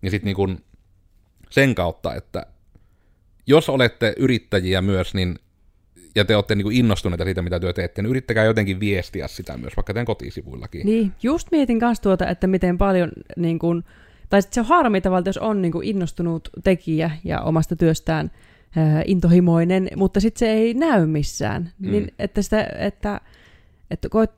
Ja 0.02 0.12
sitten 0.12 0.34
niin 0.38 0.60
sen 1.50 1.76
kautta, 1.76 2.16
että 2.16 2.46
jos 3.48 3.70
olette 3.70 4.14
yrittäjiä 4.18 4.82
myös, 4.82 5.14
niin 5.14 5.36
ja 6.16 6.26
te 6.26 6.36
olette 6.36 6.56
niin 6.56 6.72
innostuneita 6.72 7.24
siitä, 7.24 7.42
mitä 7.42 7.60
työ 7.60 7.74
teette, 7.74 8.02
niin 8.02 8.10
yrittäkää 8.10 8.46
jotenkin 8.46 8.80
viestiä 8.80 9.28
sitä 9.28 9.58
myös, 9.58 9.78
vaikka 9.78 9.94
teidän 9.94 10.06
kotisivuillakin. 10.06 10.86
Niin, 10.86 11.12
just 11.24 11.48
mietin 11.52 11.80
kanssa 11.80 12.04
tuota, 12.04 12.28
että 12.28 12.48
miten 12.48 12.78
paljon, 12.78 13.12
niin 13.36 13.60
kuin, 13.60 13.84
tai 14.30 14.42
se 14.42 14.60
on 14.60 14.66
harmi 14.66 15.02
tavallaan, 15.02 15.26
jos 15.26 15.38
on 15.38 15.62
niin 15.62 15.72
kuin 15.72 15.88
innostunut 15.88 16.50
tekijä 16.64 17.12
ja 17.24 17.42
omasta 17.42 17.76
työstään 17.76 18.32
äh, 18.78 19.04
intohimoinen, 19.06 19.90
mutta 19.96 20.20
sitten 20.20 20.40
se 20.40 20.50
ei 20.50 20.74
näy 20.74 21.06
missään. 21.06 21.72
Mm. 21.80 21.92
Niin, 21.92 22.12
että, 22.20 22.42
sitä, 22.42 22.68
että, 22.80 23.22
että 23.92 24.10
koet, 24.10 24.32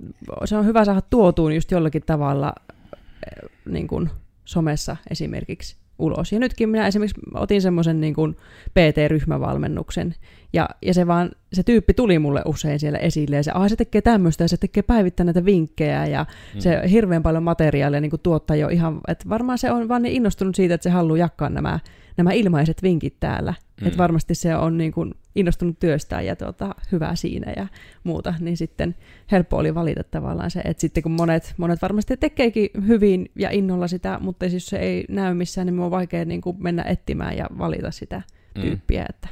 se 0.46 0.58
on 0.58 0.66
hyvä 0.66 0.86
saada 0.86 1.02
tuotuun 1.02 1.56
just 1.56 1.72
jollakin 1.72 2.04
tavalla 2.06 2.54
äh, 2.68 3.50
niin 3.66 3.88
kuin 3.88 4.10
somessa 4.46 4.98
esimerkiksi 5.10 5.79
ulos. 6.00 6.32
Ja 6.32 6.40
nytkin 6.40 6.70
minä 6.70 6.88
esimerkiksi 6.88 7.22
otin 7.34 7.62
semmoisen 7.62 8.02
niin 8.02 8.14
kuin 8.14 8.36
PT-ryhmävalmennuksen, 8.70 10.16
ja, 10.54 10.70
ja 10.82 10.94
se 10.94 11.08
vaan, 11.08 11.32
se 11.54 11.64
tyyppi 11.64 11.94
tuli 11.94 12.20
mulle 12.20 12.42
usein 12.46 12.80
siellä 12.80 12.98
esille, 12.98 13.36
ja 13.36 13.44
se, 13.44 13.52
ah, 13.54 13.70
se 13.70 13.76
tekee 13.76 14.02
tämmöistä, 14.02 14.44
ja 14.44 14.48
se 14.48 14.58
tekee 14.58 14.84
päivittäin 14.84 15.26
näitä 15.26 15.46
vinkkejä, 15.46 16.06
ja 16.06 16.26
mm. 16.56 16.60
se 16.60 16.82
hirveän 16.92 17.24
paljon 17.24 17.44
materiaalia 17.44 18.02
niin 18.02 18.10
kuin 18.10 18.22
tuottaa 18.22 18.56
jo 18.56 18.68
ihan, 18.68 19.02
että 19.08 19.30
varmaan 19.30 19.58
se 19.58 19.72
on 19.72 19.88
vaan 19.88 20.02
niin 20.02 20.16
innostunut 20.16 20.56
siitä, 20.56 20.74
että 20.74 20.84
se 20.84 20.90
haluaa 20.90 21.18
jakaa 21.18 21.50
nämä 21.50 21.80
nämä 22.20 22.32
ilmaiset 22.32 22.84
vinkit 22.84 23.20
täällä. 23.20 23.54
Mm. 23.82 23.88
Että 23.88 23.98
varmasti 23.98 24.36
se 24.36 24.56
on 24.56 24.78
niin 24.78 24.92
kuin 24.92 25.14
innostunut 25.36 25.80
työstään 25.80 26.26
ja 26.26 26.36
tuota, 26.36 26.76
hyvä 26.92 27.16
siinä 27.16 27.54
ja 27.58 27.68
muuta, 28.04 28.34
niin 28.40 28.58
sitten 28.58 28.96
helppo 29.32 29.58
oli 29.58 29.76
valita 29.76 30.04
tavallaan 30.04 30.52
se, 30.52 30.60
että 30.66 30.82
sitten 30.82 31.04
kun 31.04 31.12
monet, 31.12 31.54
monet 31.58 31.82
varmasti 31.82 32.18
tekeekin 32.18 32.70
hyvin 32.88 33.32
ja 33.36 33.50
innolla 33.50 33.88
sitä, 33.88 34.18
mutta 34.22 34.50
siis 34.50 34.54
jos 34.54 34.66
se 34.66 34.78
ei 34.78 35.06
näy 35.10 35.34
missään, 35.34 35.68
niin 35.68 35.80
on 35.80 35.92
vaikea 35.92 36.26
niin 36.26 36.42
kuin 36.42 36.58
mennä 36.60 36.84
etsimään 36.84 37.38
ja 37.38 37.48
valita 37.58 37.92
sitä 37.92 38.22
mm. 38.56 38.62
tyyppiä, 38.62 39.06
että 39.10 39.28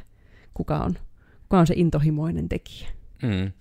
kuka 0.54 0.78
on, 0.78 0.94
kuka 1.42 1.58
on 1.58 1.66
se 1.66 1.74
intohimoinen 1.76 2.48
tekijä. 2.48 2.88
Mm. 3.22 3.52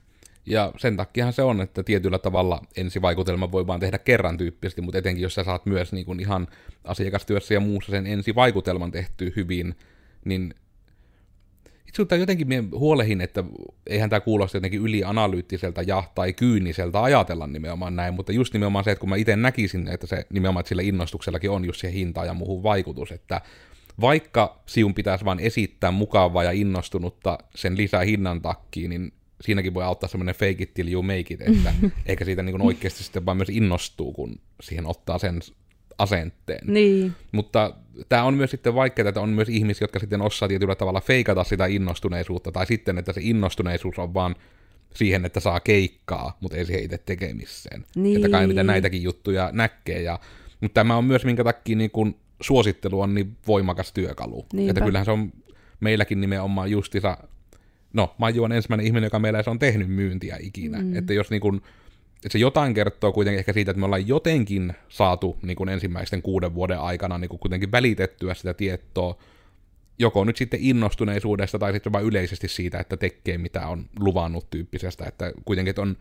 Ja 0.47 0.71
sen 0.77 0.97
takiahan 0.97 1.33
se 1.33 1.41
on, 1.41 1.61
että 1.61 1.83
tietyllä 1.83 2.19
tavalla 2.19 2.61
ensivaikutelma 2.77 3.51
voi 3.51 3.67
vaan 3.67 3.79
tehdä 3.79 3.97
kerran 3.97 4.37
tyyppisesti, 4.37 4.81
mutta 4.81 4.97
etenkin 4.97 5.23
jos 5.23 5.33
sä 5.33 5.43
saat 5.43 5.65
myös 5.65 5.93
niin 5.93 6.05
kuin 6.05 6.19
ihan 6.19 6.47
asiakastyössä 6.83 7.53
ja 7.53 7.59
muussa 7.59 7.91
sen 7.91 8.07
ensivaikutelman 8.07 8.91
tehty 8.91 9.33
hyvin, 9.35 9.75
niin 10.25 10.53
itse 11.87 12.17
jotenkin 12.17 12.47
minä 12.47 12.63
huolehin, 12.71 13.21
että 13.21 13.43
eihän 13.87 14.09
tämä 14.09 14.19
kuulosta 14.19 14.57
jotenkin 14.57 14.81
ylianalyyttiseltä 14.81 15.81
ja 15.81 16.03
tai 16.15 16.33
kyyniseltä 16.33 17.03
ajatella 17.03 17.47
nimenomaan 17.47 17.95
näin, 17.95 18.13
mutta 18.13 18.31
just 18.31 18.53
nimenomaan 18.53 18.83
se, 18.83 18.91
että 18.91 18.99
kun 18.99 19.09
mä 19.09 19.15
itse 19.15 19.35
näkisin, 19.35 19.87
että 19.87 20.07
se 20.07 20.25
nimenomaan 20.29 20.61
että 20.61 20.69
sillä 20.69 20.81
innostuksellakin 20.81 21.49
on 21.49 21.65
just 21.65 21.81
se 21.81 21.91
hinta 21.91 22.25
ja 22.25 22.33
muuhun 22.33 22.63
vaikutus, 22.63 23.11
että 23.11 23.41
vaikka 24.01 24.61
siun 24.65 24.93
pitäisi 24.93 25.25
vain 25.25 25.39
esittää 25.39 25.91
mukavaa 25.91 26.43
ja 26.43 26.51
innostunutta 26.51 27.37
sen 27.55 27.77
lisää 27.77 28.03
hinnan 28.03 28.41
takkiin, 28.41 28.89
niin 28.89 29.13
siinäkin 29.41 29.73
voi 29.73 29.83
auttaa 29.83 30.09
semmoinen 30.09 30.35
fake 30.35 30.55
it 30.59 30.73
till 30.73 30.91
you 30.91 31.03
make 31.03 31.19
it, 31.29 31.41
että 31.41 31.73
eikä 32.05 32.25
siitä 32.25 32.43
niin 32.43 32.61
oikeasti 32.61 33.03
sitten 33.03 33.25
vaan 33.25 33.37
myös 33.37 33.49
innostuu, 33.49 34.13
kun 34.13 34.39
siihen 34.61 34.85
ottaa 34.85 35.17
sen 35.17 35.41
asenteen. 35.97 36.67
Niin. 36.73 37.13
Mutta 37.31 37.73
tämä 38.09 38.23
on 38.23 38.33
myös 38.33 38.51
sitten 38.51 38.75
vaikeaa, 38.75 39.09
että 39.09 39.21
on 39.21 39.29
myös 39.29 39.49
ihmisiä, 39.49 39.83
jotka 39.83 39.99
sitten 39.99 40.21
osaa 40.21 40.47
tietyllä 40.47 40.75
tavalla 40.75 41.01
feikata 41.01 41.43
sitä 41.43 41.65
innostuneisuutta, 41.65 42.51
tai 42.51 42.65
sitten, 42.65 42.97
että 42.97 43.13
se 43.13 43.21
innostuneisuus 43.23 43.99
on 43.99 44.13
vaan 44.13 44.35
siihen, 44.93 45.25
että 45.25 45.39
saa 45.39 45.59
keikkaa, 45.59 46.37
mutta 46.41 46.57
ei 46.57 46.65
siihen 46.65 46.83
itse 46.83 46.97
tekemiseen. 46.97 47.85
Niin. 47.95 48.15
Että 48.15 48.29
kai 48.29 48.47
mitä 48.47 48.63
näitäkin 48.63 49.03
juttuja 49.03 49.49
näkee. 49.53 50.01
Ja, 50.01 50.19
mutta 50.61 50.73
tämä 50.73 50.97
on 50.97 51.05
myös 51.05 51.25
minkä 51.25 51.43
takia 51.43 51.77
niin 51.77 51.91
kun 51.91 52.15
suosittelu 52.41 53.01
on 53.01 53.13
niin 53.13 53.37
voimakas 53.47 53.91
työkalu. 53.91 54.45
Niinpä. 54.53 54.71
Että 54.71 54.85
kyllähän 54.85 55.05
se 55.05 55.11
on 55.11 55.33
meilläkin 55.79 56.21
nimenomaan 56.21 56.71
justissa 56.71 57.17
no, 57.97 58.15
Maiju 58.17 58.43
on 58.43 58.51
ensimmäinen 58.51 58.85
ihminen, 58.85 59.07
joka 59.07 59.19
meillä 59.19 59.43
on 59.47 59.59
tehnyt 59.59 59.89
myyntiä 59.89 60.37
ikinä. 60.39 60.81
Mm. 60.81 60.95
Että 60.95 61.13
jos 61.13 61.29
niin 61.29 61.41
kun, 61.41 61.61
että 62.15 62.29
se 62.31 62.37
jotain 62.37 62.73
kertoo 62.73 63.11
kuitenkin 63.11 63.39
ehkä 63.39 63.53
siitä, 63.53 63.71
että 63.71 63.79
me 63.79 63.85
ollaan 63.85 64.07
jotenkin 64.07 64.73
saatu 64.89 65.37
niin 65.41 65.55
kun 65.55 65.69
ensimmäisten 65.69 66.21
kuuden 66.21 66.55
vuoden 66.55 66.79
aikana 66.79 67.17
niin 67.17 67.29
kun 67.29 67.39
kuitenkin 67.39 67.71
välitettyä 67.71 68.33
sitä 68.33 68.53
tietoa, 68.53 69.17
joko 69.99 70.23
nyt 70.23 70.37
sitten 70.37 70.59
innostuneisuudesta 70.61 71.59
tai 71.59 71.73
sitten 71.73 71.93
vain 71.93 72.05
yleisesti 72.05 72.47
siitä, 72.47 72.79
että 72.79 72.97
tekee 72.97 73.37
mitä 73.37 73.67
on 73.67 73.85
luvannut 73.99 74.49
tyyppisestä, 74.49 75.05
että 75.05 75.31
kuitenkin 75.45 75.69
että 75.69 75.81
on 75.81 75.97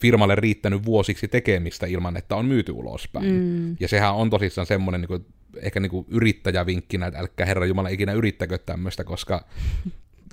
firmalle 0.00 0.34
riittänyt 0.34 0.84
vuosiksi 0.84 1.28
tekemistä 1.28 1.86
ilman, 1.86 2.16
että 2.16 2.36
on 2.36 2.46
myyty 2.46 2.72
ulospäin. 2.72 3.32
Mm. 3.32 3.76
Ja 3.80 3.88
sehän 3.88 4.14
on 4.14 4.30
tosissaan 4.30 4.66
semmoinen 4.66 5.00
niin 5.00 5.08
kuin, 5.08 5.26
ehkä 5.62 5.80
niin 5.80 5.90
kuin 5.90 6.06
yrittäjävinkkinä, 6.08 7.06
että 7.06 7.20
älkää 7.20 7.46
Herra 7.46 7.66
Jumala 7.66 7.88
ikinä 7.88 8.12
yrittäkö 8.12 8.58
tämmöistä, 8.58 9.04
koska 9.04 9.44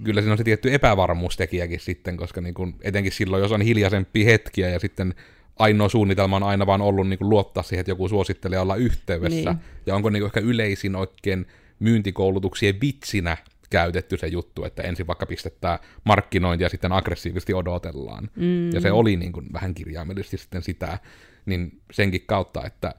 kyllä 0.04 0.22
siinä 0.22 0.32
on 0.32 0.38
se 0.38 0.44
tietty 0.44 0.74
epävarmuustekijäkin 0.74 1.80
sitten, 1.80 2.18
koska 2.18 2.42
niin 2.42 2.54
kuin, 2.54 2.76
etenkin 2.82 3.12
silloin, 3.12 3.42
jos 3.42 3.52
on 3.52 3.62
hiljaisempia 3.62 4.26
hetkiä 4.26 4.70
ja 4.70 4.80
sitten 4.80 5.16
ainoa 5.60 5.90
suunnitelma 5.90 6.36
on 6.36 6.44
aina 6.44 6.66
vaan 6.66 6.82
ollut 6.82 7.08
niin 7.08 7.20
kuin 7.20 7.30
luottaa 7.30 7.64
siihen, 7.64 7.80
että 7.82 7.92
joku 7.92 8.10
suosittelee 8.10 8.60
olla 8.60 8.76
yhteydessä. 8.76 9.50
Niin. 9.54 9.64
Ja 9.86 9.96
onko 9.96 10.10
niin 10.10 10.22
kuin 10.22 10.28
ehkä 10.28 10.40
yleisin 10.40 10.96
oikein 10.96 11.46
myyntikoulutuksien 11.80 12.82
vitsinä 12.82 13.38
käytetty 13.70 14.18
se 14.18 14.28
juttu, 14.28 14.66
että 14.66 14.84
ensin 14.84 15.08
vaikka 15.08 15.26
pistetään 15.26 15.80
markkinointi 16.04 16.64
ja 16.64 16.70
sitten 16.70 16.92
aggressiivisesti 16.92 17.54
odotellaan. 17.54 18.30
Mm. 18.36 18.74
Ja 18.74 18.82
se 18.82 18.92
oli 18.92 19.16
niin 19.16 19.32
kuin 19.32 19.54
vähän 19.54 19.74
kirjaimellisesti 19.74 20.38
sitten 20.38 20.64
sitä, 20.64 21.00
niin 21.46 21.82
senkin 21.92 22.24
kautta, 22.26 22.66
että 22.66 22.96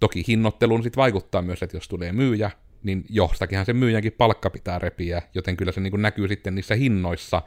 toki 0.00 0.24
hinnoitteluun 0.28 0.82
sitten 0.82 1.00
vaikuttaa 1.00 1.42
myös, 1.42 1.62
että 1.62 1.76
jos 1.76 1.88
tulee 1.88 2.12
myyjä, 2.12 2.50
niin 2.82 3.04
jostakinhan 3.08 3.66
se 3.66 3.72
myyjänkin 3.72 4.12
palkka 4.12 4.50
pitää 4.50 4.78
repiä, 4.78 5.22
joten 5.34 5.56
kyllä 5.56 5.72
se 5.72 5.80
niin 5.80 5.90
kuin 5.90 6.02
näkyy 6.02 6.28
sitten 6.28 6.54
niissä 6.54 6.74
hinnoissa, 6.74 7.42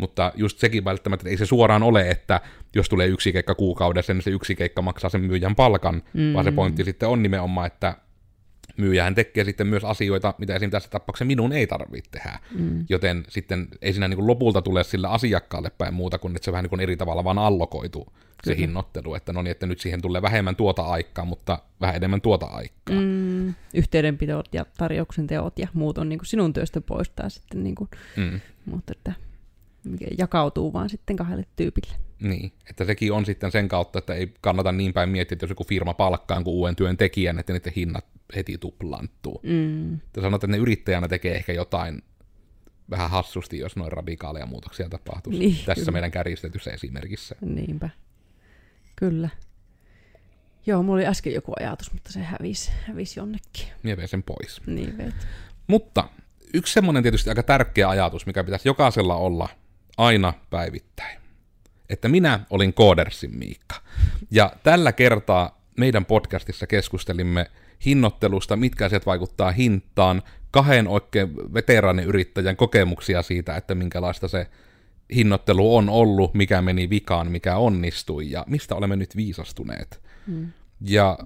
mutta 0.00 0.32
just 0.36 0.58
sekin 0.58 0.84
välttämättä, 0.84 1.22
että 1.22 1.30
ei 1.30 1.36
se 1.36 1.46
suoraan 1.46 1.82
ole, 1.82 2.10
että 2.10 2.40
jos 2.74 2.88
tulee 2.88 3.06
yksi 3.06 3.32
keikka 3.32 3.54
kuukaudessa, 3.54 4.14
niin 4.14 4.22
se 4.22 4.30
yksi 4.30 4.54
keikka 4.54 4.82
maksaa 4.82 5.10
sen 5.10 5.20
myyjän 5.20 5.54
palkan, 5.54 6.02
mm. 6.12 6.32
vaan 6.34 6.44
se 6.44 6.52
pointti 6.52 6.84
sitten 6.84 7.08
on 7.08 7.22
nimenomaan, 7.22 7.66
että 7.66 7.96
myyjähän 8.76 9.14
tekee 9.14 9.44
sitten 9.44 9.66
myös 9.66 9.84
asioita, 9.84 10.34
mitä 10.38 10.54
esimerkiksi 10.54 10.76
tässä 10.76 10.90
tapauksessa 10.90 11.24
minun 11.24 11.52
ei 11.52 11.66
tarvitse 11.66 12.10
tehdä. 12.10 12.38
Mm. 12.58 12.84
Joten 12.88 13.24
sitten 13.28 13.68
ei 13.82 13.92
siinä 13.92 14.08
niin 14.08 14.16
kuin 14.16 14.26
lopulta 14.26 14.62
tule 14.62 14.84
sille 14.84 15.08
asiakkaalle 15.08 15.70
päin 15.78 15.94
muuta 15.94 16.18
kuin, 16.18 16.36
että 16.36 16.44
se 16.44 16.52
vähän 16.52 16.62
niin 16.62 16.70
kuin 16.70 16.80
eri 16.80 16.96
tavalla 16.96 17.24
vaan 17.24 17.38
allokoitu 17.38 18.06
se 18.44 18.54
Kyllä. 18.54 18.56
hinnoittelu, 18.56 19.14
että 19.14 19.32
no 19.32 19.42
niin, 19.42 19.50
että 19.50 19.66
nyt 19.66 19.80
siihen 19.80 20.02
tulee 20.02 20.22
vähemmän 20.22 20.56
tuota 20.56 20.82
aikaa, 20.82 21.24
mutta 21.24 21.58
vähän 21.80 21.96
enemmän 21.96 22.20
tuota 22.20 22.46
aikaa. 22.46 22.96
Mm, 23.00 23.15
yhteydenpidot 23.74 24.48
ja 24.52 24.66
tarjouksen 24.78 25.26
teot 25.26 25.58
ja 25.58 25.68
muut 25.74 25.98
on 25.98 26.08
niin 26.08 26.18
kuin 26.18 26.26
sinun 26.26 26.52
työstä 26.52 26.80
poistaa 26.80 27.28
sitten, 27.28 27.64
niin 27.64 27.74
kuin, 27.74 27.90
mm. 28.16 28.40
mutta 28.66 28.92
että 28.96 29.12
jakautuu 30.18 30.72
vaan 30.72 30.88
sitten 30.88 31.16
kahdelle 31.16 31.46
tyypille. 31.56 31.92
Niin, 32.20 32.52
että 32.70 32.84
sekin 32.84 33.12
on 33.12 33.26
sitten 33.26 33.52
sen 33.52 33.68
kautta, 33.68 33.98
että 33.98 34.14
ei 34.14 34.34
kannata 34.40 34.72
niin 34.72 34.92
päin 34.92 35.08
miettiä, 35.08 35.34
että 35.34 35.44
jos 35.44 35.50
joku 35.50 35.64
firma 35.64 35.94
palkkaa 35.94 36.42
kuin 36.42 36.54
uuden 36.54 36.76
työntekijän, 36.76 37.38
että 37.38 37.52
niiden 37.52 37.72
hinnat 37.76 38.06
heti 38.36 38.58
tuplantuu. 38.58 39.40
Mm. 39.42 39.94
Että 39.94 40.20
sanotaan, 40.20 40.34
että 40.34 40.46
ne 40.46 40.56
yrittäjänä 40.56 41.08
tekee 41.08 41.36
ehkä 41.36 41.52
jotain 41.52 42.02
vähän 42.90 43.10
hassusti, 43.10 43.58
jos 43.58 43.76
noin 43.76 43.92
radikaaleja 43.92 44.46
muutoksia 44.46 44.88
tapahtuisi 44.88 45.38
niin, 45.38 45.56
tässä 45.66 45.74
kyllä. 45.74 45.92
meidän 45.92 46.10
kärjistetyssä 46.10 46.70
esimerkissä. 46.70 47.36
Niinpä. 47.40 47.90
Kyllä. 48.96 49.28
Joo, 50.66 50.82
mulla 50.82 50.96
oli 50.96 51.06
äsken 51.06 51.34
joku 51.34 51.52
ajatus, 51.60 51.92
mutta 51.92 52.12
se 52.12 52.20
hävisi, 52.20 52.70
hävisi 52.86 53.20
jonnekin. 53.20 53.66
Mie 53.82 53.96
vein 53.96 54.08
sen 54.08 54.22
pois. 54.22 54.60
Niin 54.66 54.98
veit. 54.98 55.14
Mutta 55.66 56.08
yksi 56.54 56.72
semmoinen 56.72 57.02
tietysti 57.02 57.30
aika 57.30 57.42
tärkeä 57.42 57.88
ajatus, 57.88 58.26
mikä 58.26 58.44
pitäisi 58.44 58.68
jokaisella 58.68 59.16
olla 59.16 59.48
aina 59.96 60.34
päivittäin. 60.50 61.18
Että 61.88 62.08
minä 62.08 62.40
olin 62.50 62.74
Koodersin 62.74 63.38
Miikka. 63.38 63.74
Ja 64.30 64.52
tällä 64.62 64.92
kertaa 64.92 65.60
meidän 65.78 66.04
podcastissa 66.04 66.66
keskustelimme 66.66 67.50
hinnoittelusta, 67.84 68.56
mitkä 68.56 68.84
asiat 68.84 69.06
vaikuttaa 69.06 69.50
hintaan, 69.50 70.22
kahden 70.50 70.88
oikein 70.88 71.36
veteraaniyrittäjän 71.54 72.56
kokemuksia 72.56 73.22
siitä, 73.22 73.56
että 73.56 73.74
minkälaista 73.74 74.28
se 74.28 74.46
hinnoittelu 75.14 75.76
on 75.76 75.88
ollut, 75.88 76.34
mikä 76.34 76.62
meni 76.62 76.90
vikaan, 76.90 77.30
mikä 77.30 77.56
onnistui 77.56 78.30
ja 78.30 78.44
mistä 78.48 78.74
olemme 78.74 78.96
nyt 78.96 79.16
viisastuneet. 79.16 80.05
Mm. 80.26 80.48
Ja 80.80 81.18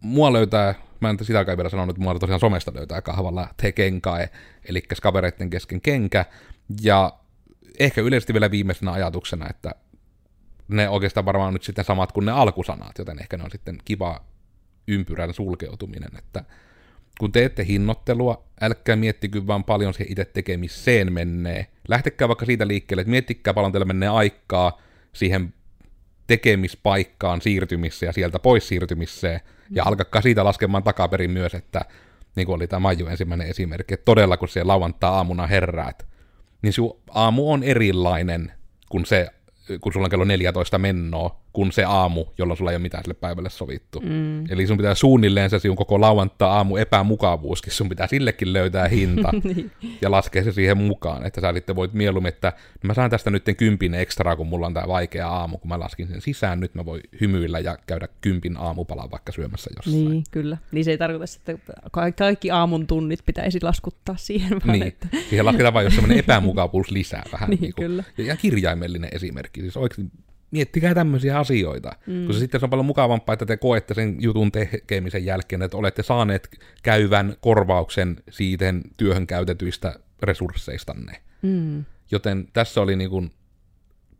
mua 0.00 0.32
löytää, 0.32 0.74
mä 1.00 1.10
en 1.10 1.18
sitä 1.22 1.44
kai 1.44 1.56
vielä 1.56 1.68
sanonut, 1.68 1.96
että 1.96 2.02
mua 2.02 2.18
tosiaan 2.18 2.40
somesta 2.40 2.72
löytää 2.74 3.02
kahvalla 3.02 3.48
te 3.56 3.72
kenkae, 3.72 4.30
eli 4.68 4.82
kavereiden 5.02 5.50
kesken 5.50 5.80
kenkä, 5.80 6.24
ja 6.82 7.12
ehkä 7.78 8.00
yleisesti 8.00 8.32
vielä 8.32 8.50
viimeisenä 8.50 8.92
ajatuksena, 8.92 9.46
että 9.50 9.74
ne 10.68 10.88
oikeastaan 10.88 11.24
varmaan 11.24 11.52
nyt 11.52 11.62
sitten 11.62 11.84
samat 11.84 12.12
kuin 12.12 12.26
ne 12.26 12.32
alkusanat, 12.32 12.98
joten 12.98 13.18
ehkä 13.20 13.36
ne 13.36 13.44
on 13.44 13.50
sitten 13.50 13.78
kiva 13.84 14.24
ympyrän 14.88 15.34
sulkeutuminen, 15.34 16.10
että 16.18 16.44
kun 17.20 17.32
teette 17.32 17.64
hinnoittelua, 17.66 18.44
älkää 18.60 18.96
miettikö 18.96 19.46
vaan 19.46 19.64
paljon 19.64 19.94
siihen 19.94 20.12
itse 20.12 20.24
tekemiseen 20.24 21.12
menee. 21.12 21.66
Lähtekää 21.88 22.28
vaikka 22.28 22.46
siitä 22.46 22.66
liikkeelle, 22.66 23.00
että 23.00 23.10
miettikää 23.10 23.54
paljon 23.54 23.72
teille 23.72 23.84
menee 23.84 24.08
aikaa 24.08 24.80
siihen 25.12 25.54
tekemispaikkaan 26.26 27.40
siirtymiseen 27.40 28.08
ja 28.08 28.12
sieltä 28.12 28.38
pois 28.38 28.68
siirtymiseen, 28.68 29.40
ja 29.70 29.82
mm. 29.82 29.88
alkakaa 29.88 30.22
siitä 30.22 30.44
laskemaan 30.44 30.82
takaperin 30.82 31.30
myös, 31.30 31.54
että 31.54 31.80
niin 32.36 32.46
kuin 32.46 32.56
oli 32.56 32.66
tämä 32.66 32.80
Maju 32.80 33.06
ensimmäinen 33.06 33.46
esimerkki, 33.48 33.94
että 33.94 34.04
todella 34.04 34.36
kun 34.36 34.48
siellä 34.48 34.72
lauantaa 34.72 35.16
aamuna 35.16 35.46
herräät, 35.46 36.06
niin 36.62 36.72
sun 36.72 37.00
aamu 37.10 37.52
on 37.52 37.62
erilainen 37.62 38.52
kuin 38.88 39.06
se, 39.06 39.28
kun 39.80 39.92
sulla 39.92 40.06
on 40.06 40.10
kello 40.10 40.24
14 40.24 40.78
mennoa, 40.78 41.40
kuin 41.56 41.72
se 41.72 41.84
aamu, 41.84 42.24
jolloin 42.38 42.56
sulla 42.56 42.70
ei 42.70 42.76
ole 42.76 42.82
mitään 42.82 43.04
sille 43.04 43.14
päivälle 43.14 43.50
sovittu. 43.50 44.00
Mm. 44.00 44.50
Eli 44.50 44.66
sun 44.66 44.76
pitää 44.76 44.94
suunnilleen 44.94 45.50
se 45.50 45.58
sinun 45.58 45.76
koko 45.76 46.00
lauantaa 46.00 46.56
aamu 46.56 46.76
epämukavuuskin, 46.76 47.72
sun 47.72 47.88
pitää 47.88 48.06
sillekin 48.06 48.52
löytää 48.52 48.88
hinta 48.88 49.32
niin. 49.44 49.70
ja 50.02 50.10
laskea 50.10 50.44
se 50.44 50.52
siihen 50.52 50.78
mukaan, 50.78 51.26
että 51.26 51.40
sä 51.40 51.52
sitten 51.52 51.76
voit 51.76 51.92
mieluummin, 51.92 52.28
että 52.28 52.52
mä 52.82 52.94
saan 52.94 53.10
tästä 53.10 53.30
nyt 53.30 53.44
kympin 53.56 53.94
ekstra, 53.94 54.36
kun 54.36 54.46
mulla 54.46 54.66
on 54.66 54.74
tämä 54.74 54.88
vaikea 54.88 55.28
aamu, 55.28 55.58
kun 55.58 55.68
mä 55.68 55.80
laskin 55.80 56.08
sen 56.08 56.20
sisään, 56.20 56.60
nyt 56.60 56.74
mä 56.74 56.84
voin 56.84 57.02
hymyillä 57.20 57.58
ja 57.58 57.78
käydä 57.86 58.08
kympin 58.20 58.56
aamupalaa 58.56 59.10
vaikka 59.10 59.32
syömässä 59.32 59.70
jossain. 59.76 60.10
Niin, 60.10 60.24
kyllä. 60.30 60.58
Niin 60.72 60.84
se 60.84 60.90
ei 60.90 60.98
tarkoita, 60.98 61.24
että 61.24 61.58
kaikki 62.16 62.50
aamun 62.50 62.86
tunnit 62.86 63.20
pitäisi 63.26 63.58
laskuttaa 63.62 64.16
siihen. 64.16 64.50
Vaan 64.66 64.78
niin, 64.78 64.86
että... 64.86 65.08
siihen 65.28 65.46
lasketaan 65.46 65.74
vain 65.74 65.84
jos 65.84 65.94
semmoinen 65.94 66.18
epämukavuus 66.18 66.90
lisää 66.90 67.24
vähän. 67.32 67.50
niin, 67.50 67.60
niin 67.60 67.74
kuin, 67.74 67.86
kyllä. 67.86 68.04
Ja 68.18 68.36
kirjaimellinen 68.36 69.10
esimerkki, 69.12 69.60
siis 69.60 69.76
oikeasti 69.76 70.10
miettikää 70.50 70.94
tämmöisiä 70.94 71.38
asioita, 71.38 71.92
mm. 72.06 72.32
se 72.32 72.38
sitten 72.38 72.64
on 72.64 72.70
paljon 72.70 72.86
mukavampaa, 72.86 73.32
että 73.32 73.46
te 73.46 73.56
koette 73.56 73.94
sen 73.94 74.16
jutun 74.20 74.52
tekemisen 74.52 75.24
jälkeen, 75.24 75.62
että 75.62 75.76
olette 75.76 76.02
saaneet 76.02 76.58
käyvän 76.82 77.36
korvauksen 77.40 78.16
siitä 78.30 78.74
työhön 78.96 79.26
käytetyistä 79.26 79.98
resursseistanne. 80.22 81.22
Mm. 81.42 81.84
Joten 82.10 82.48
tässä 82.52 82.80
oli 82.80 82.96
niin 82.96 83.10
kuin 83.10 83.30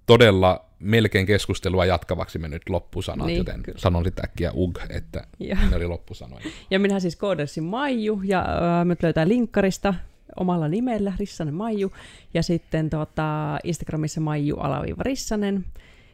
todella 0.06 0.66
melkein 0.78 1.26
keskustelua 1.26 1.84
jatkavaksi 1.84 2.38
mennyt 2.38 2.68
loppusanat, 2.68 3.26
niin, 3.26 3.38
joten 3.38 3.62
kyllä. 3.62 3.78
sanon 3.78 4.04
sitten 4.04 4.24
äkkiä 4.24 4.52
ug, 4.54 4.78
että 4.90 5.26
ja. 5.40 5.56
ne 5.70 5.76
oli 5.76 5.86
loppusanoja. 5.86 6.46
Ja 6.70 6.78
minä 6.78 7.00
siis 7.00 7.16
koodersin 7.16 7.64
Maiju, 7.64 8.20
ja 8.24 8.40
äh, 8.40 8.84
me 8.84 8.96
löytää 9.02 9.28
linkkarista 9.28 9.94
omalla 10.36 10.68
nimellä, 10.68 11.12
Rissanen 11.18 11.54
Maiju, 11.54 11.92
ja 12.34 12.42
sitten 12.42 12.90
tota, 12.90 13.58
Instagramissa 13.64 14.20
Maiju 14.20 14.56
alaviiva 14.56 15.02
Rissanen, 15.02 15.64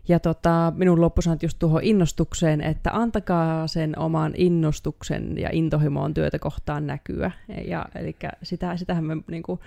ja 0.08 0.20
tota, 0.20 0.72
minun 0.76 1.00
loppusanat 1.00 1.42
just 1.42 1.58
tuohon 1.58 1.82
innostukseen, 1.82 2.60
että 2.60 2.90
antakaa 2.92 3.66
sen 3.66 3.98
oman 3.98 4.32
innostuksen 4.36 5.38
ja 5.38 5.48
intohimoon 5.52 6.14
työtä 6.14 6.38
kohtaan 6.38 6.86
näkyä. 6.86 7.30
Ja, 7.66 7.86
eli 7.94 8.16
sitä, 8.42 8.76
sitähän 8.76 9.04
me 9.04 9.16
niin 9.30 9.42
kuin, 9.42 9.60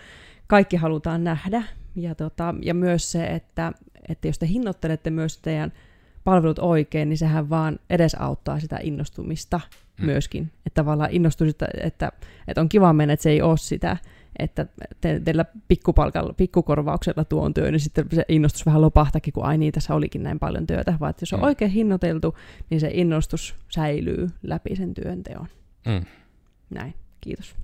kaikki 0.47 0.77
halutaan 0.77 1.23
nähdä. 1.23 1.63
Ja, 1.95 2.15
tota, 2.15 2.55
ja 2.61 2.73
myös 2.73 3.11
se, 3.11 3.25
että, 3.25 3.71
että 4.09 4.27
jos 4.27 4.39
te 4.39 4.47
hinnoittelette 4.47 5.09
myös 5.09 5.37
teidän 5.37 5.73
palvelut 6.23 6.59
oikein, 6.59 7.09
niin 7.09 7.17
sehän 7.17 7.49
vaan 7.49 7.79
edesauttaa 7.89 8.59
sitä 8.59 8.79
innostumista 8.81 9.61
mm. 9.99 10.05
myöskin. 10.05 10.51
Että 10.65 10.81
tavallaan 10.83 11.11
innostuisi, 11.11 11.55
että, 11.83 12.11
että 12.47 12.61
on 12.61 12.69
kiva 12.69 12.93
mennä, 12.93 13.13
että 13.13 13.23
se 13.23 13.29
ei 13.29 13.41
ole 13.41 13.57
sitä 13.57 13.97
että 14.39 14.65
te, 15.01 15.21
teillä 15.23 15.45
pikkupalkalla, 15.67 16.33
pikkukorvauksella 16.33 17.25
tuon 17.25 17.53
työ, 17.53 17.71
niin 17.71 17.79
sitten 17.79 18.05
se 18.13 18.25
innostus 18.29 18.65
vähän 18.65 18.81
lopahtakin, 18.81 19.33
kun 19.33 19.45
ai 19.45 19.57
niin, 19.57 19.73
tässä 19.73 19.95
olikin 19.95 20.23
näin 20.23 20.39
paljon 20.39 20.67
työtä, 20.67 20.97
vaan 20.99 21.09
että 21.09 21.21
jos 21.21 21.33
on 21.33 21.39
mm. 21.39 21.45
oikein 21.45 21.71
hinnoiteltu, 21.71 22.37
niin 22.69 22.79
se 22.79 22.89
innostus 22.93 23.55
säilyy 23.69 24.29
läpi 24.43 24.75
sen 24.75 24.93
työnteon. 24.93 25.47
Mm. 25.85 26.05
Näin, 26.69 26.93
kiitos 27.21 27.55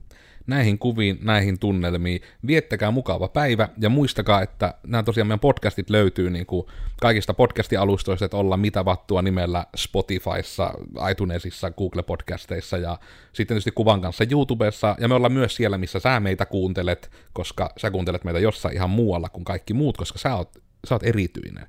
näihin 0.51 0.79
kuviin, 0.79 1.19
näihin 1.21 1.59
tunnelmiin. 1.59 2.21
Viettäkää 2.47 2.91
mukava 2.91 3.27
päivä 3.27 3.69
ja 3.77 3.89
muistakaa, 3.89 4.41
että 4.41 4.73
nämä 4.87 5.03
tosiaan 5.03 5.27
meidän 5.27 5.39
podcastit 5.39 5.89
löytyy 5.89 6.29
niin 6.29 6.45
kuin 6.45 6.67
kaikista 7.01 7.33
podcastialustoista, 7.33 8.25
että 8.25 8.37
olla 8.37 8.57
mitä 8.57 8.85
vattua 8.85 9.21
nimellä 9.21 9.65
Spotifyssa, 9.75 10.73
iTunesissa, 11.11 11.71
Google-podcasteissa 11.71 12.77
ja 12.77 12.97
sitten 13.33 13.55
tietysti 13.55 13.71
kuvan 13.71 14.01
kanssa 14.01 14.25
YouTubessa. 14.31 14.95
Ja 14.99 15.07
me 15.07 15.13
ollaan 15.13 15.33
myös 15.33 15.55
siellä, 15.55 15.77
missä 15.77 15.99
sä 15.99 16.19
meitä 16.19 16.45
kuuntelet, 16.45 17.11
koska 17.33 17.73
sä 17.77 17.91
kuuntelet 17.91 18.23
meitä 18.23 18.39
jossain 18.39 18.75
ihan 18.75 18.89
muualla 18.89 19.29
kuin 19.29 19.45
kaikki 19.45 19.73
muut, 19.73 19.97
koska 19.97 20.19
sä 20.19 20.35
oot, 20.35 20.57
sä 20.87 20.95
oot 20.95 21.03
erityinen. 21.03 21.67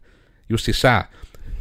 Just 0.48 0.64
siis 0.64 0.80
sä, 0.80 1.04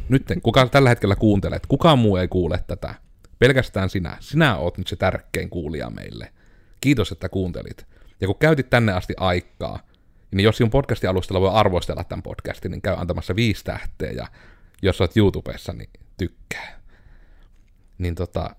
nyt 0.08 0.22
kuka 0.42 0.66
tällä 0.66 0.88
hetkellä 0.88 1.16
kuuntelet, 1.16 1.66
kukaan 1.66 1.98
muu 1.98 2.16
ei 2.16 2.28
kuule 2.28 2.64
tätä. 2.66 2.94
Pelkästään 3.38 3.90
sinä. 3.90 4.16
Sinä 4.20 4.56
oot 4.56 4.78
nyt 4.78 4.86
se 4.86 4.96
tärkein 4.96 5.50
kuulija 5.50 5.90
meille. 5.90 6.32
Kiitos, 6.82 7.12
että 7.12 7.28
kuuntelit. 7.28 7.86
Ja 8.20 8.26
kun 8.26 8.38
käytit 8.38 8.70
tänne 8.70 8.92
asti 8.92 9.14
aikaa, 9.16 9.78
niin 10.30 10.44
jos 10.44 10.56
sinun 10.56 10.70
podcastin 10.70 11.10
alustalla 11.10 11.40
voi 11.40 11.50
arvostella 11.52 12.04
tämän 12.04 12.22
podcastin, 12.22 12.70
niin 12.70 12.82
käy 12.82 12.94
antamassa 12.98 13.36
viisi 13.36 13.64
tähteä, 13.64 14.10
ja 14.10 14.26
jos 14.82 15.00
olet 15.00 15.16
YouTubessa, 15.16 15.72
niin 15.72 15.90
tykkää. 16.18 16.80
Niin 17.98 18.14
tota, 18.14 18.56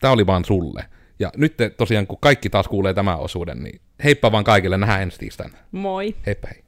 tämä 0.00 0.12
oli 0.12 0.26
vaan 0.26 0.44
sulle. 0.44 0.84
Ja 1.18 1.32
nyt 1.36 1.56
te, 1.56 1.70
tosiaan, 1.70 2.06
kun 2.06 2.18
kaikki 2.20 2.50
taas 2.50 2.68
kuulee 2.68 2.94
tämän 2.94 3.18
osuuden, 3.18 3.62
niin 3.62 3.80
heippa 4.04 4.32
vaan 4.32 4.44
kaikille, 4.44 4.76
nähdään 4.76 5.02
ensi 5.02 5.18
tiistaina. 5.18 5.58
Moi. 5.72 6.14
Heippa 6.26 6.48
hei. 6.48 6.65